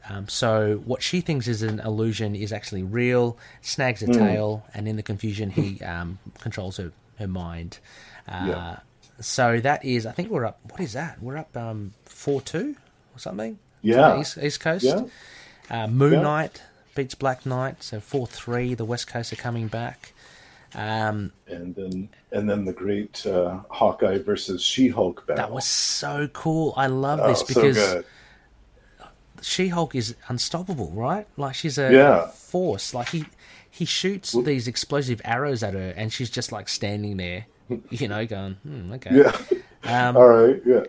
Um, 0.10 0.28
so 0.30 0.82
what 0.86 1.02
she 1.02 1.22
thinks 1.22 1.48
is 1.48 1.62
an 1.64 1.80
illusion 1.80 2.36
is 2.36 2.54
actually 2.54 2.84
real. 2.84 3.38
Snags 3.62 4.02
her 4.02 4.08
tail, 4.08 4.64
and 4.74 4.88
in 4.88 4.96
the 4.96 5.02
confusion, 5.04 5.50
he 5.50 5.82
um, 5.84 6.20
controls 6.40 6.78
her 6.78 6.92
her 7.20 7.28
mind. 7.28 7.80
Uh, 8.28 8.46
Yeah. 8.48 8.80
So 9.22 9.60
that 9.60 9.86
is, 9.86 10.06
I 10.06 10.12
think 10.12 10.30
we're 10.30 10.46
up. 10.46 10.60
What 10.70 10.80
is 10.82 10.94
that? 10.94 11.22
We're 11.22 11.38
up 11.38 11.56
um, 11.58 11.94
four 12.06 12.42
two 12.42 12.76
or 13.16 13.20
something. 13.20 13.58
Yeah. 13.82 14.20
East, 14.20 14.38
East 14.42 14.60
Coast. 14.60 14.84
yeah, 14.86 15.04
Uh, 15.70 15.88
Moon 15.88 16.14
Yeah. 16.14 16.22
Knight 16.22 16.62
beats 16.96 17.16
Black 17.16 17.46
Knight, 17.46 17.82
so 17.84 18.00
four 18.00 18.28
three. 18.28 18.74
The 18.76 18.86
West 18.86 19.08
Coast 19.08 19.32
are 19.34 19.38
coming 19.38 19.68
back. 19.68 20.13
Um, 20.76 21.32
and 21.48 21.76
then 21.76 22.10
and 22.32 22.50
then 22.50 22.66
the 22.66 22.74
great 22.74 23.26
uh, 23.26 23.60
Hawkeye 23.70 24.18
versus 24.20 24.64
She-Hulk 24.64 25.28
battle. 25.28 25.44
that 25.46 25.52
was 25.54 25.66
so 25.68 26.28
cool. 26.34 26.74
I 26.76 26.88
love 26.88 27.20
oh, 27.22 27.28
this 27.28 27.40
so 27.42 27.46
because 27.48 27.78
good. 27.78 28.06
She 29.42 29.68
Hulk 29.68 29.94
is 29.94 30.16
unstoppable, 30.30 30.90
right? 30.92 31.28
Like 31.38 31.56
she's 31.56 31.78
a 31.78 31.92
Yeah. 31.92 32.28
force. 32.28 32.94
Like 32.94 33.10
he 33.10 33.26
he 33.70 33.86
shoots 33.86 34.32
these 34.32 34.68
explosive 34.68 35.22
arrows 35.26 35.64
at 35.64 35.74
her, 35.74 35.94
and 35.98 36.14
she's 36.14 36.30
just 36.30 36.52
like 36.52 36.70
standing 36.70 37.18
there, 37.18 37.46
you 37.90 38.08
know, 38.08 38.26
going, 38.26 38.54
hmm, 38.64 38.94
okay. 38.94 39.16
Yeah. 39.18 39.36
Um, 40.08 40.16
All 40.16 40.28
right. 40.30 40.62
Yeah. 40.66 40.84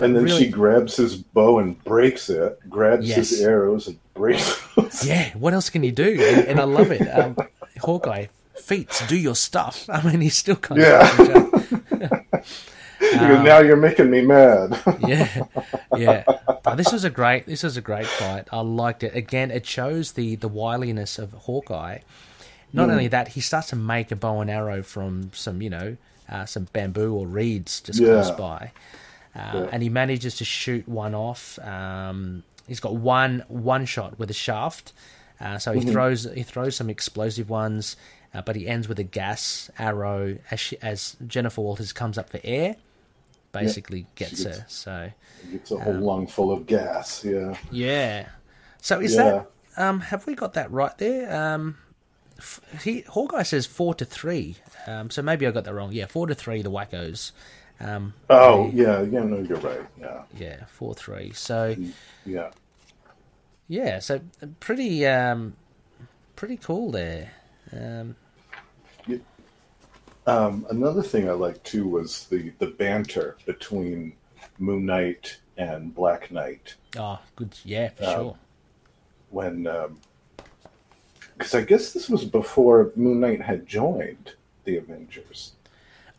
And 0.00 0.14
then 0.14 0.24
really- 0.24 0.44
she 0.44 0.50
grabs 0.50 0.96
his 0.96 1.16
bow 1.16 1.58
and 1.58 1.82
breaks 1.84 2.28
it. 2.30 2.58
Grabs 2.68 3.08
Yes. 3.08 3.30
his 3.30 3.42
arrows 3.42 3.86
and 3.88 3.98
breaks. 4.14 4.60
those. 4.76 5.04
Yeah, 5.06 5.32
what 5.36 5.52
else 5.54 5.68
can 5.70 5.82
you 5.82 5.92
do? 5.92 6.04
And, 6.20 6.46
and 6.46 6.60
I 6.60 6.64
love 6.64 6.90
it. 6.92 7.02
Um, 7.08 7.36
Hawkeye, 7.80 8.26
feats, 8.56 9.06
do 9.06 9.16
your 9.16 9.34
stuff. 9.36 9.86
I 9.92 10.02
mean, 10.02 10.20
he's 10.20 10.36
still 10.36 10.56
kind 10.56 10.80
Yeah. 10.80 11.34
of. 11.34 11.82
Because 13.00 13.44
now 13.44 13.58
you're 13.58 13.76
making 13.76 14.08
me 14.10 14.22
mad. 14.22 14.80
yeah, 15.06 15.44
yeah. 15.96 16.24
But 16.62 16.76
this 16.76 16.90
was 16.92 17.04
a 17.04 17.10
great. 17.10 17.46
This 17.46 17.62
was 17.62 17.76
a 17.76 17.80
great 17.80 18.06
fight. 18.06 18.48
I 18.50 18.60
liked 18.60 19.02
it. 19.02 19.14
Again, 19.14 19.50
it 19.50 19.66
shows 19.66 20.12
the 20.12 20.36
the 20.36 20.48
wiliness 20.48 21.18
of 21.18 21.32
Hawkeye. 21.32 21.98
Not 22.72 22.90
only 22.90 23.06
that, 23.08 23.28
he 23.28 23.40
starts 23.40 23.68
to 23.68 23.76
make 23.76 24.10
a 24.10 24.16
bow 24.16 24.40
and 24.40 24.50
arrow 24.50 24.82
from 24.82 25.30
some, 25.32 25.60
you 25.62 25.70
know, 25.70 25.96
uh, 26.28 26.44
some 26.46 26.66
bamboo 26.72 27.14
or 27.14 27.26
reeds 27.26 27.80
just 27.80 28.00
Yeah. 28.00 28.08
close 28.08 28.30
by, 28.32 28.72
uh, 29.36 29.38
Yeah. 29.54 29.68
and 29.70 29.82
he 29.82 29.88
manages 29.88 30.36
to 30.36 30.44
shoot 30.44 30.88
one 30.88 31.14
off. 31.14 31.58
Um, 31.60 32.42
he's 32.66 32.80
got 32.80 32.94
one 32.96 33.44
one 33.48 33.84
shot 33.86 34.18
with 34.18 34.28
a 34.30 34.34
shaft, 34.34 34.92
uh, 35.40 35.58
so 35.58 35.72
he 35.72 35.80
Mm-hmm. 35.80 35.90
throws 35.90 36.28
he 36.34 36.42
throws 36.42 36.74
some 36.74 36.90
explosive 36.90 37.48
ones, 37.50 37.96
uh, 38.34 38.42
but 38.42 38.56
he 38.56 38.66
ends 38.66 38.88
with 38.88 38.98
a 38.98 39.04
gas 39.04 39.70
arrow 39.78 40.36
as 40.50 40.60
she, 40.60 40.76
as 40.82 41.16
Jennifer 41.26 41.60
Walters 41.60 41.92
comes 41.92 42.18
up 42.18 42.28
for 42.30 42.40
air, 42.44 42.76
basically 43.52 44.06
gets, 44.16 44.42
gets- 44.42 44.58
her. 44.58 44.64
So 44.68 45.10
It's 45.52 45.70
a 45.70 45.78
whole 45.78 45.94
lung 45.94 46.26
full 46.26 46.50
of 46.50 46.66
gas. 46.66 47.24
Yeah. 47.24 47.56
yeah. 47.70 48.28
So 48.80 49.00
is 49.00 49.14
Yeah. 49.14 49.22
that 49.22 49.50
um 49.76 50.00
have 50.00 50.26
we 50.26 50.34
got 50.34 50.54
that 50.54 50.70
right 50.70 50.96
there? 50.98 51.32
Um 51.34 51.78
he 52.82 53.02
Hawkeye 53.02 53.44
says 53.44 53.64
four 53.66 53.94
to 53.94 54.04
three. 54.04 54.56
Um 54.86 55.10
so 55.10 55.22
maybe 55.22 55.46
I 55.46 55.50
got 55.52 55.64
that 55.64 55.74
wrong. 55.74 55.92
Yeah, 55.92 56.06
four 56.06 56.26
to 56.26 56.34
three 56.34 56.62
the 56.62 56.70
wackos. 56.70 57.30
Um 57.80 58.14
Oh, 58.28 58.70
yeah. 58.74 59.02
Yeah. 59.02 59.22
No, 59.24 59.38
you're 59.38 59.58
right. 59.58 59.80
Yeah. 60.00 60.22
yeah, 60.36 60.64
four 60.66 60.94
three. 60.94 61.32
So 61.32 61.76
Yeah. 62.26 62.50
yeah, 63.68 63.98
so 64.00 64.20
pretty 64.60 65.06
um 65.06 65.54
pretty 66.36 66.56
cool 66.56 66.90
there. 66.90 67.30
Um 67.72 68.16
Um, 70.26 70.66
another 70.70 71.02
thing 71.02 71.28
I 71.28 71.32
liked 71.32 71.64
too 71.64 71.86
was 71.86 72.26
the, 72.28 72.50
the 72.58 72.68
banter 72.68 73.36
between 73.44 74.14
Moon 74.58 74.86
Knight 74.86 75.38
and 75.58 75.94
Black 75.94 76.30
Knight 76.32 76.74
Oh, 76.96 77.18
good. 77.36 77.54
Yeah, 77.64 77.88
for 77.90 78.04
Um, 78.04 78.10
sure. 78.14 78.36
when 79.30 79.62
because 81.36 81.54
I 81.54 81.62
guess 81.62 81.92
this 81.92 82.08
was 82.08 82.24
before 82.24 82.92
Moon 82.96 83.20
Knight 83.20 83.42
had 83.42 83.66
joined 83.66 84.32
the 84.64 84.76
Avengers. 84.78 85.52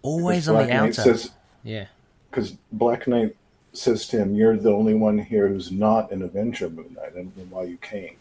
Always 0.02 0.48
on 0.48 0.56
Black 0.56 0.68
the 0.68 0.74
Knight 0.74 0.84
outer. 0.84 0.94
says 1.02 1.32
yeah. 1.64 1.86
because 2.30 2.52
Black 2.74 3.08
Knight 3.08 3.36
says 3.74 4.08
to 4.10 4.18
him, 4.18 4.36
"You're 4.36 4.58
the 4.58 4.72
only 4.72 4.94
one 4.94 5.18
here 5.18 5.48
who's 5.48 5.72
not 5.72 6.12
an 6.12 6.22
Avenger, 6.22 6.70
Moon 6.70 6.94
Knight, 6.96 7.16
and 7.16 7.32
why 7.50 7.64
you 7.64 7.78
came." 7.78 8.18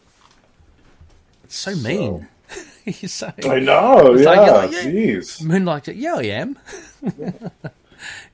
It's 1.43 1.55
so 1.57 1.75
mean. 1.75 2.27
so. 3.07 3.31
I 3.49 3.59
know, 3.59 4.15
yeah, 4.15 4.29
like, 4.29 4.71
yeah. 4.71 4.81
jeez. 4.83 5.41
Moon 5.41 5.65
Knight, 5.65 5.87
yeah, 5.87 6.15
I 6.15 6.23
am. 6.23 6.57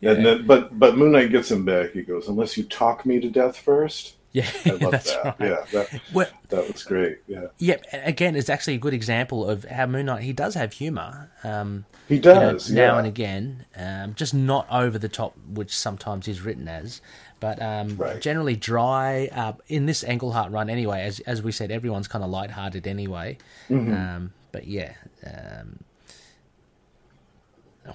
And 0.01 0.25
then, 0.25 0.47
but 0.47 0.77
but 0.77 0.97
Moon 0.97 1.11
Knight 1.11 1.31
gets 1.31 1.49
him 1.51 1.63
back. 1.63 1.91
He 1.91 2.01
goes, 2.01 2.27
"Unless 2.27 2.57
you 2.57 2.63
talk 2.63 3.05
me 3.05 3.19
to 3.19 3.29
death 3.29 3.57
first. 3.57 4.15
Yeah, 4.33 4.49
I 4.65 4.71
love 4.71 4.79
that's 4.91 5.13
that. 5.15 5.39
right. 5.39 5.49
Yeah, 5.49 5.65
that 5.73 6.01
Well, 6.13 6.27
that 6.49 6.71
was 6.71 6.83
great. 6.83 7.19
Yeah, 7.27 7.47
Yep. 7.57 7.85
Again, 7.93 8.35
it's 8.35 8.49
actually 8.49 8.75
a 8.75 8.79
good 8.79 8.93
example 8.93 9.47
of 9.47 9.65
how 9.65 9.85
Moon 9.87 10.05
Knight 10.05 10.23
he 10.23 10.33
does 10.33 10.55
have 10.55 10.73
humor. 10.73 11.29
Um, 11.43 11.85
he 12.07 12.15
you 12.15 12.21
know, 12.21 12.53
does. 12.53 12.71
now 12.71 12.93
yeah. 12.93 12.97
and 12.97 13.07
again, 13.07 13.65
um, 13.75 14.15
just 14.15 14.33
not 14.33 14.67
over 14.71 14.97
the 14.97 15.09
top, 15.09 15.35
which 15.47 15.75
sometimes 15.75 16.25
he's 16.25 16.41
written 16.41 16.67
as, 16.67 17.01
but 17.41 17.61
um, 17.61 17.97
Right. 17.97 18.21
generally 18.21 18.55
dry. 18.55 19.27
Uh, 19.33 19.53
in 19.67 19.85
this 19.85 20.05
Englehart 20.05 20.51
run, 20.53 20.69
anyway, 20.69 21.01
as 21.01 21.19
as 21.21 21.41
we 21.41 21.51
said, 21.51 21.69
everyone's 21.71 22.07
kind 22.07 22.23
of 22.23 22.29
lighthearted 22.29 22.87
anyway. 22.87 23.37
Mm-hmm. 23.69 23.93
Um, 23.93 24.33
but 24.53 24.67
yeah, 24.67 24.93
um, 25.25 25.79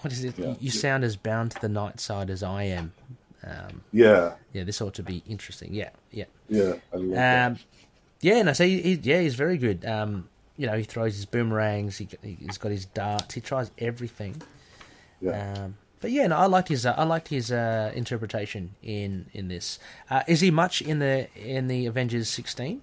what 0.03 0.13
is 0.13 0.25
it? 0.25 0.39
Yeah. 0.39 0.55
You 0.61 0.71
sound 0.71 1.05
as 1.05 1.17
bound 1.17 1.53
to 1.53 1.61
the 1.61 1.69
night 1.69 2.01
side 2.01 2.29
as 2.29 2.43
I 2.43 2.65
am. 2.65 2.93
Um, 3.45 3.83
Yeah, 3.93 4.33
yeah, 4.53 4.65
this 4.65 4.81
ought 4.83 4.95
to 4.95 5.03
be 5.03 5.23
interesting. 5.29 5.73
Yeah, 5.73 5.91
yeah. 6.11 6.25
yeah. 6.49 6.75
I 6.93 6.97
love 6.97 7.11
that. 7.11 7.47
Um, 7.53 7.59
yeah, 8.21 8.43
no, 8.43 8.53
so 8.53 8.65
he, 8.65 8.83
he, 8.83 8.93
yeah, 8.95 9.21
he's 9.21 9.37
very 9.37 9.57
good. 9.59 9.85
Um, 9.85 10.29
you 10.57 10.67
know, 10.67 10.77
he 10.77 10.83
throws 10.83 11.15
his 11.15 11.27
boomerangs. 11.27 11.99
He, 11.99 12.09
he's 12.23 12.59
got 12.59 12.73
his 12.73 12.87
darts. 12.87 13.35
He 13.35 13.41
tries 13.41 13.71
everything. 13.79 14.41
Yeah. 15.21 15.53
Um, 15.53 15.77
but 16.01 16.11
yeah, 16.11 16.27
no, 16.27 16.37
I 16.37 16.47
liked 16.47 16.69
his. 16.69 16.85
Uh, 16.87 16.95
I 16.97 17.05
liked 17.05 17.29
his 17.29 17.51
uh, 17.53 17.93
interpretation 17.95 18.75
in 18.83 19.27
in 19.33 19.49
this. 19.49 19.79
Uh, 20.11 20.23
is 20.27 20.41
he 20.41 20.51
much 20.51 20.83
in 20.83 20.99
the 20.99 21.29
in 21.37 21.69
the 21.69 21.87
Avengers 21.87 22.29
sixteen? 22.29 22.83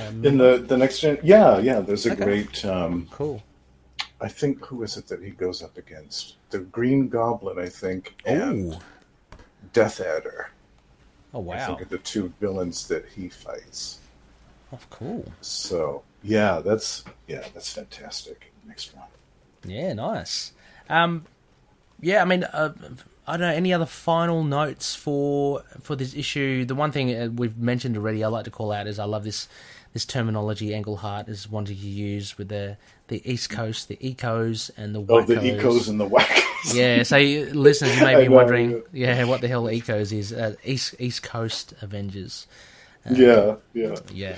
Um, 0.00 0.24
In 0.24 0.38
the 0.38 0.58
the 0.66 0.76
next 0.76 1.00
gen, 1.00 1.18
yeah, 1.22 1.58
yeah. 1.58 1.80
There's 1.80 2.06
a 2.06 2.12
Okay. 2.12 2.24
great. 2.24 2.64
Um, 2.64 3.08
cool. 3.10 3.42
I 4.20 4.28
think 4.28 4.64
who 4.66 4.82
is 4.82 4.96
it 4.96 5.08
that 5.08 5.22
he 5.22 5.30
goes 5.30 5.62
up 5.62 5.76
against? 5.78 6.36
The 6.50 6.58
Green 6.60 7.08
Goblin, 7.08 7.58
I 7.58 7.68
think, 7.68 8.14
and 8.26 8.74
Oh, 8.74 8.80
Death 9.72 10.00
Adder. 10.00 10.50
oh 11.34 11.40
I 11.50 11.56
wow, 11.56 11.66
think 11.66 11.82
are 11.82 11.86
the 11.86 11.98
two 11.98 12.32
villains 12.40 12.86
that 12.88 13.06
he 13.16 13.28
fights. 13.28 13.98
oh 14.72 14.78
cool. 14.90 15.32
So 15.40 16.02
yeah, 16.22 16.60
that's 16.60 17.04
yeah, 17.26 17.44
that's 17.54 17.72
fantastic. 17.72 18.52
Next 18.66 18.94
one. 18.94 19.06
Yeah, 19.64 19.92
nice. 19.94 20.52
Um, 20.88 21.26
yeah, 22.00 22.22
I 22.22 22.24
mean, 22.24 22.44
uh, 22.44 22.72
I 23.26 23.36
don't 23.36 23.48
know 23.48 23.54
any 23.54 23.72
other 23.72 23.86
final 23.86 24.42
notes 24.44 24.94
for 24.94 25.62
for 25.80 25.96
this 25.96 26.14
issue. 26.14 26.64
The 26.64 26.74
one 26.74 26.92
thing 26.92 27.14
uh, 27.14 27.28
we've 27.34 27.56
mentioned 27.56 27.96
already, 27.96 28.24
I 28.24 28.28
like 28.28 28.44
to 28.44 28.50
call 28.50 28.72
out 28.72 28.86
is 28.86 28.98
I 28.98 29.04
love 29.04 29.24
this 29.24 29.48
this 29.92 30.04
terminology 30.04 30.72
Englehart 30.72 31.28
is 31.28 31.48
wanting 31.50 31.76
to 31.76 31.86
use 31.86 32.38
with 32.38 32.48
the 32.48 32.76
the 33.08 33.20
East 33.30 33.50
Coast, 33.50 33.88
the 33.88 33.96
ecos 33.96 34.70
and 34.76 34.94
the 34.94 35.00
Oh, 35.08 35.20
the 35.22 35.34
wackos. 35.36 35.60
ecos 35.60 35.88
and 35.88 35.98
the 36.00 36.08
wackos. 36.08 36.74
Yeah, 36.74 37.02
so 37.02 37.16
you- 37.16 37.46
listeners, 37.54 37.96
you 37.98 38.04
may 38.04 38.20
be 38.22 38.28
wondering, 38.28 38.82
yeah, 38.92 39.24
what 39.24 39.40
the 39.40 39.48
hell 39.48 39.64
ecos 39.64 40.12
is? 40.12 40.32
Uh, 40.32 40.54
East 40.64 40.94
East 40.98 41.22
Coast 41.22 41.74
Avengers. 41.82 42.46
yeah, 43.10 43.56
yeah. 43.74 43.96
Yeah, 44.12 44.36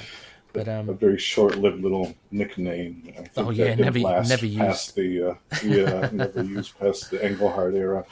but 0.53 0.69
um, 0.69 0.89
a 0.89 0.93
very 0.93 1.19
short-lived 1.19 1.81
little 1.83 2.15
nickname. 2.31 3.03
I 3.09 3.13
think 3.23 3.31
Oh, 3.37 3.51
yeah, 3.51 3.75
never- 3.75 3.99
never 4.23 4.47
used. 4.47 4.59
past 4.59 4.95
the 4.97 5.23
uh, 5.31 5.35
yeah, 5.65 6.09
never 6.13 6.43
used 6.43 6.79
past 6.79 7.11
the 7.11 7.25
Englehart 7.27 7.75
era. 7.75 8.05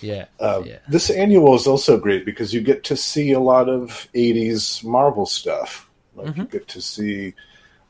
yeah, 0.00 0.26
Uh, 0.38 0.62
yeah, 0.64 0.78
This 0.88 1.10
annual 1.10 1.54
is 1.54 1.66
also 1.66 1.98
great 1.98 2.24
because 2.24 2.54
you 2.54 2.60
get 2.60 2.84
to 2.84 2.96
see 2.96 3.32
a 3.32 3.40
lot 3.40 3.68
of 3.68 4.08
'80s 4.14 4.84
Marvel 4.84 5.26
stuff. 5.26 5.88
Like 6.14 6.28
Mm-hmm. 6.28 6.40
you 6.42 6.46
get 6.48 6.68
to 6.68 6.80
see 6.80 7.34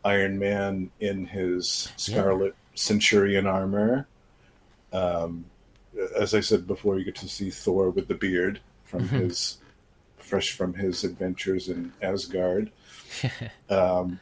Iron 0.04 0.38
Man 0.38 0.90
in 1.00 1.26
his 1.26 1.90
Scarlet 1.96 2.54
Centurion 2.74 3.46
armor. 3.46 4.06
Um, 4.92 5.44
as 6.16 6.34
I 6.34 6.40
said 6.40 6.66
before, 6.66 6.98
you 6.98 7.04
get 7.04 7.16
to 7.16 7.28
see 7.28 7.50
Thor 7.50 7.90
with 7.90 8.08
the 8.08 8.14
beard 8.14 8.60
from 8.84 9.04
Mm-hmm. 9.08 9.18
his 9.20 9.58
fresh 10.18 10.52
from 10.52 10.74
his 10.74 11.04
adventures 11.04 11.68
in 11.68 11.92
Asgard. 12.02 12.70
um, 13.70 14.20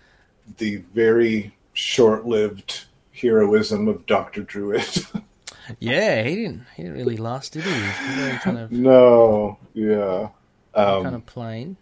the 0.58 0.76
very 0.94 1.54
short-lived 1.72 2.84
heroism 3.12 3.88
of 3.88 4.06
Doctor 4.06 4.42
Druid. 4.42 4.86
yeah. 5.78 6.22
He 6.22 6.34
didn't 6.36 6.66
he 6.76 6.82
didn't 6.82 6.98
really 6.98 7.16
last, 7.16 7.52
did 7.52 7.64
he? 7.64 7.70
Very 7.70 8.38
kind 8.38 8.58
of 8.58 8.72
no, 8.72 9.58
yeah. 9.74 10.28
Um, 10.74 11.02
kind 11.04 11.16
of 11.16 11.26
plain. 11.26 11.76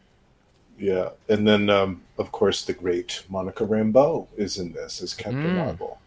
Yeah, 0.78 1.10
and 1.28 1.46
then 1.46 1.70
um, 1.70 2.02
of 2.18 2.32
course 2.32 2.64
the 2.64 2.72
great 2.72 3.24
Monica 3.28 3.64
Rambeau 3.64 4.26
is 4.36 4.58
in 4.58 4.72
this 4.72 5.02
as 5.02 5.14
Captain 5.14 5.42
Mm. 5.42 5.56
Marvel. 5.56 5.98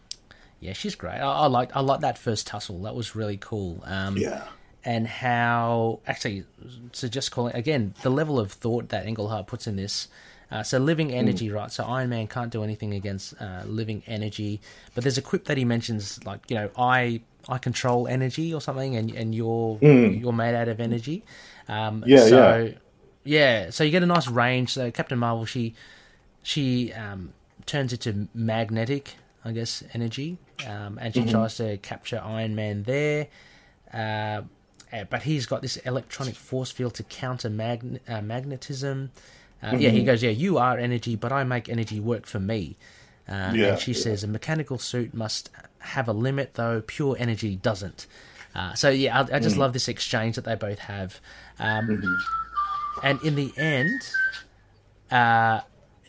Yeah, 0.60 0.72
she's 0.72 0.94
great. 0.94 1.18
I, 1.18 1.32
I 1.44 1.46
like 1.46 1.74
I 1.74 1.80
like 1.80 2.00
that 2.00 2.18
first 2.18 2.46
tussle. 2.46 2.82
That 2.82 2.94
was 2.94 3.14
really 3.14 3.36
cool. 3.38 3.82
Um, 3.86 4.16
Yeah, 4.16 4.44
and 4.84 5.06
how 5.06 6.00
actually 6.06 6.44
so 6.92 7.08
just 7.08 7.30
calling 7.30 7.54
again 7.54 7.94
the 8.02 8.10
level 8.10 8.38
of 8.38 8.52
thought 8.52 8.88
that 8.90 9.06
Englehart 9.06 9.46
puts 9.46 9.66
in 9.66 9.76
this. 9.76 10.08
Uh, 10.50 10.62
so 10.62 10.78
living 10.78 11.12
energy, 11.12 11.50
right? 11.50 11.70
So 11.70 11.84
Iron 11.84 12.08
Man 12.08 12.26
can't 12.26 12.50
do 12.50 12.64
anything 12.64 12.94
against 12.94 13.34
uh, 13.40 13.62
living 13.66 14.02
energy, 14.06 14.60
but 14.94 15.04
there's 15.04 15.18
a 15.18 15.22
quip 15.22 15.44
that 15.44 15.58
he 15.58 15.64
mentions, 15.64 16.24
like 16.24 16.40
you 16.50 16.56
know, 16.56 16.70
I 16.76 17.20
I 17.48 17.58
control 17.58 18.08
energy 18.08 18.54
or 18.54 18.60
something, 18.60 18.96
and 18.96 19.10
and 19.10 19.34
you're 19.34 19.78
you're 20.14 20.32
made 20.32 20.54
out 20.54 20.68
of 20.68 20.80
energy. 20.80 21.22
Um, 21.68 22.02
Yeah, 22.06 22.16
so, 22.28 22.72
yeah. 23.24 23.70
So 23.70 23.84
you 23.84 23.90
get 23.90 24.02
a 24.02 24.06
nice 24.06 24.26
range. 24.28 24.72
So 24.72 24.90
Captain 24.90 25.18
Marvel, 25.18 25.44
she 25.44 25.74
she 26.42 26.92
um, 26.94 27.34
turns 27.66 27.92
into 27.92 28.28
magnetic, 28.34 29.16
I 29.44 29.52
guess, 29.52 29.84
energy, 29.92 30.38
um, 30.66 30.98
and 31.00 31.14
she 31.14 31.20
tries 31.30 31.56
to 31.56 31.76
capture 31.78 32.20
Iron 32.24 32.54
Man 32.54 32.84
there. 32.84 33.28
Uh, 33.92 34.42
uh, 34.90 35.04
but 35.10 35.22
he's 35.22 35.44
got 35.44 35.60
this 35.60 35.76
electronic 35.78 36.34
force 36.34 36.70
field 36.70 36.94
to 36.94 37.02
counter 37.02 37.50
magn- 37.50 38.00
uh, 38.08 38.22
magnetism. 38.22 39.10
Uh, 39.62 39.76
Yeah, 39.78 39.90
he 39.90 40.04
goes, 40.04 40.22
yeah, 40.22 40.30
you 40.30 40.58
are 40.58 40.78
energy, 40.78 41.16
but 41.16 41.32
I 41.32 41.44
make 41.44 41.68
energy 41.68 42.00
work 42.00 42.26
for 42.26 42.40
me. 42.40 42.76
Uh, 43.28 43.52
Yeah, 43.54 43.70
and 43.70 43.78
she 43.78 43.92
yeah. 43.92 43.98
says 43.98 44.24
a 44.24 44.28
mechanical 44.28 44.78
suit 44.78 45.12
must 45.14 45.50
have 45.80 46.08
a 46.08 46.12
limit, 46.12 46.54
though 46.54 46.82
pure 46.86 47.16
energy 47.18 47.56
doesn't. 47.56 48.06
Uh, 48.54 48.74
so 48.74 48.88
yeah, 48.88 49.20
I, 49.20 49.36
I 49.36 49.38
just 49.40 49.56
love 49.56 49.72
this 49.72 49.88
exchange 49.88 50.36
that 50.36 50.44
they 50.44 50.54
both 50.54 50.78
have. 50.80 51.20
Um, 51.58 52.18
And 53.02 53.22
in 53.22 53.36
the 53.36 53.52
end, 53.56 54.00
uh, 55.10 55.60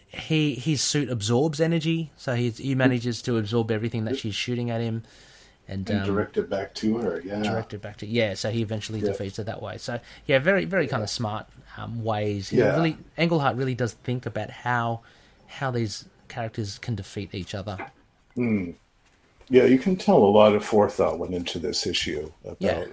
he 0.08 0.56
his 0.56 0.82
suit 0.82 1.10
absorbs 1.10 1.62
energy, 1.62 2.12
so 2.18 2.34
he 2.36 2.50
he 2.50 2.74
manages 2.76 3.22
to 3.24 3.38
absorb 3.38 3.70
everything 3.72 4.06
that 4.06 4.18
she's 4.18 4.34
shooting 4.34 4.72
at 4.72 4.82
him, 4.82 5.04
and, 5.68 5.88
and 5.88 6.00
um, 6.02 6.06
direct 6.08 6.38
it 6.38 6.50
back 6.50 6.74
to 6.76 6.98
her. 6.98 7.22
Yeah, 7.24 7.44
direct 7.44 7.74
it 7.76 7.82
back 7.82 7.98
to 7.98 8.08
yeah. 8.08 8.34
So 8.34 8.50
he 8.50 8.62
eventually 8.64 9.00
Yeah. 9.02 9.12
defeats 9.12 9.38
her 9.38 9.44
that 9.44 9.62
way. 9.62 9.78
So 9.78 10.00
yeah, 10.26 10.40
very 10.40 10.66
very 10.66 10.88
kind 10.88 11.04
of 11.04 11.10
smart 11.12 11.48
um, 11.80 12.04
ways. 12.04 12.52
Yeah. 12.52 12.76
really 12.76 12.98
Englehart 13.18 13.56
really 13.56 13.76
does 13.76 13.94
think 13.94 14.26
about 14.26 14.50
how 14.50 15.02
how 15.48 15.72
these 15.72 16.06
characters 16.28 16.78
can 16.78 16.96
defeat 16.96 17.34
each 17.34 17.56
other. 17.56 17.78
yeah. 18.36 19.66
You 19.66 19.80
can 19.80 19.96
tell 19.96 20.18
a 20.18 20.26
lot 20.26 20.54
of 20.54 20.64
forethought 20.64 21.20
went 21.20 21.34
into 21.34 21.60
this 21.60 21.88
issue 21.88 22.32
about 22.44 22.58
Yeah, 22.60 22.86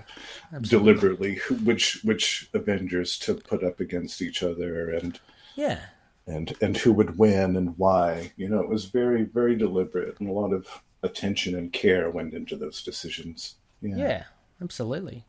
deliberately 0.63 1.41
which 1.65 2.03
which 2.03 2.49
Avengers 2.55 3.19
to 3.21 3.35
put 3.35 3.63
up 3.63 3.81
against 3.81 4.23
each 4.23 4.43
other 4.43 4.91
and 4.91 5.19
Yeah, 5.55 5.81
and 6.27 6.55
and 6.61 6.77
who 6.77 6.93
would 6.93 7.19
win 7.19 7.57
and 7.57 7.77
why. 7.77 8.33
You 8.37 8.49
know, 8.49 8.61
it 8.61 8.69
was 8.69 8.87
very 8.87 9.25
very 9.25 9.57
deliberate 9.57 10.19
and 10.21 10.29
a 10.29 10.33
lot 10.33 10.53
of 10.53 10.83
attention 11.03 11.55
and 11.55 11.73
care 11.73 12.11
went 12.11 12.35
into 12.35 12.57
those 12.57 12.83
decisions. 12.83 13.57
Yeah. 13.83 13.97
yeah, 13.97 14.23
absolutely. 14.61 15.27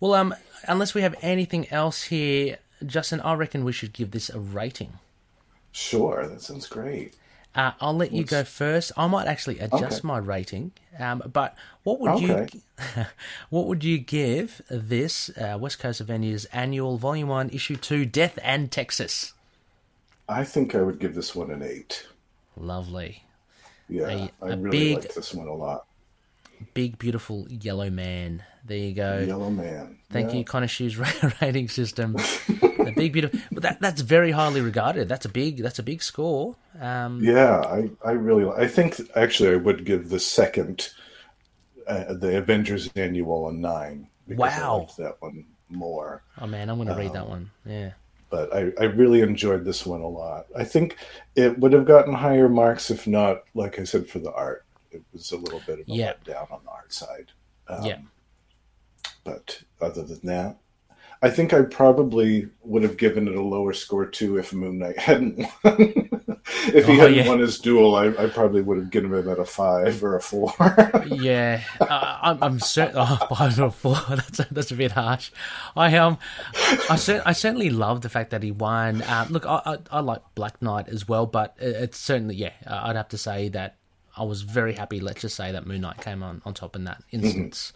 Well, 0.00 0.14
um, 0.14 0.34
unless 0.68 0.94
we 0.94 1.02
have 1.02 1.16
anything 1.22 1.68
else 1.70 2.04
here, 2.04 2.58
Justin, 2.86 3.20
I 3.20 3.34
reckon 3.34 3.64
we 3.64 3.72
should 3.72 3.92
give 3.92 4.10
this 4.12 4.30
a 4.30 4.38
rating. 4.38 4.94
Sure, 5.72 6.26
that 6.26 6.40
sounds 6.42 6.66
great. 6.66 7.14
Uh, 7.54 7.72
I'll 7.80 7.96
let 7.96 8.12
you 8.12 8.24
go 8.24 8.44
first. 8.44 8.92
I 8.96 9.06
might 9.08 9.26
actually 9.26 9.58
adjust 9.58 9.98
Okay. 10.00 10.06
my 10.06 10.18
rating. 10.18 10.70
Um, 10.98 11.22
but 11.32 11.56
what 11.82 11.98
would 12.00 12.10
Okay. 12.12 12.48
you 12.52 13.04
what 13.50 13.66
would 13.66 13.82
you 13.82 13.98
give 13.98 14.62
this 14.68 15.30
uh, 15.30 15.56
West 15.60 15.78
Coast 15.78 16.00
Avengers 16.00 16.44
annual 16.46 16.98
Volume 16.98 17.28
One, 17.28 17.50
Issue 17.50 17.76
Two, 17.76 18.04
Death 18.06 18.38
and 18.42 18.70
Texas? 18.70 19.32
I 20.28 20.44
think 20.44 20.74
I 20.74 20.82
would 20.82 20.98
give 21.00 21.14
this 21.14 21.34
one 21.34 21.50
an 21.50 21.62
eight. 21.62 22.06
Lovely. 22.56 23.24
Yeah, 23.88 24.08
A- 24.08 24.30
I 24.44 24.50
a 24.50 24.56
really 24.56 24.70
big- 24.94 24.98
like 24.98 25.14
this 25.14 25.34
one 25.34 25.48
a 25.48 25.54
lot. 25.54 25.86
Big 26.74 26.98
beautiful 26.98 27.46
yellow 27.50 27.90
man. 27.90 28.42
There 28.64 28.76
you 28.78 28.92
go. 28.94 29.20
Yellow 29.26 29.50
Man. 29.50 29.98
Thank 30.10 30.30
Yeah. 30.32 30.38
you, 30.40 30.44
Khonshu's 30.44 30.96
rating 31.42 31.68
system. 31.68 32.12
the 32.48 32.92
big 32.94 33.12
beautiful. 33.14 33.40
But 33.50 33.62
that 33.62 33.80
that's 33.80 34.02
very 34.02 34.30
highly 34.30 34.60
regarded. 34.60 35.08
That's 35.08 35.24
a 35.24 35.28
big 35.30 35.58
that's 35.62 35.78
a 35.78 35.82
big 35.82 36.02
score. 36.02 36.56
Um, 36.80 37.20
Yeah, 37.22 37.60
I, 37.60 37.90
I 38.04 38.12
really, 38.12 38.48
I 38.50 38.68
think 38.68 39.00
actually 39.16 39.50
I 39.52 39.56
would 39.56 39.84
give 39.84 40.10
the 40.10 40.20
second, 40.20 40.90
uh, 41.86 42.12
the 42.14 42.36
Avengers 42.36 42.90
Annual 42.94 43.48
a 43.48 43.52
nine. 43.52 44.08
Because 44.26 44.52
I 44.52 44.60
Wow. 44.60 44.88
that 44.98 45.16
one 45.20 45.46
more. 45.70 46.22
Oh 46.40 46.46
man, 46.46 46.68
I'm 46.68 46.76
going 46.76 46.88
to 46.88 46.94
read 46.94 47.14
that 47.14 47.28
one. 47.28 47.50
Yeah. 47.64 47.92
But 48.30 48.54
I, 48.54 48.72
I 48.78 48.84
really 48.84 49.22
enjoyed 49.22 49.64
this 49.64 49.86
one 49.86 50.02
a 50.02 50.08
lot. 50.08 50.46
I 50.54 50.64
think 50.64 50.98
it 51.34 51.58
would 51.58 51.72
have 51.72 51.86
gotten 51.86 52.12
higher 52.12 52.48
marks 52.50 52.90
if 52.90 53.06
not, 53.06 53.44
like 53.54 53.78
I 53.78 53.84
said, 53.84 54.06
for 54.06 54.18
the 54.18 54.32
art. 54.32 54.66
It 54.90 55.02
was 55.12 55.30
a 55.32 55.36
little 55.36 55.60
bit 55.66 55.80
of 55.80 55.88
a 55.88 55.92
Yeah. 55.92 56.12
letdown 56.24 56.50
on 56.52 56.60
the 56.64 56.70
art 56.70 56.92
side. 56.92 57.32
Um, 57.68 57.84
yeah. 57.84 57.98
But 59.24 59.62
other 59.80 60.02
than 60.02 60.20
that, 60.24 60.56
I 61.20 61.30
think 61.30 61.52
I 61.52 61.62
probably 61.62 62.48
would 62.62 62.82
have 62.84 62.96
given 62.96 63.26
it 63.28 63.34
a 63.34 63.42
lower 63.42 63.72
score 63.72 64.06
too 64.06 64.38
if 64.38 64.52
Moon 64.52 64.78
Knight 64.78 64.98
hadn't 65.00 65.38
won. 65.38 65.48
if 66.68 66.86
he 66.86 66.92
Oh, 66.92 66.96
hadn't 67.00 67.14
yeah. 67.16 67.28
won 67.28 67.40
his 67.40 67.58
duel, 67.58 67.94
I, 67.96 68.06
I 68.06 68.28
probably 68.28 68.62
would 68.62 68.78
have 68.78 68.90
given 68.90 69.12
him 69.12 69.28
at 69.28 69.38
a 69.38 69.44
five 69.44 70.02
or 70.02 70.16
a 70.16 70.20
four. 70.22 70.54
Yeah, 71.06 71.62
uh, 71.80 72.18
I'm, 72.22 72.42
I'm 72.42 72.60
certain. 72.60 72.94
Oh, 72.98 73.16
five 73.34 73.58
or 73.60 73.70
four. 73.70 73.96
That's 74.08 74.38
a, 74.40 74.46
that's 74.50 74.70
a 74.70 74.74
bit 74.76 74.92
harsh. 74.92 75.30
I 75.76 75.96
um, 75.96 76.18
I, 76.88 76.96
cer- 76.96 77.22
I 77.26 77.32
certainly 77.32 77.70
love 77.70 78.00
the 78.02 78.08
fact 78.08 78.30
that 78.30 78.42
he 78.42 78.50
won. 78.52 79.02
Um, 79.08 79.28
look, 79.28 79.44
I, 79.46 79.60
I 79.66 79.78
I 79.90 80.00
like 80.00 80.22
Black 80.34 80.62
Knight 80.62 80.88
as 80.88 81.08
well, 81.08 81.26
but 81.26 81.56
it's 81.58 81.98
certainly 81.98 82.36
yeah. 82.36 82.52
uh, 82.66 82.80
I'd 82.84 82.96
have 82.96 83.08
to 83.08 83.18
say 83.18 83.48
that 83.50 83.76
I 84.18 84.24
was 84.24 84.42
very 84.42 84.74
happy. 84.74 85.00
Let's 85.00 85.20
just 85.20 85.36
say 85.36 85.52
that 85.52 85.66
Moon 85.66 85.80
Knight 85.80 86.00
came 86.00 86.22
on 86.22 86.42
on 86.44 86.54
top 86.54 86.76
in 86.76 86.84
that 86.84 87.02
instance. 87.12 87.72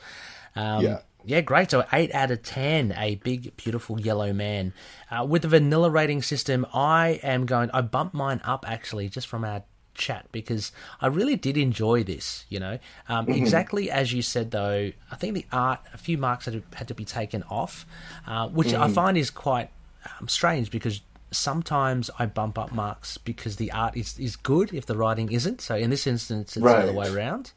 Um, 0.57 0.83
Yeah. 0.83 0.99
Yeah, 1.25 1.41
great. 1.41 1.71
So 1.71 1.85
eight 1.93 2.13
out 2.15 2.33
of 2.33 2.43
ten, 2.43 2.93
a 2.99 3.15
big, 3.15 3.57
beautiful 3.57 4.01
yellow 4.01 4.33
man. 4.33 4.73
Uh, 5.09 5.25
with 5.25 5.43
the 5.43 5.49
vanilla 5.49 5.89
rating 5.89 6.21
system, 6.21 6.67
I 6.75 7.21
am 7.23 7.47
going. 7.47 7.71
I 7.73 7.81
bumped 7.81 8.13
mine 8.15 8.41
up 8.43 8.69
actually, 8.69 9.09
just 9.09 9.29
from 9.29 9.45
our 9.45 9.63
chat 9.95 10.27
because 10.33 10.73
I 11.01 11.07
really 11.07 11.37
did 11.37 11.57
enjoy 11.57 12.03
this. 12.03 12.45
You 12.49 12.59
know, 12.59 12.79
um, 13.09 13.29
exactly 13.29 13.89
as 13.91 14.13
you 14.13 14.21
said 14.21 14.51
though. 14.51 14.91
I 15.13 15.15
think 15.17 15.35
the 15.35 15.47
art, 15.53 15.81
a 15.95 15.99
few 15.99 16.19
marks 16.19 16.47
had 16.47 16.55
to, 16.55 16.77
had 16.77 16.89
to 16.89 16.95
be 16.95 17.05
taken 17.05 17.45
off, 17.45 17.87
uh, 18.27 18.49
which 18.49 18.75
I 18.75 18.89
find 18.89 19.17
is 19.17 19.31
quite 19.31 19.71
um, 20.19 20.27
strange 20.27 20.73
because 20.73 21.03
sometimes 21.33 22.11
I 22.19 22.27
bump 22.27 22.59
up 22.59 22.73
marks 22.73 23.19
because 23.19 23.57
the 23.57 23.73
art 23.73 23.97
is, 23.97 24.19
is 24.19 24.37
good 24.37 24.73
if 24.73 24.87
the 24.87 24.97
writing 24.97 25.33
isn't. 25.33 25.61
So 25.61 25.75
in 25.77 25.91
this 25.91 26.07
instance, 26.07 26.57
it's 26.57 26.65
the 26.65 26.71
other 26.71 26.93
way 26.93 27.09
around. 27.09 27.53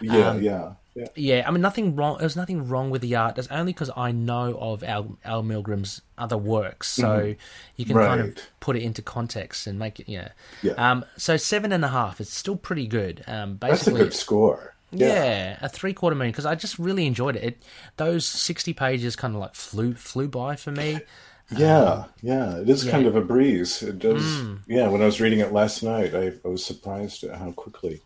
yeah, 0.00 0.28
Um, 0.30 0.42
yeah, 0.42 0.72
yeah. 0.94 1.06
Yeah, 1.14 1.44
I 1.46 1.50
mean 1.52 1.62
nothing 1.62 1.94
wrong. 1.96 2.18
There's 2.18 2.36
nothing 2.36 2.68
wrong 2.68 2.90
with 2.90 3.00
the 3.02 3.14
art. 3.16 3.36
That's 3.36 3.48
only 3.48 3.72
because 3.72 3.90
I 3.96 4.10
know 4.12 4.58
of 4.60 4.82
Al, 4.82 5.16
Al 5.24 5.42
Milgrom's 5.42 6.02
other 6.18 6.36
works, 6.36 6.88
so 6.88 7.34
you 7.76 7.84
can 7.84 7.94
kind 7.96 8.20
of 8.20 8.26
Mm-hmm. 8.28 8.40
Put 8.60 8.76
it 8.76 8.82
into 8.82 9.00
context 9.00 9.66
and 9.66 9.78
make 9.78 10.00
it. 10.00 10.08
Yeah. 10.08 10.28
Yeah. 10.62 10.72
Um. 10.72 11.04
So 11.16 11.36
seven 11.36 11.72
and 11.72 11.84
a 11.84 11.88
half. 11.88 12.20
It's 12.20 12.34
still 12.36 12.56
pretty 12.56 12.86
good. 12.86 13.22
Um. 13.26 13.56
That's 13.60 13.82
a 13.82 13.90
Basically. 13.90 14.00
good 14.00 14.14
score. 14.14 14.74
yeah. 14.92 15.56
a 15.62 15.68
three 15.68 15.94
quarter 15.94 16.16
moon 16.16 16.28
because 16.30 16.44
I 16.46 16.56
just 16.56 16.78
really 16.78 17.06
enjoyed 17.06 17.36
it. 17.36 17.44
it. 17.44 17.62
Those 17.96 18.26
sixty 18.26 18.72
pages 18.74 19.14
kind 19.16 19.34
of 19.34 19.40
like 19.40 19.54
flew 19.54 19.94
flew 19.94 20.26
by 20.28 20.56
for 20.56 20.72
me. 20.72 21.00
Yeah, 21.56 22.04
yeah, 22.22 22.58
it 22.58 22.68
is 22.68 22.84
yeah. 22.84 22.92
kind 22.92 23.06
of 23.06 23.16
a 23.16 23.20
breeze. 23.20 23.82
It 23.82 23.98
does. 23.98 24.42
Yeah, 24.66 24.88
when 24.88 25.02
I 25.02 25.06
was 25.06 25.20
reading 25.20 25.40
it 25.40 25.52
last 25.52 25.82
night, 25.82 26.14
I, 26.14 26.32
I 26.44 26.48
was 26.48 26.64
surprised 26.64 27.24
at 27.24 27.36
how 27.38 27.50
quickly. 27.52 28.00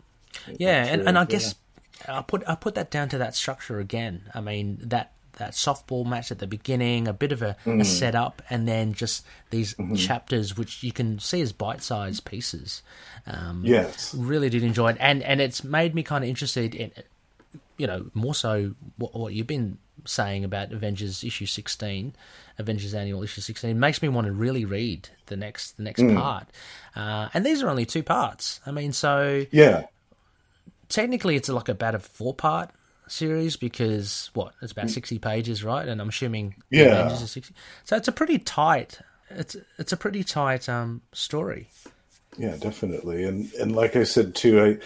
Yeah, 0.58 0.84
and, 0.86 1.06
and 1.08 1.18
I 1.18 1.22
Yeah. 1.22 1.26
guess 1.26 1.54
I 2.08 2.22
put 2.22 2.42
I 2.48 2.54
put 2.54 2.74
that 2.74 2.90
down 2.90 3.08
to 3.10 3.18
that 3.18 3.34
structure 3.34 3.78
again. 3.80 4.30
I 4.34 4.40
mean 4.40 4.78
that 4.82 5.12
that 5.38 5.52
softball 5.52 6.06
match 6.06 6.30
at 6.30 6.38
the 6.38 6.46
beginning, 6.46 7.08
a 7.08 7.12
bit 7.12 7.32
of 7.32 7.42
a, 7.42 7.56
Mm. 7.64 7.80
a 7.80 7.84
setup, 7.84 8.40
and 8.50 8.68
then 8.68 8.92
just 8.94 9.24
these 9.50 9.74
Mm-hmm. 9.74 9.96
chapters 9.96 10.56
which 10.56 10.82
you 10.84 10.92
can 10.92 11.18
see 11.18 11.40
as 11.40 11.52
bite-sized 11.52 12.24
pieces. 12.24 12.82
Um, 13.26 13.62
Yes. 13.64 14.14
really 14.14 14.48
did 14.48 14.62
enjoy 14.62 14.90
it, 14.90 14.96
and 15.00 15.22
and 15.22 15.40
it's 15.40 15.64
made 15.64 15.94
me 15.94 16.02
kind 16.02 16.22
of 16.24 16.30
interested 16.30 16.74
in, 16.74 16.92
you 17.76 17.86
know, 17.86 18.10
more 18.14 18.34
so 18.34 18.74
what, 18.96 19.14
what 19.14 19.34
you've 19.34 19.46
been 19.46 19.78
saying 20.04 20.44
about 20.44 20.72
Avengers 20.72 21.24
issue 21.24 21.46
sixteen, 21.46 22.14
Avengers 22.58 22.94
Annual 22.94 23.22
issue 23.22 23.40
sixteen 23.40 23.78
makes 23.80 24.00
me 24.02 24.08
want 24.08 24.26
to 24.26 24.32
really 24.32 24.64
read 24.64 25.08
the 25.26 25.36
next 25.36 25.76
the 25.76 25.82
next 25.82 26.02
Mm. 26.02 26.14
part, 26.16 26.46
uh, 26.96 27.28
and 27.34 27.44
these 27.44 27.62
are 27.62 27.68
only 27.68 27.84
two 27.86 28.02
parts. 28.02 28.60
I 28.66 28.70
mean, 28.70 28.92
so 28.92 29.44
Yeah. 29.50 29.84
technically 30.88 31.36
it's 31.36 31.48
like 31.48 31.68
about 31.68 31.94
a 31.94 31.98
four 31.98 32.34
part 32.34 32.70
series 33.06 33.56
because 33.56 34.30
what 34.34 34.54
it's 34.62 34.72
about 34.72 34.88
60 34.88 35.18
pages 35.18 35.62
right 35.62 35.86
and 35.88 36.00
i'm 36.00 36.08
assuming 36.08 36.54
Yeah. 36.70 36.84
Avengers 37.00 37.22
are 37.22 37.26
60 37.26 37.54
so 37.84 37.96
it's 37.96 38.08
a 38.08 38.12
pretty 38.12 38.38
tight 38.38 38.98
it's 39.28 39.56
it's 39.78 39.92
a 39.92 39.96
pretty 39.96 40.24
tight 40.24 40.68
um 40.68 41.02
story 41.12 41.68
Yeah, 42.38 42.56
definitely. 42.56 43.24
And 43.24 43.52
and 43.54 43.76
like 43.76 43.94
I 43.94 44.04
said 44.04 44.34
too, 44.34 44.78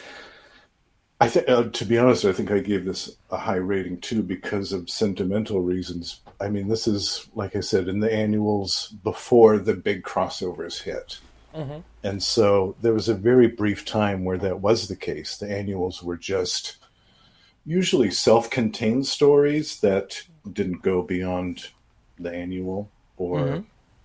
I 1.20 1.24
I 1.24 1.28
think 1.28 1.48
uh, 1.48 1.64
to 1.64 1.84
be 1.84 1.96
honest, 1.98 2.24
I 2.24 2.32
think 2.32 2.50
I 2.50 2.58
gave 2.60 2.84
this 2.84 3.16
a 3.30 3.36
high 3.38 3.56
rating 3.56 4.00
too 4.00 4.22
because 4.22 4.72
of 4.72 4.90
sentimental 4.90 5.60
reasons. 5.62 6.20
I 6.41 6.49
mean, 6.49 6.68
this 6.68 6.86
is 6.86 7.28
like 7.34 7.57
I 7.57 7.61
said 7.61 7.89
in 7.89 8.01
the 8.01 8.12
annuals 8.12 8.89
before 9.03 9.59
the 9.59 9.74
big 9.74 10.03
crossovers 10.03 10.82
hit. 10.82 11.18
Mm-hmm. 11.55 11.80
And 12.05 12.22
so 12.22 12.76
there 12.82 12.93
was 12.93 13.09
a 13.09 13.14
very 13.14 13.49
brief 13.49 13.84
time 13.84 14.24
where 14.24 14.39
that 14.39 14.61
was 14.61 14.86
the 14.86 14.97
case. 14.97 15.36
The 15.36 15.51
annuals 15.51 16.03
were 16.03 16.16
just 16.16 16.78
usually 17.68 18.11
self-contained 18.11 19.07
stories 19.07 19.80
that 19.80 20.22
didn't 20.53 20.82
go 20.82 21.03
beyond 21.03 21.68
the 22.18 22.32
annual 22.32 22.91
or 23.18 23.41
mm-hmm. 23.41 23.61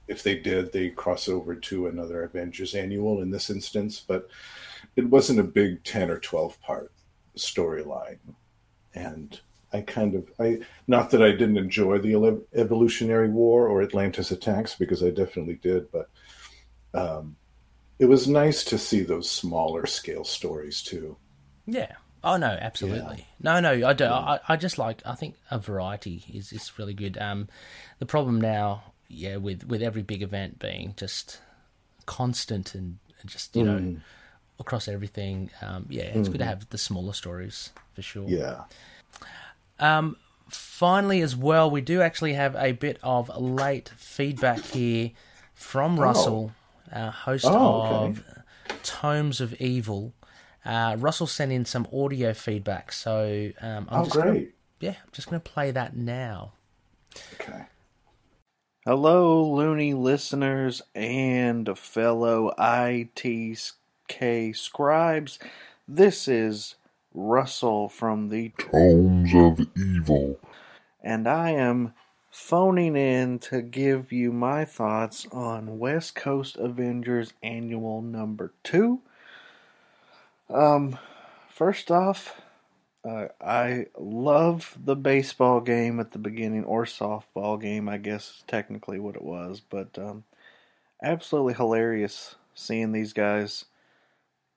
if 0.09 0.21
they 0.21 0.37
did 0.37 0.73
they 0.73 0.89
cross 0.89 1.29
over 1.29 1.55
to 1.55 1.87
another 1.87 2.23
avengers 2.23 2.75
annual 2.75 3.21
in 3.21 3.31
this 3.31 3.49
instance 3.49 4.03
but 4.05 4.27
it 4.97 5.09
wasn't 5.09 5.39
a 5.39 5.43
big 5.43 5.81
10 5.85 6.11
or 6.11 6.19
12 6.19 6.61
part 6.61 6.91
storyline 7.37 8.19
and 8.93 9.39
i 9.73 9.81
kind 9.81 10.15
of 10.15 10.31
i 10.39 10.59
not 10.87 11.09
that 11.09 11.21
i 11.21 11.31
didn't 11.31 11.57
enjoy 11.57 11.97
the 11.97 12.41
evolutionary 12.53 13.29
war 13.29 13.67
or 13.67 13.81
atlantis 13.81 14.31
attacks 14.31 14.75
because 14.75 15.03
i 15.03 15.09
definitely 15.09 15.55
did 15.55 15.91
but 15.91 16.09
um, 16.93 17.35
it 17.99 18.05
was 18.05 18.27
nice 18.27 18.63
to 18.65 18.77
see 18.77 19.01
those 19.01 19.29
smaller 19.29 19.85
scale 19.85 20.23
stories 20.23 20.81
too. 20.81 21.17
Yeah. 21.65 21.93
Oh 22.23 22.37
no 22.37 22.47
absolutely. 22.47 23.27
No 23.41 23.59
no 23.59 23.85
i 23.85 23.91
do 23.91 24.05
I, 24.05 24.39
I 24.47 24.55
just 24.55 24.77
like 24.77 25.01
i 25.05 25.13
think 25.13 25.35
a 25.51 25.59
variety 25.59 26.23
is 26.33 26.53
is 26.53 26.71
really 26.79 26.93
good. 26.93 27.17
Um 27.17 27.49
the 27.99 28.05
problem 28.05 28.39
now 28.39 28.83
yeah 29.09 29.35
with 29.35 29.65
with 29.65 29.81
every 29.81 30.03
big 30.03 30.21
event 30.21 30.57
being 30.57 30.93
just 30.95 31.39
constant 32.05 32.75
and 32.75 32.97
and 33.19 33.29
just 33.29 33.55
you 33.57 33.63
know 33.63 33.97
across 34.57 34.87
everything 34.87 35.49
um 35.61 35.85
yeah 35.89 36.03
it's 36.03 36.29
good 36.29 36.37
to 36.37 36.45
have 36.45 36.69
the 36.69 36.77
smaller 36.77 37.13
stories 37.13 37.71
for 37.93 38.01
sure. 38.01 38.29
Yeah 38.29 38.63
Um, 39.79 40.17
finally, 40.49 41.21
as 41.21 41.35
well, 41.35 41.69
we 41.69 41.81
do 41.81 42.01
actually 42.01 42.33
have 42.33 42.55
a 42.55 42.71
bit 42.73 42.99
of 43.03 43.29
late 43.39 43.89
feedback 43.97 44.59
here 44.65 45.11
from 45.53 45.99
Russell, 45.99 46.51
uh, 46.91 47.11
host 47.11 47.45
Oh, 47.47 47.81
okay. 47.81 48.05
of 48.09 48.23
Tomes 48.83 49.41
of 49.41 49.53
Evil. 49.55 50.13
Uh, 50.65 50.95
Russell 50.99 51.27
sent 51.27 51.51
in 51.51 51.65
some 51.65 51.87
audio 51.93 52.33
feedback, 52.33 52.91
so 52.93 53.51
um, 53.61 53.87
I'm 53.89 54.01
oh 54.01 54.03
just 54.05 54.15
gonna, 54.15 54.45
yeah, 54.79 54.91
I'm 55.03 55.09
just 55.11 55.29
going 55.29 55.41
to 55.41 55.49
play 55.49 55.71
that 55.71 55.95
now. 55.95 56.53
okay 57.33 57.65
Hello, 58.85 59.43
loony 59.45 59.93
listeners 59.93 60.81
and 60.93 61.77
fellow 61.77 62.53
ITK 62.59 64.55
scribes. 64.57 65.39
This 65.87 66.27
is 66.27 66.75
Russell 67.13 67.89
from 67.89 68.29
the 68.29 68.49
Tomes 68.57 69.33
of 69.35 69.67
Evil. 69.77 70.39
and 71.01 71.27
I 71.27 71.51
am 71.51 71.93
phoning 72.31 72.95
in 72.95 73.37
to 73.39 73.61
give 73.61 74.11
you 74.11 74.31
my 74.31 74.65
thoughts 74.65 75.27
on 75.31 75.77
West 75.77 76.15
Coast 76.15 76.57
Avengers 76.57 77.33
Annual 77.43 78.01
Number 78.01 78.53
Two. 78.63 79.01
Um, 80.49 80.97
first 81.49 81.91
off, 81.91 82.41
uh, 83.07 83.27
I 83.41 83.87
love 83.97 84.77
the 84.83 84.95
baseball 84.95 85.59
game 85.61 85.99
at 85.99 86.11
the 86.11 86.19
beginning, 86.19 86.63
or 86.63 86.85
softball 86.85 87.59
game, 87.61 87.87
I 87.89 87.97
guess 87.97 88.29
is 88.29 88.43
technically 88.47 88.99
what 88.99 89.15
it 89.15 89.23
was, 89.23 89.59
but 89.59 89.97
um, 89.99 90.23
absolutely 91.03 91.53
hilarious 91.53 92.35
seeing 92.55 92.91
these 92.91 93.13
guys 93.13 93.65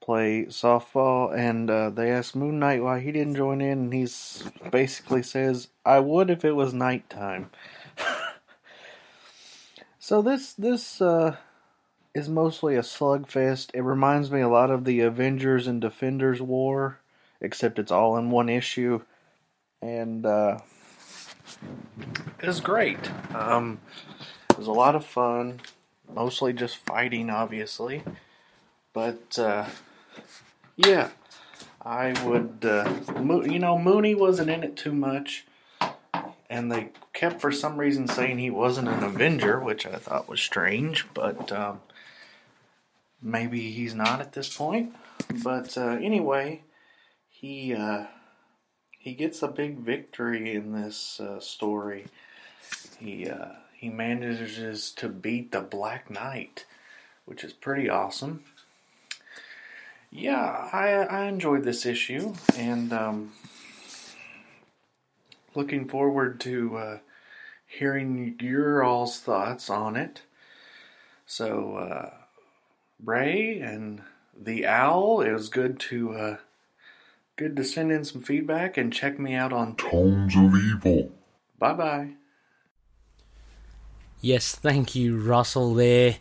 play 0.07 0.45
softball. 0.45 1.37
And 1.37 1.69
uh, 1.69 1.91
they 1.91 2.11
asked 2.11 2.37
Moon 2.37 2.61
Knight 2.61 2.83
why 2.83 3.01
he 3.01 3.13
didn't 3.13 3.35
join 3.35 3.61
in, 3.61 3.79
and 3.79 3.93
he 3.93 4.07
basically 4.71 5.23
says, 5.23 5.69
"I 5.85 5.99
would 5.99 6.31
if 6.31 6.45
it 6.45 6.53
was 6.53 6.73
nighttime." 6.73 7.51
so 9.99 10.23
this 10.23 10.55
this 10.55 11.03
uh, 11.03 11.37
is 12.15 12.29
mostly 12.29 12.77
a 12.77 12.81
slugfest. 12.81 13.75
It 13.75 13.83
reminds 13.83 14.31
me 14.31 14.41
a 14.41 14.49
lot 14.49 14.71
of 14.71 14.85
the 14.85 15.01
Avengers 15.01 15.67
and 15.67 15.81
Defenders 15.81 16.41
War, 16.41 17.01
except 17.41 17.79
it's 17.79 17.93
all 17.93 18.17
in 18.17 18.31
one 18.31 18.49
issue. 18.49 19.03
and 19.83 20.25
uh, 20.25 20.59
it 22.41 22.47
was 22.47 22.61
great. 22.61 23.11
Um, 23.35 23.81
it 24.51 24.59
was 24.59 24.67
a 24.67 24.73
lot 24.73 24.95
of 24.95 25.05
fun, 25.05 25.61
mostly 26.13 26.53
just 26.53 26.77
fighting, 26.77 27.31
obviously, 27.31 28.03
but 28.93 29.39
uh, 29.39 29.67
yeah, 30.77 31.11
I 31.83 32.15
would. 32.25 32.65
Uh, 32.65 32.93
Mo- 33.21 33.45
you 33.45 33.59
know, 33.59 33.79
Mooney 33.79 34.15
wasn't 34.15 34.51
in 34.51 34.63
it 34.63 34.77
too 34.77 34.93
much, 34.93 35.47
and 36.51 36.71
they 36.71 36.91
kept 37.13 37.41
for 37.41 37.53
some 37.53 37.77
reason 37.77 38.09
saying 38.09 38.39
he 38.39 38.51
wasn't 38.51 38.89
an 38.89 39.03
Avenger, 39.03 39.61
which 39.61 39.87
I 39.87 39.97
thought 39.97 40.29
was 40.29 40.41
strange, 40.41 41.07
but 41.15 41.51
um, 41.53 41.81
maybe 43.23 43.71
he's 43.71 43.95
not 43.95 44.21
at 44.21 44.33
this 44.33 44.55
point. 44.55 44.95
But 45.43 45.77
uh, 45.77 45.99
anyway, 46.01 46.63
he 47.29 47.75
uh, 47.75 48.07
he 48.99 49.15
gets 49.15 49.43
a 49.43 49.49
big 49.49 49.79
victory 49.79 50.55
in 50.55 50.73
this 50.73 51.21
uh, 51.21 51.41
story. 51.41 52.07
He 52.99 53.29
uh, 53.29 53.53
he 53.73 53.89
manages 53.89 54.91
to 54.93 55.09
beat 55.09 55.53
the 55.53 55.61
Black 55.61 56.11
Knight, 56.11 56.67
which 57.25 57.45
is 57.45 57.53
pretty 57.53 57.89
awesome. 57.89 58.45
Yeah, 60.17 60.71
I 60.73 60.93
I 60.93 61.25
enjoyed 61.27 61.63
this 61.63 61.85
issue 61.85 62.33
and 62.57 62.91
um, 62.91 63.33
looking 65.55 65.87
forward 65.87 66.41
to 66.41 66.77
uh, 66.79 66.99
hearing 67.67 68.35
your 68.41 68.83
all's 68.83 69.21
thoughts 69.21 69.69
on 69.69 69.95
it. 69.95 70.23
So, 71.27 71.77
uh, 71.77 72.11
Ray 73.05 73.61
and 73.61 74.01
the 74.35 74.67
Owl, 74.67 75.21
it 75.21 75.33
was 75.33 75.51
good 75.51 75.79
to 75.81 76.15
uh, 76.15 76.37
good 77.37 77.55
to 77.57 77.65
send 77.65 77.93
in 77.93 78.03
some 78.03 78.23
feedback 78.23 78.79
and 78.79 78.91
check 78.91 79.19
me 79.19 79.35
out 79.35 79.53
on. 79.53 79.77
Tomes 79.77 80.35
of 80.35 80.55
Evil. 80.57 81.13
Bye 81.59 81.75
bye. 81.75 82.09
Yes, 84.23 84.55
thank 84.55 84.95
you, 84.95 85.21
Russell, 85.21 85.75
there 85.75 86.17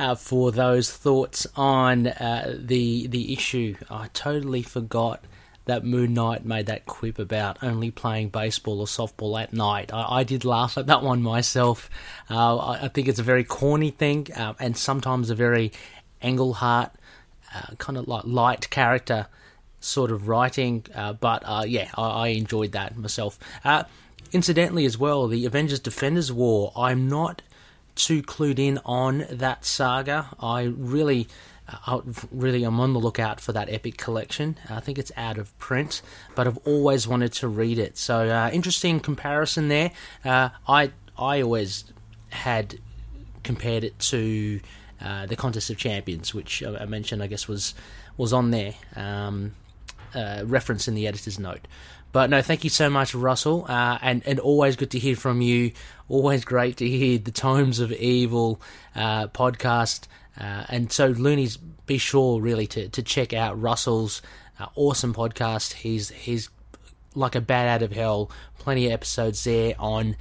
uh, 0.00 0.14
for 0.14 0.50
those 0.50 0.90
thoughts 0.90 1.46
on 1.56 2.06
uh, 2.06 2.56
the 2.58 3.06
the 3.06 3.34
issue. 3.34 3.74
I 3.90 4.08
totally 4.14 4.62
forgot 4.62 5.22
that 5.66 5.84
Moon 5.84 6.14
Knight 6.14 6.44
made 6.44 6.66
that 6.66 6.86
quip 6.86 7.18
about 7.18 7.62
only 7.62 7.90
playing 7.90 8.30
baseball 8.30 8.80
or 8.80 8.86
softball 8.86 9.40
at 9.40 9.52
night. 9.52 9.92
I, 9.92 10.20
I 10.20 10.24
did 10.24 10.46
laugh 10.46 10.78
at 10.78 10.86
that 10.86 11.02
one 11.02 11.22
myself. 11.22 11.90
Uh, 12.30 12.56
I, 12.56 12.84
I 12.84 12.88
think 12.88 13.08
it's 13.08 13.18
a 13.18 13.22
very 13.22 13.44
corny 13.44 13.90
thing 13.90 14.28
uh, 14.34 14.54
and 14.58 14.74
sometimes 14.74 15.28
a 15.28 15.34
very 15.34 15.70
Englehart 16.22 16.92
uh, 17.54 17.74
kind 17.76 17.98
of 17.98 18.08
like 18.08 18.24
light 18.24 18.70
character 18.70 19.26
sort 19.80 20.10
of 20.10 20.28
writing. 20.28 20.86
Uh, 20.94 21.12
but 21.12 21.42
yeah, 21.68 21.90
I, 21.94 22.08
I, 22.08 22.28
enjoyed 22.28 22.72
that 22.72 22.96
myself. 22.96 23.38
Incidentally, 24.32 24.86
as 24.86 24.96
well, 24.96 25.28
the 25.28 25.44
Avengers 25.44 25.80
Defenders 25.80 26.32
War. 26.32 26.72
I'm 26.74 27.08
not 27.08 27.42
too 27.94 28.22
clued 28.22 28.58
in 28.58 28.78
on 28.84 29.26
that 29.30 29.64
saga. 29.64 30.28
I 30.40 30.62
really. 30.62 31.28
I 31.86 32.00
really 32.32 32.64
am 32.64 32.80
on 32.80 32.94
the 32.94 32.98
lookout 32.98 33.40
for 33.40 33.52
that 33.52 33.70
epic 33.70 33.96
collection. 33.96 34.56
I 34.68 34.80
think 34.80 34.98
it's 34.98 35.12
out 35.16 35.38
of 35.38 35.56
print, 35.60 36.02
but 36.34 36.48
I've 36.48 36.58
always 36.66 37.06
wanted 37.06 37.32
to 37.34 37.46
read 37.46 37.78
it. 37.78 37.96
So 37.96 38.28
uh, 38.28 38.50
interesting 38.52 38.98
comparison 38.98 39.68
there. 39.68 39.92
Uh, 40.24 40.48
I 40.66 40.90
I 41.16 41.42
always 41.42 41.84
had 42.30 42.80
compared 43.44 43.84
it 43.84 43.96
to 44.00 44.60
uh, 45.00 45.26
the 45.26 45.36
Contest 45.36 45.70
of 45.70 45.76
Champions, 45.76 46.34
which 46.34 46.62
I 46.62 46.84
mentioned, 46.86 47.22
I 47.22 47.26
guess 47.28 47.46
was 47.46 47.74
was 48.16 48.32
on 48.32 48.50
there, 48.50 48.74
um, 48.96 49.54
uh, 50.14 50.42
reference 50.44 50.88
in 50.88 50.94
the 50.94 51.06
editor's 51.06 51.38
note. 51.38 51.66
But 52.12 52.30
no, 52.30 52.42
thank 52.42 52.64
you 52.64 52.70
so 52.70 52.90
much, 52.90 53.14
Russell, 53.14 53.66
uh, 53.68 53.98
and 54.02 54.26
and 54.26 54.40
always 54.40 54.76
good 54.76 54.90
to 54.92 54.98
hear 54.98 55.14
from 55.14 55.40
you. 55.40 55.72
Always 56.08 56.44
great 56.44 56.76
to 56.78 56.88
hear 56.88 57.18
the 57.18 57.30
Tomes 57.30 57.78
of 57.78 57.92
Evil 57.92 58.60
uh, 58.96 59.28
podcast. 59.28 60.08
Uh, 60.38 60.64
and 60.68 60.90
so, 60.90 61.08
Loonies, 61.08 61.56
be 61.86 61.98
sure 61.98 62.40
really 62.40 62.66
to, 62.68 62.88
to 62.88 63.02
check 63.02 63.32
out 63.32 63.60
Russell's 63.60 64.22
awesome 64.74 65.14
podcast. 65.14 65.74
He's 65.74 66.10
he's 66.10 66.50
like 67.14 67.34
a 67.34 67.40
bat 67.40 67.68
out 67.68 67.82
of 67.82 67.92
hell. 67.92 68.30
Plenty 68.58 68.86
of 68.86 68.92
episodes 68.92 69.44
there 69.44 69.74
on 69.78 70.16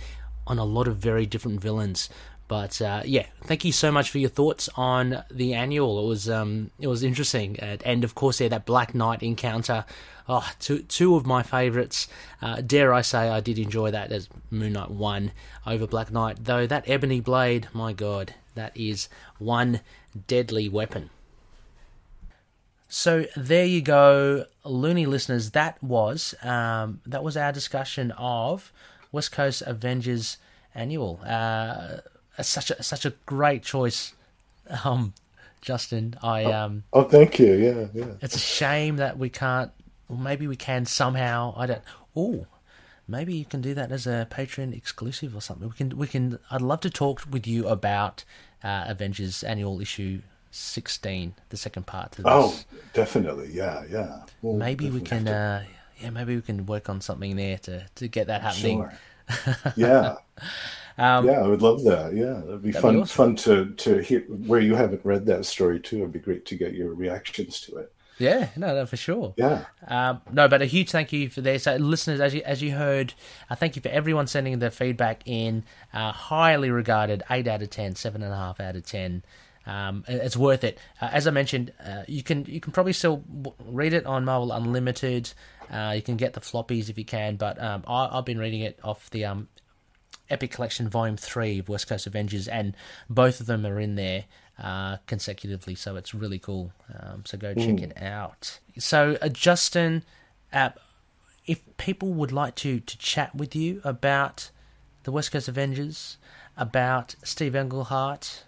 on 0.48 0.58
a 0.58 0.66
lot 0.66 0.88
of 0.88 0.98
very 0.98 1.26
different 1.26 1.62
villains. 1.62 2.10
But 2.50 2.82
uh, 2.82 3.04
yeah, 3.06 3.28
thank 3.44 3.64
you 3.64 3.72
so 3.72 3.92
much 3.92 4.10
for 4.10 4.18
your 4.18 4.32
thoughts 4.32 4.70
on 4.76 5.24
the 5.30 5.54
annual. 5.54 6.04
It 6.04 6.08
was 6.08 6.28
um, 6.28 6.72
it 6.80 6.88
was 6.88 7.04
interesting, 7.04 7.60
and 7.60 8.04
of 8.04 8.16
course, 8.16 8.42
yeah, 8.42 8.48
that 8.50 8.66
Black 8.66 8.96
Knight 8.96 9.22
encounter. 9.22 9.86
Oh, 10.28 10.50
two 10.60 10.80
two 10.80 11.16
of 11.16 11.28
my 11.28 11.44
favourites. 11.44 12.08
Uh, 12.42 12.62
dare 12.62 12.92
I 12.92 13.02
say, 13.02 13.30
I 13.30 13.40
did 13.40 13.60
enjoy 13.60 13.92
that 13.92 14.12
as 14.12 14.30
Moon 14.50 14.74
Knight 14.74 14.90
one 14.90 15.32
over 15.68 15.86
Black 15.86 16.12
Knight. 16.12 16.44
Though 16.44 16.66
that 16.66 16.90
ebony 16.90 17.22
blade, 17.22 17.68
my 17.72 17.94
god, 17.94 18.34
that 18.56 18.76
is 18.76 19.10
one 19.38 19.82
deadly 20.26 20.68
weapon. 20.68 21.12
So 22.88 23.28
there 23.38 23.66
you 23.66 23.84
go, 23.84 24.46
loony 24.64 25.06
listeners. 25.06 25.52
That 25.52 25.82
was 25.84 26.34
um, 26.42 27.02
that 27.06 27.24
was 27.24 27.38
our 27.38 27.52
discussion 27.52 28.10
of 28.18 28.74
West 29.12 29.32
Coast 29.32 29.62
Avengers 29.68 30.38
Annual. 30.74 31.20
Uh, 31.24 31.98
such 32.48 32.72
a 32.72 32.82
such 32.84 33.06
a 33.06 33.14
great 33.26 33.64
choice, 33.64 34.14
um, 34.84 35.14
Justin. 35.62 36.16
I 36.22 36.44
oh, 36.46 36.54
um. 36.54 36.84
Oh, 36.94 37.04
thank 37.04 37.40
you. 37.40 37.54
Yeah, 37.54 37.88
yeah. 37.94 38.14
It's 38.22 38.36
a 38.36 38.40
shame 38.40 38.98
that 38.98 39.18
we 39.18 39.30
can't. 39.30 39.72
Or 40.08 40.18
maybe 40.18 40.48
we 40.48 40.56
can 40.56 40.86
somehow. 40.86 41.54
I 41.56 41.66
don't. 41.66 41.82
Oh, 42.16 42.48
maybe 43.08 43.36
you 43.36 43.46
can 43.46 43.62
do 43.62 43.74
that 43.76 43.92
as 43.92 44.08
a 44.08 44.28
Patreon 44.32 44.76
exclusive 44.76 45.36
or 45.36 45.42
something. 45.42 45.68
We 45.70 45.76
can. 45.76 45.98
We 45.98 46.08
can. 46.08 46.40
I'd 46.50 46.62
love 46.62 46.82
to 46.82 46.90
talk 46.90 47.24
with 47.30 47.46
you 47.46 47.68
about 47.68 48.24
uh, 48.64 48.86
Avengers 48.88 49.44
Annual 49.44 49.82
Issue 49.82 50.22
16, 50.52 51.34
the 51.50 51.58
second 51.58 51.86
part 51.86 52.14
to 52.14 52.24
this. 52.24 52.32
Oh, 52.32 52.60
definitely. 52.94 53.52
Yeah, 53.54 53.84
yeah. 53.90 54.24
We'll 54.42 54.56
maybe 54.56 54.90
we 54.90 55.02
can, 55.02 55.26
to... 55.26 55.34
uh, 55.34 55.64
yeah, 56.02 56.10
maybe 56.10 56.36
we 56.36 56.42
can 56.42 56.66
work 56.66 56.90
on 56.90 57.02
something 57.02 57.36
there 57.36 57.58
to, 57.60 57.86
to 57.96 58.08
get 58.08 58.28
that 58.28 58.42
happening. 58.42 58.90
Sure. 59.30 59.56
yeah. 59.76 60.16
um, 61.00 61.26
yeah, 61.26 61.40
I 61.40 61.48
would 61.48 61.62
love 61.62 61.84
that. 61.84 62.14
Yeah, 62.14 62.42
that'd 62.46 62.62
be 62.62 62.72
fun. 62.72 62.96
Be 62.96 63.02
awesome. 63.02 63.36
Fun 63.36 63.36
to 63.38 63.74
to 63.76 63.98
hear 64.00 64.22
where 64.22 64.60
you 64.60 64.76
haven't 64.76 65.06
read 65.06 65.26
that 65.28 65.46
story 65.46 65.80
too. 65.80 65.98
It'd 65.98 66.12
be 66.12 66.20
great 66.20 66.46
to 66.48 66.56
get 66.56 66.74
your 66.74 66.94
reactions 66.94 67.62
to 67.62 67.78
it. 67.78 67.94
Yeah, 68.20 68.50
no, 68.58 68.76
no, 68.76 68.86
for 68.86 68.98
sure. 68.98 69.34
Yeah. 69.38 69.64
Um, 69.88 70.22
no, 70.32 70.50
but 70.50 70.62
a 70.62 70.66
huge 70.66 70.92
thank 70.92 71.14
you 71.14 71.30
for 71.30 71.40
this. 71.40 71.64
So, 71.64 71.78
listeners, 71.78 72.20
as 72.20 72.34
you 72.34 72.42
as 72.44 72.62
you 72.62 72.72
heard, 72.72 73.14
uh, 73.50 73.56
thank 73.56 73.78
you 73.78 73.82
for 73.82 73.88
everyone 73.88 74.28
sending 74.28 74.60
their 74.60 74.72
feedback 74.72 75.24
in. 75.26 75.64
Uh, 75.94 76.12
highly 76.12 76.70
regarded, 76.70 77.24
eight 77.32 77.48
out 77.48 77.62
of 77.62 77.70
ten, 77.70 77.96
seven 77.96 78.22
and 78.22 78.34
a 78.34 78.36
half 78.36 78.60
out 78.60 78.76
of 78.76 78.86
ten. 78.86 79.24
Um, 79.66 80.04
it's 80.08 80.36
worth 80.36 80.64
it. 80.64 80.80
Uh, 81.02 81.10
as 81.14 81.28
I 81.28 81.32
mentioned, 81.32 81.72
uh, 81.84 82.04
you 82.08 82.24
can 82.24 82.46
you 82.46 82.60
can 82.60 82.74
probably 82.74 82.94
still 82.94 83.24
read 83.66 83.94
it 83.94 84.06
on 84.06 84.26
Marvel 84.26 84.52
Unlimited. 84.52 85.32
Uh, 85.72 85.94
you 85.96 86.02
can 86.02 86.18
get 86.18 86.34
the 86.34 86.42
floppies 86.42 86.90
if 86.90 86.98
you 86.98 87.06
can, 87.06 87.38
but 87.38 87.62
um, 87.62 87.84
I, 87.88 88.16
have 88.16 88.26
been 88.26 88.40
reading 88.40 88.62
it 88.62 88.80
off 88.84 89.10
the 89.12 89.26
um, 89.26 89.48
Epic 90.30 90.52
Collection 90.52 90.90
Volume 90.90 91.18
Three 91.18 91.60
of 91.60 91.70
West 91.70 91.88
Coast 91.88 92.08
Avengers, 92.08 92.48
and 92.48 92.76
both 93.10 93.40
of 93.40 93.46
them 93.46 93.66
are 93.66 93.80
in 93.80 93.96
there 93.96 94.26
uh, 94.62 94.98
consecutively, 95.08 95.76
so 95.76 95.96
it's 95.96 96.14
really 96.14 96.40
cool. 96.40 96.72
Um, 97.00 97.24
so 97.26 97.38
go 97.38 97.54
check 97.54 97.82
it 97.82 98.02
out. 98.02 98.60
So 98.78 99.18
uh, 99.22 99.30
Justin, 99.30 100.04
uh, 100.52 100.72
if 101.46 101.62
people 101.78 102.14
would 102.14 102.32
like 102.32 102.56
to 102.56 102.80
to 102.80 102.98
chat 102.98 103.34
with 103.36 103.56
you 103.56 103.82
about 103.84 104.52
the 105.04 105.12
West 105.12 105.32
Coast 105.32 105.48
Avengers, 105.48 106.18
about 106.58 107.16
Steve 107.24 107.56
Englehart 107.56 108.44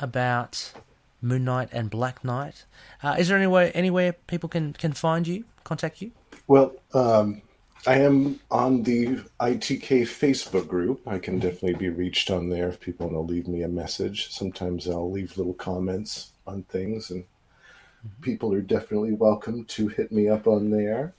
about 0.00 0.72
Moon 1.20 1.44
Knight 1.44 1.68
and 1.72 1.90
Black 1.90 2.24
Knight. 2.24 2.64
Uh, 3.02 3.16
is 3.18 3.28
there 3.28 3.36
anywhere 3.36 3.70
anywhere 3.74 4.12
people 4.12 4.48
can, 4.48 4.72
can 4.72 4.92
find 4.92 5.26
you, 5.26 5.44
contact 5.64 6.02
you? 6.02 6.12
Well, 6.46 6.72
um, 6.94 7.42
I 7.86 7.98
am 7.98 8.40
on 8.50 8.82
the 8.82 9.20
ITK 9.40 10.02
Facebook 10.02 10.66
group. 10.66 11.06
I 11.06 11.18
can 11.18 11.38
definitely 11.38 11.74
be 11.74 11.88
reached 11.88 12.32
on 12.32 12.50
there 12.50 12.68
if 12.68 12.80
people 12.80 13.06
want 13.06 13.28
to 13.28 13.32
leave 13.32 13.46
me 13.46 13.62
a 13.62 13.68
message. 13.68 14.32
Sometimes 14.32 14.88
I'll 14.88 15.10
leave 15.10 15.38
little 15.38 15.54
comments 15.54 16.32
on 16.48 16.64
things, 16.64 17.10
and 17.10 17.22
mm-hmm. 17.22 18.22
people 18.22 18.52
are 18.52 18.60
definitely 18.60 19.12
welcome 19.12 19.64
to 19.66 19.86
hit 19.86 20.10
me 20.10 20.28
up 20.28 20.48
on 20.48 20.70
there. 20.70 21.14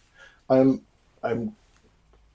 I'm 0.50 0.82
I'm 1.24 1.56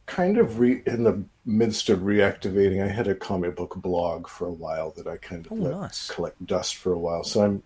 kind 0.07 0.39
of 0.39 0.59
re- 0.59 0.83
in 0.87 1.05
the 1.05 1.23
midst 1.45 1.91
of 1.91 2.01
reactivating. 2.01 2.83
I 2.83 2.89
had 2.89 3.09
a 3.09 3.15
comic 3.15 3.55
book 3.55 3.75
blog 3.77 4.29
for 4.29 4.47
a 4.47 4.53
while 4.53 4.93
that 4.93 5.07
I 5.07 5.19
kind 5.19 5.45
of 5.45 5.53
oh, 5.53 5.57
let 5.57 5.77
nice. 5.79 6.11
collect 6.11 6.45
dust 6.47 6.77
for 6.77 6.93
a 6.95 6.99
while. 6.99 7.23
So 7.23 7.45
I'm 7.45 7.63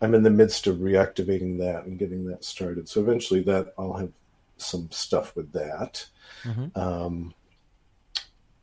I'm 0.00 0.14
in 0.16 0.24
the 0.24 0.30
midst 0.30 0.66
of 0.66 0.78
reactivating 0.78 1.58
that 1.58 1.84
and 1.84 1.96
getting 1.96 2.26
that 2.26 2.44
started. 2.44 2.88
So 2.88 3.00
eventually, 3.00 3.42
that 3.44 3.72
I'll 3.78 3.92
have 3.92 4.10
some 4.56 4.90
stuff 4.90 5.34
with 5.36 5.52
that. 5.52 6.06
Mm-hmm. 6.44 6.78
Um, 6.78 7.34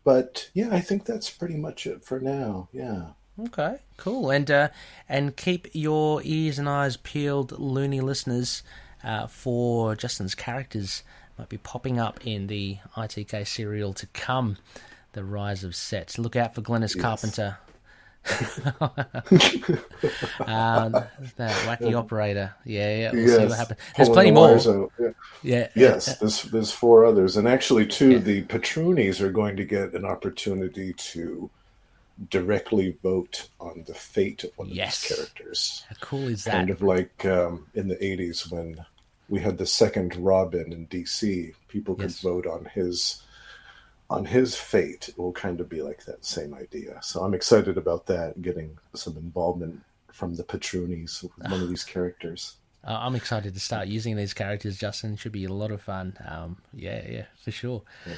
but 0.04 0.50
yeah, 0.54 0.70
I 0.72 0.82
think 0.82 1.06
that's 1.06 1.30
pretty 1.30 1.56
much 1.56 1.88
it 1.88 2.04
for 2.04 2.20
now. 2.20 2.70
Yeah. 2.72 3.10
Okay, 3.40 3.78
cool. 3.98 4.30
And 4.30 4.50
uh, 4.52 4.70
and 5.10 5.36
keep 5.36 5.68
your 5.74 6.22
ears 6.24 6.60
and 6.60 6.70
eyes 6.70 6.98
peeled, 6.98 7.58
loony 7.60 8.00
listeners, 8.00 8.62
uh, 9.04 9.28
for 9.28 9.96
Justin's 9.96 10.36
characters 10.36 11.04
might 11.38 11.50
be 11.50 11.58
popping 11.58 12.00
up 12.00 12.26
in 12.26 12.48
the 12.48 12.78
ITK 12.96 13.48
serial 13.48 13.94
to 13.94 14.08
come, 14.08 14.58
The 15.14 15.24
Rise 15.24 15.64
of 15.64 15.76
Set. 15.76 16.18
Look 16.20 16.36
out 16.36 16.54
for 16.54 16.62
Glennis 16.62 17.00
Carpenter. 17.00 17.58
Um, 20.40 20.92
that 21.38 21.52
wacky 21.66 21.94
operator. 21.98 22.54
Yeah, 22.66 22.98
yeah. 22.98 23.12
We'll 23.14 23.28
see 23.40 23.46
what 23.46 23.58
happens. 23.58 23.80
There's 23.98 24.10
pulling 24.10 24.34
plenty 24.34 24.64
the 24.64 24.74
more. 24.74 24.84
out, 24.86 24.92
yeah. 25.00 25.10
Yeah. 25.44 25.68
Yes, 25.76 26.18
there's 26.20 26.44
there's 26.44 26.72
four 26.72 27.06
others, 27.06 27.38
and 27.38 27.48
actually, 27.48 27.86
too, 27.88 28.12
Yeah. 28.14 28.18
the 28.20 28.44
patroonies 28.44 29.22
are 29.22 29.32
going 29.32 29.56
to 29.58 29.66
get 29.66 29.94
an 29.94 30.06
opportunity 30.06 30.94
to 30.94 31.50
directly 32.30 32.96
vote 33.02 33.50
on 33.60 33.84
the 33.88 33.94
fate 33.94 34.44
of 34.44 34.52
one 34.58 34.70
of 34.70 34.74
Yes. 34.76 35.02
these 35.08 35.18
characters. 35.18 35.84
How 35.90 35.96
cool 36.02 36.28
is 36.28 36.44
that? 36.46 36.52
Kind 36.52 36.70
of 36.70 36.82
like 36.82 37.26
um, 37.26 37.68
in 37.74 37.88
the 37.88 37.96
'80s 37.98 38.52
when 38.52 38.86
we 39.30 39.40
had 39.40 39.58
the 39.58 39.66
second 39.66 40.16
Robin 40.18 40.72
in 40.72 40.88
DC. 40.88 41.54
People 41.68 41.96
could 41.96 42.12
Yes. 42.12 42.22
vote 42.22 42.46
on 42.48 42.66
his 42.74 43.24
on 44.10 44.26
his 44.26 44.56
fate. 44.56 45.10
It 45.10 45.18
will 45.18 45.32
kind 45.32 45.60
of 45.60 45.70
be 45.70 45.82
like 45.82 46.06
that 46.06 46.26
same 46.26 46.54
idea. 46.54 47.00
So 47.02 47.22
I'm 47.22 47.34
excited 47.34 47.78
about 47.78 48.06
that, 48.08 48.42
getting 48.42 48.78
some 48.94 49.18
involvement 49.18 49.82
from 50.12 50.36
the 50.36 50.44
patroonies 50.44 51.24
with 51.24 51.32
one 51.38 51.62
of 51.62 51.70
these 51.70 51.84
characters. 51.84 52.58
I'm 52.86 53.16
excited 53.16 53.54
to 53.54 53.60
start 53.60 53.88
using 53.88 54.18
these 54.18 54.34
characters, 54.34 54.78
Justin. 54.78 55.16
Should 55.16 55.32
be 55.32 55.46
a 55.46 55.54
lot 55.54 55.72
of 55.72 55.82
fun. 55.82 56.18
Um, 56.28 56.58
yeah, 56.74 57.02
yeah, 57.10 57.26
for 57.42 57.52
sure. 57.52 57.82
Yeah. 58.06 58.16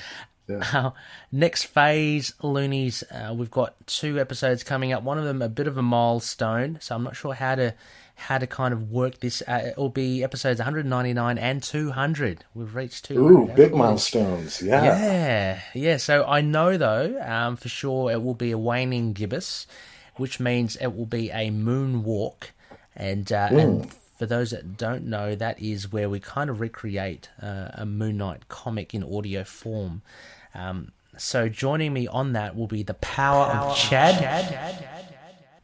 Uh, 0.74 0.92
next 1.32 1.66
phase, 1.66 2.34
Loonies. 2.42 3.04
Uh, 3.12 3.34
we've 3.34 3.52
got 3.52 3.76
two 3.88 4.20
episodes 4.20 4.64
coming 4.64 4.92
up. 4.92 5.04
One 5.04 5.18
of 5.18 5.26
them 5.26 5.42
a 5.42 5.50
bit 5.50 5.68
of 5.68 5.78
a 5.78 5.82
milestone, 5.84 6.80
so 6.82 6.96
I'm 6.96 7.04
not 7.04 7.16
sure 7.16 7.34
how 7.34 7.56
to 7.56 7.76
how 8.16 8.38
to 8.38 8.48
kind 8.48 8.74
of 8.74 8.92
work 8.92 9.20
this. 9.20 9.44
Uh, 9.48 9.72
it 9.72 9.78
will 9.78 9.90
be 9.90 10.24
episodes 10.24 10.60
199 10.60 11.38
and 11.38 11.62
200. 11.62 12.46
We've 12.54 12.74
reached 12.74 13.06
200. 13.06 13.32
Ooh, 13.32 13.54
big 13.54 13.70
cool 13.72 13.80
milestones! 13.80 14.62
Yeah. 14.62 14.84
Yeah, 14.84 15.62
yeah. 15.74 15.98
So 15.98 16.26
I 16.26 16.42
know 16.42 16.78
though, 16.78 17.22
um, 17.22 17.56
for 17.56 17.70
sure, 17.70 18.12
it 18.12 18.24
will 18.24 18.34
be 18.34 18.52
a 18.52 18.58
waning 18.58 19.14
gibbous, 19.14 19.68
which 20.16 20.40
means 20.40 20.76
it 20.78 20.96
will 20.96 21.06
be 21.06 21.30
a 21.30 21.52
moonwalk, 21.52 22.52
and 22.96 23.32
uh, 23.32 23.50
and 23.52 23.94
for 24.18 24.26
those 24.26 24.52
that 24.52 24.78
don't 24.78 25.06
know, 25.06 25.36
that 25.36 25.62
is 25.62 25.92
where 25.92 26.10
we 26.10 26.20
kind 26.20 26.50
of 26.50 26.62
recreate 26.62 27.30
uh, 27.42 27.70
a 27.74 27.86
Moon 27.86 28.18
Knight 28.18 28.48
comic 28.48 28.94
in 28.94 29.04
audio 29.04 29.44
form. 29.44 30.02
Um, 30.54 30.94
so 31.18 31.50
joining 31.50 31.94
me 31.94 32.08
on 32.08 32.34
that 32.34 32.56
will 32.56 32.68
be 32.68 32.84
the 32.84 32.94
power, 32.96 33.46
of 33.46 33.78
Chad. 33.78 35.15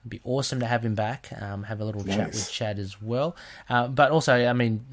It'd 0.02 0.10
be 0.10 0.22
awesome 0.24 0.60
to 0.62 0.66
have 0.66 0.84
him 0.84 0.96
back. 0.96 1.30
Um, 1.40 1.64
have 1.64 1.80
a 1.80 1.86
little 1.86 2.04
chat 2.04 2.28
with 2.28 2.52
Chad 2.52 2.80
as 2.80 3.02
well. 3.02 3.36
Uh, 3.70 3.88
but 3.88 4.12
also, 4.12 4.34
I 4.34 4.54
mean, 4.54 4.84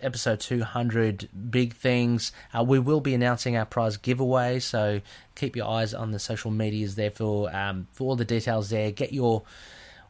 episode 0.00 0.38
200, 0.40 1.28
big 1.50 1.74
things. 1.74 2.30
Uh, 2.56 2.62
we 2.62 2.78
will 2.78 3.00
be 3.00 3.14
announcing 3.14 3.56
our 3.56 3.64
prize 3.64 3.96
giveaway, 3.96 4.60
so 4.60 5.00
keep 5.34 5.56
your 5.56 5.66
eyes 5.68 5.92
on 5.92 6.12
the 6.12 6.18
social 6.18 6.50
medias 6.52 6.94
there 6.94 7.10
for 7.10 7.54
um, 7.54 7.88
for 7.92 8.04
all 8.04 8.16
the 8.16 8.24
details 8.24 8.70
there. 8.70 8.90
Get 8.92 9.12
your 9.12 9.42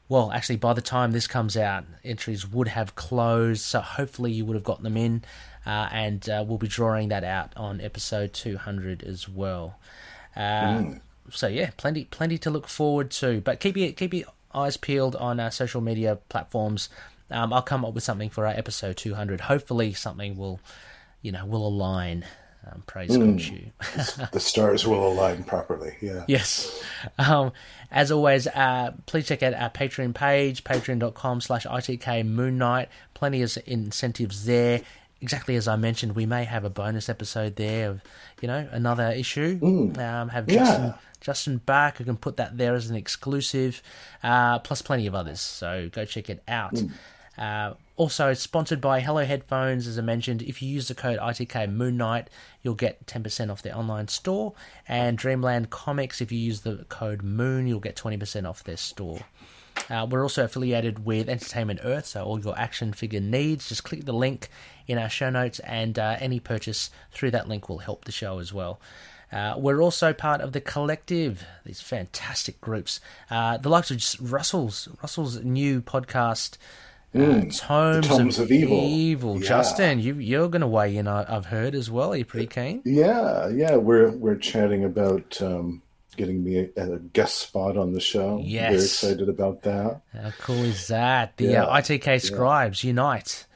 well, 0.08 0.30
actually, 0.32 0.56
by 0.56 0.74
the 0.74 0.82
time 0.82 1.12
this 1.12 1.26
comes 1.26 1.56
out, 1.56 1.84
entries 2.04 2.46
would 2.46 2.68
have 2.68 2.94
closed, 2.94 3.62
so 3.62 3.80
hopefully 3.80 4.32
you 4.32 4.44
would 4.44 4.54
have 4.54 4.64
got 4.64 4.82
them 4.82 4.98
in, 4.98 5.22
uh, 5.64 5.88
and 5.90 6.28
uh, 6.28 6.44
we'll 6.46 6.58
be 6.58 6.68
drawing 6.68 7.08
that 7.08 7.24
out 7.24 7.54
on 7.56 7.80
episode 7.80 8.34
200 8.34 9.02
as 9.02 9.26
well. 9.28 9.78
Uh, 10.36 10.82
So 11.30 11.46
yeah, 11.48 11.70
plenty, 11.78 12.04
plenty 12.04 12.36
to 12.36 12.50
look 12.50 12.68
forward 12.68 13.10
to. 13.12 13.40
But 13.40 13.58
keep 13.58 13.78
your 13.78 13.92
keep 13.92 14.12
your 14.12 14.26
eyes 14.54 14.76
peeled 14.76 15.16
on 15.16 15.40
our 15.40 15.50
social 15.50 15.80
media 15.80 16.16
platforms. 16.28 16.88
Um, 17.30 17.52
I'll 17.52 17.62
come 17.62 17.84
up 17.84 17.94
with 17.94 18.04
something 18.04 18.30
for 18.30 18.46
our 18.46 18.52
episode 18.52 18.96
200. 18.96 19.42
Hopefully, 19.42 19.92
something 19.92 20.36
will, 20.36 20.60
you 21.22 21.32
know, 21.32 21.44
will 21.46 21.66
align. 21.66 22.24
Um, 22.66 22.82
praise 22.86 23.14
God, 23.16 23.40
you. 23.40 23.72
the 24.32 24.40
stars 24.40 24.86
will 24.86 25.06
align 25.06 25.44
properly. 25.44 25.96
Yeah. 26.00 26.24
Yes. 26.26 26.82
Um, 27.18 27.52
as 27.90 28.10
always, 28.10 28.46
uh, 28.46 28.92
please 29.06 29.26
check 29.26 29.42
out 29.42 29.54
our 29.54 29.70
Patreon 29.70 30.14
page, 30.14 30.64
patreon.com 30.64 31.40
slash 31.40 31.66
ITK 31.66 32.26
Moon 32.26 32.56
Knight. 32.56 32.88
Plenty 33.12 33.42
of 33.42 33.56
incentives 33.66 34.46
there. 34.46 34.80
Exactly 35.20 35.56
as 35.56 35.66
I 35.68 35.76
mentioned, 35.76 36.14
we 36.14 36.26
may 36.26 36.44
have 36.44 36.64
a 36.64 36.70
bonus 36.70 37.08
episode 37.08 37.56
there 37.56 37.90
of, 37.90 38.02
you 38.42 38.48
know, 38.48 38.68
another 38.72 39.10
issue. 39.10 39.58
Um, 39.62 40.28
have 40.28 40.46
Justin, 40.46 40.84
Yeah. 40.84 40.94
Justin 41.20 41.56
back. 41.58 42.00
I 42.00 42.04
can 42.04 42.16
put 42.18 42.36
that 42.36 42.58
there 42.58 42.74
as 42.74 42.90
an 42.90 42.96
exclusive, 42.96 43.80
uh, 44.22 44.58
plus 44.58 44.82
plenty 44.82 45.06
of 45.06 45.14
others. 45.14 45.40
So 45.40 45.88
go 45.90 46.04
check 46.04 46.28
it 46.28 46.42
out. 46.46 46.82
Uh, 47.38 47.74
also, 47.96 48.34
sponsored 48.34 48.80
by 48.80 49.00
Hello 49.00 49.24
Headphones, 49.24 49.86
as 49.86 49.98
I 49.98 50.02
mentioned. 50.02 50.42
If 50.42 50.60
you 50.60 50.68
use 50.68 50.88
the 50.88 50.94
code 50.94 51.18
ITK 51.18 51.72
Moon 51.72 51.96
Knight, 51.96 52.28
you'll 52.62 52.74
get 52.74 53.06
10% 53.06 53.50
off 53.50 53.62
their 53.62 53.76
online 53.76 54.08
store. 54.08 54.52
And 54.86 55.16
Dreamland 55.16 55.70
Comics, 55.70 56.20
if 56.20 56.30
you 56.30 56.38
use 56.38 56.60
the 56.60 56.84
code 56.88 57.22
Moon, 57.22 57.66
you'll 57.66 57.80
get 57.80 57.96
20% 57.96 58.48
off 58.48 58.62
their 58.64 58.76
store. 58.76 59.20
Uh, 59.90 60.06
we're 60.08 60.22
also 60.22 60.44
affiliated 60.44 61.04
with 61.04 61.28
Entertainment 61.28 61.80
Earth, 61.82 62.06
so 62.06 62.24
all 62.24 62.40
your 62.40 62.58
action 62.58 62.92
figure 62.92 63.20
needs, 63.20 63.68
just 63.68 63.84
click 63.84 64.04
the 64.04 64.12
link 64.12 64.48
in 64.86 64.98
our 64.98 65.08
show 65.08 65.30
notes, 65.30 65.58
and 65.60 65.98
uh, 65.98 66.16
any 66.20 66.40
purchase 66.40 66.90
through 67.12 67.30
that 67.32 67.48
link 67.48 67.68
will 67.68 67.78
help 67.78 68.04
the 68.04 68.12
show 68.12 68.38
as 68.38 68.52
well. 68.52 68.80
Uh, 69.32 69.54
we're 69.58 69.82
also 69.82 70.12
part 70.12 70.40
of 70.40 70.52
the 70.52 70.60
collective, 70.60 71.44
these 71.66 71.80
fantastic 71.80 72.60
groups. 72.60 73.00
Uh, 73.30 73.56
the 73.56 73.68
likes 73.68 73.90
of 73.90 73.96
just 73.96 74.18
Russell's 74.20 74.88
Russell's 75.02 75.42
new 75.42 75.80
podcast, 75.82 76.56
uh, 77.14 77.18
Tomes, 77.18 77.58
Tomes 78.08 78.38
of, 78.38 78.44
of 78.44 78.52
Evil. 78.52 79.40
Yeah. 79.40 79.48
Justin, 79.48 79.98
you, 80.00 80.14
you're 80.14 80.48
going 80.48 80.60
to 80.60 80.66
weigh 80.68 80.96
in, 80.96 81.08
I- 81.08 81.24
I've 81.36 81.46
heard 81.46 81.74
as 81.74 81.90
well. 81.90 82.12
Are 82.12 82.16
you 82.16 82.24
pretty 82.24 82.46
keen? 82.46 82.82
Yeah, 82.84 83.48
yeah. 83.48 83.76
We're 83.76 84.10
we're 84.12 84.36
chatting 84.36 84.84
about 84.84 85.40
um, 85.42 85.82
getting 86.16 86.42
me 86.44 86.68
a, 86.76 86.94
a 86.94 86.98
guest 86.98 87.38
spot 87.38 87.76
on 87.76 87.92
the 87.92 88.00
show. 88.00 88.40
Yes. 88.42 88.70
Very 88.70 88.82
excited 88.84 89.28
about 89.28 89.62
that. 89.62 90.00
How 90.12 90.30
cool 90.40 90.62
is 90.64 90.88
that? 90.88 91.36
The 91.36 91.46
Yeah, 91.46 91.64
uh, 91.64 91.80
ITK 91.80 92.20
scribes 92.22 92.84
unite. 92.84 93.46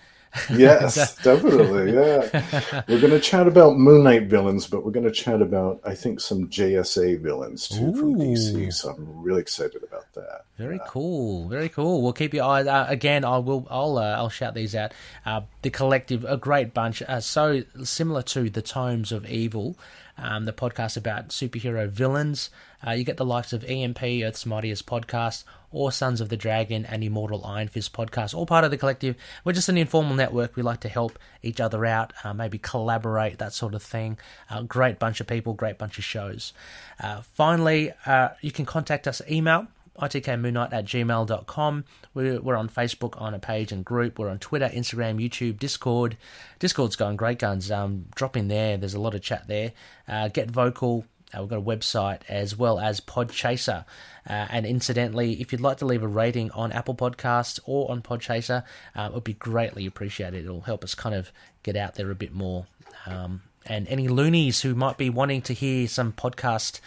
Yes, 0.50 1.16
definitely. 1.22 1.92
Yeah. 1.92 2.82
We're 2.88 3.00
going 3.00 3.12
to 3.12 3.20
chat 3.20 3.46
about 3.48 3.76
Moon 3.76 4.04
Knight 4.04 4.24
villains, 4.24 4.66
but 4.66 4.84
we're 4.84 4.92
going 4.92 5.06
to 5.06 5.10
chat 5.12 5.40
about, 5.40 5.80
I 5.84 5.94
think, 5.94 6.20
some 6.20 6.48
JSA 6.48 7.20
villains 7.20 7.68
too 7.68 7.94
from 7.94 8.14
DC. 8.16 8.72
So 8.72 8.90
I'm 8.90 9.22
really 9.22 9.40
excited 9.40 9.82
about 9.82 10.12
that. 10.14 10.44
Very 10.56 10.80
cool, 10.86 11.48
very 11.48 11.68
cool. 11.68 12.02
We'll 12.02 12.12
keep 12.12 12.34
your 12.34 12.44
eyes. 12.44 12.66
Uh, 12.66 12.86
again, 12.88 13.24
I 13.24 13.38
will. 13.38 13.66
I'll. 13.70 13.96
Uh, 13.98 14.16
I'll 14.16 14.28
shout 14.28 14.54
these 14.54 14.74
out. 14.74 14.92
Uh, 15.24 15.42
the 15.62 15.70
collective, 15.70 16.24
a 16.24 16.36
great 16.36 16.74
bunch. 16.74 17.02
Uh, 17.02 17.20
so 17.20 17.62
similar 17.84 18.22
to 18.22 18.50
the 18.50 18.62
Tomes 18.62 19.12
of 19.12 19.28
Evil, 19.28 19.78
um, 20.18 20.44
the 20.44 20.52
podcast 20.52 20.96
about 20.96 21.28
superhero 21.28 21.88
villains. 21.88 22.50
Uh, 22.86 22.92
you 22.92 23.04
get 23.04 23.16
the 23.16 23.24
likes 23.24 23.52
of 23.52 23.64
EMP, 23.64 24.02
Earth's 24.02 24.44
Mightiest 24.44 24.86
podcast, 24.86 25.44
or 25.70 25.92
Sons 25.92 26.20
of 26.20 26.28
the 26.28 26.36
Dragon 26.36 26.84
and 26.86 27.02
Immortal 27.02 27.44
Iron 27.44 27.68
Fist 27.68 27.92
podcast, 27.92 28.34
all 28.34 28.46
part 28.46 28.64
of 28.64 28.70
the 28.70 28.76
collective. 28.76 29.16
We're 29.44 29.52
just 29.52 29.68
an 29.68 29.78
informal 29.78 30.14
network. 30.14 30.56
We 30.56 30.62
like 30.62 30.80
to 30.80 30.88
help 30.88 31.18
each 31.42 31.60
other 31.60 31.84
out, 31.86 32.12
uh, 32.24 32.34
maybe 32.34 32.58
collaborate, 32.58 33.38
that 33.38 33.52
sort 33.52 33.74
of 33.74 33.82
thing. 33.82 34.18
Uh, 34.50 34.62
great 34.62 34.98
bunch 34.98 35.20
of 35.20 35.26
people, 35.26 35.54
great 35.54 35.78
bunch 35.78 35.98
of 35.98 36.04
shows. 36.04 36.52
Uh, 37.00 37.22
finally, 37.22 37.92
uh, 38.06 38.30
you 38.40 38.52
can 38.52 38.64
contact 38.66 39.06
us 39.06 39.22
email 39.30 39.66
itkmoonnight 39.98 40.72
at 40.72 40.84
gmail.com. 40.84 41.84
We're, 42.14 42.40
we're 42.40 42.56
on 42.56 42.68
Facebook 42.68 43.20
on 43.20 43.34
a 43.34 43.38
page 43.38 43.72
and 43.72 43.84
group. 43.84 44.18
We're 44.18 44.30
on 44.30 44.38
Twitter, 44.38 44.68
Instagram, 44.68 45.22
YouTube, 45.22 45.58
Discord. 45.58 46.16
Discord's 46.58 46.96
going 46.96 47.16
great 47.16 47.38
guns. 47.38 47.70
Um, 47.70 48.06
drop 48.14 48.36
in 48.36 48.48
there. 48.48 48.76
There's 48.76 48.94
a 48.94 49.00
lot 49.00 49.14
of 49.14 49.22
chat 49.22 49.46
there. 49.48 49.72
Uh, 50.06 50.28
get 50.28 50.50
vocal. 50.50 51.04
Uh, 51.34 51.40
we've 51.40 51.50
got 51.50 51.58
a 51.58 51.62
website 51.62 52.20
as 52.28 52.56
well 52.56 52.78
as 52.78 53.00
Podchaser. 53.00 53.84
Uh, 54.28 54.46
and 54.50 54.66
incidentally, 54.66 55.40
if 55.40 55.52
you'd 55.52 55.60
like 55.60 55.78
to 55.78 55.86
leave 55.86 56.02
a 56.02 56.08
rating 56.08 56.50
on 56.52 56.72
Apple 56.72 56.94
Podcasts 56.94 57.60
or 57.64 57.90
on 57.90 58.02
Podchaser, 58.02 58.64
uh, 58.96 59.08
it 59.10 59.14
would 59.14 59.24
be 59.24 59.34
greatly 59.34 59.86
appreciated. 59.86 60.44
It'll 60.44 60.62
help 60.62 60.84
us 60.84 60.94
kind 60.94 61.14
of 61.14 61.32
get 61.62 61.76
out 61.76 61.94
there 61.94 62.10
a 62.10 62.14
bit 62.14 62.32
more. 62.32 62.66
Um, 63.06 63.42
and 63.66 63.86
any 63.88 64.08
loonies 64.08 64.62
who 64.62 64.74
might 64.74 64.96
be 64.96 65.10
wanting 65.10 65.42
to 65.42 65.52
hear 65.54 65.88
some 65.88 66.12
podcast 66.12 66.80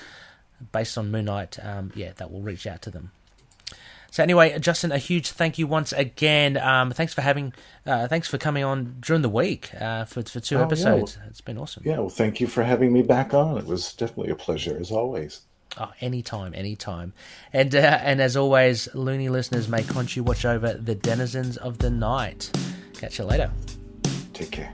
based 0.71 0.97
on 0.97 1.11
Moon 1.11 1.25
Knight, 1.25 1.57
um, 1.61 1.91
yeah, 1.95 2.11
that 2.17 2.31
will 2.31 2.41
reach 2.41 2.65
out 2.67 2.81
to 2.83 2.89
them. 2.91 3.11
So 4.11 4.21
anyway, 4.21 4.59
Justin, 4.59 4.91
a 4.91 4.97
huge 4.97 5.29
thank 5.31 5.57
you 5.57 5.67
once 5.67 5.93
again. 5.93 6.57
Um, 6.57 6.91
thanks 6.91 7.13
for 7.13 7.21
having, 7.21 7.53
uh, 7.85 8.09
thanks 8.09 8.27
for 8.27 8.37
coming 8.37 8.63
on 8.63 8.97
during 8.99 9.21
the 9.21 9.29
week 9.29 9.71
uh, 9.79 10.03
for 10.03 10.21
for 10.23 10.41
two 10.41 10.55
Oh, 10.57 10.59
yeah. 10.59 10.65
episodes. 10.65 11.17
It's 11.29 11.39
been 11.39 11.57
awesome. 11.57 11.83
Yeah, 11.85 11.99
well, 11.99 12.09
thank 12.09 12.41
you 12.41 12.47
for 12.47 12.63
having 12.63 12.91
me 12.91 13.03
back 13.03 13.33
on. 13.33 13.57
It 13.57 13.65
was 13.65 13.93
definitely 13.93 14.31
a 14.31 14.35
pleasure, 14.35 14.77
as 14.77 14.91
always. 14.91 15.41
Oh, 15.77 15.93
anytime, 16.01 16.53
anytime. 16.53 17.13
And 17.53 17.73
uh, 17.73 17.99
and 18.03 18.19
as 18.21 18.35
always, 18.35 18.93
loony 18.93 19.29
listeners, 19.29 19.69
may 19.69 19.83
Khonshu 19.83 20.23
watch 20.23 20.43
over 20.43 20.73
the 20.73 20.95
denizens 20.95 21.55
of 21.55 21.77
the 21.77 21.89
night. 21.89 22.51
Catch 22.95 23.17
you 23.17 23.23
later. 23.23 23.49
Take 24.33 24.51
care. 24.51 24.73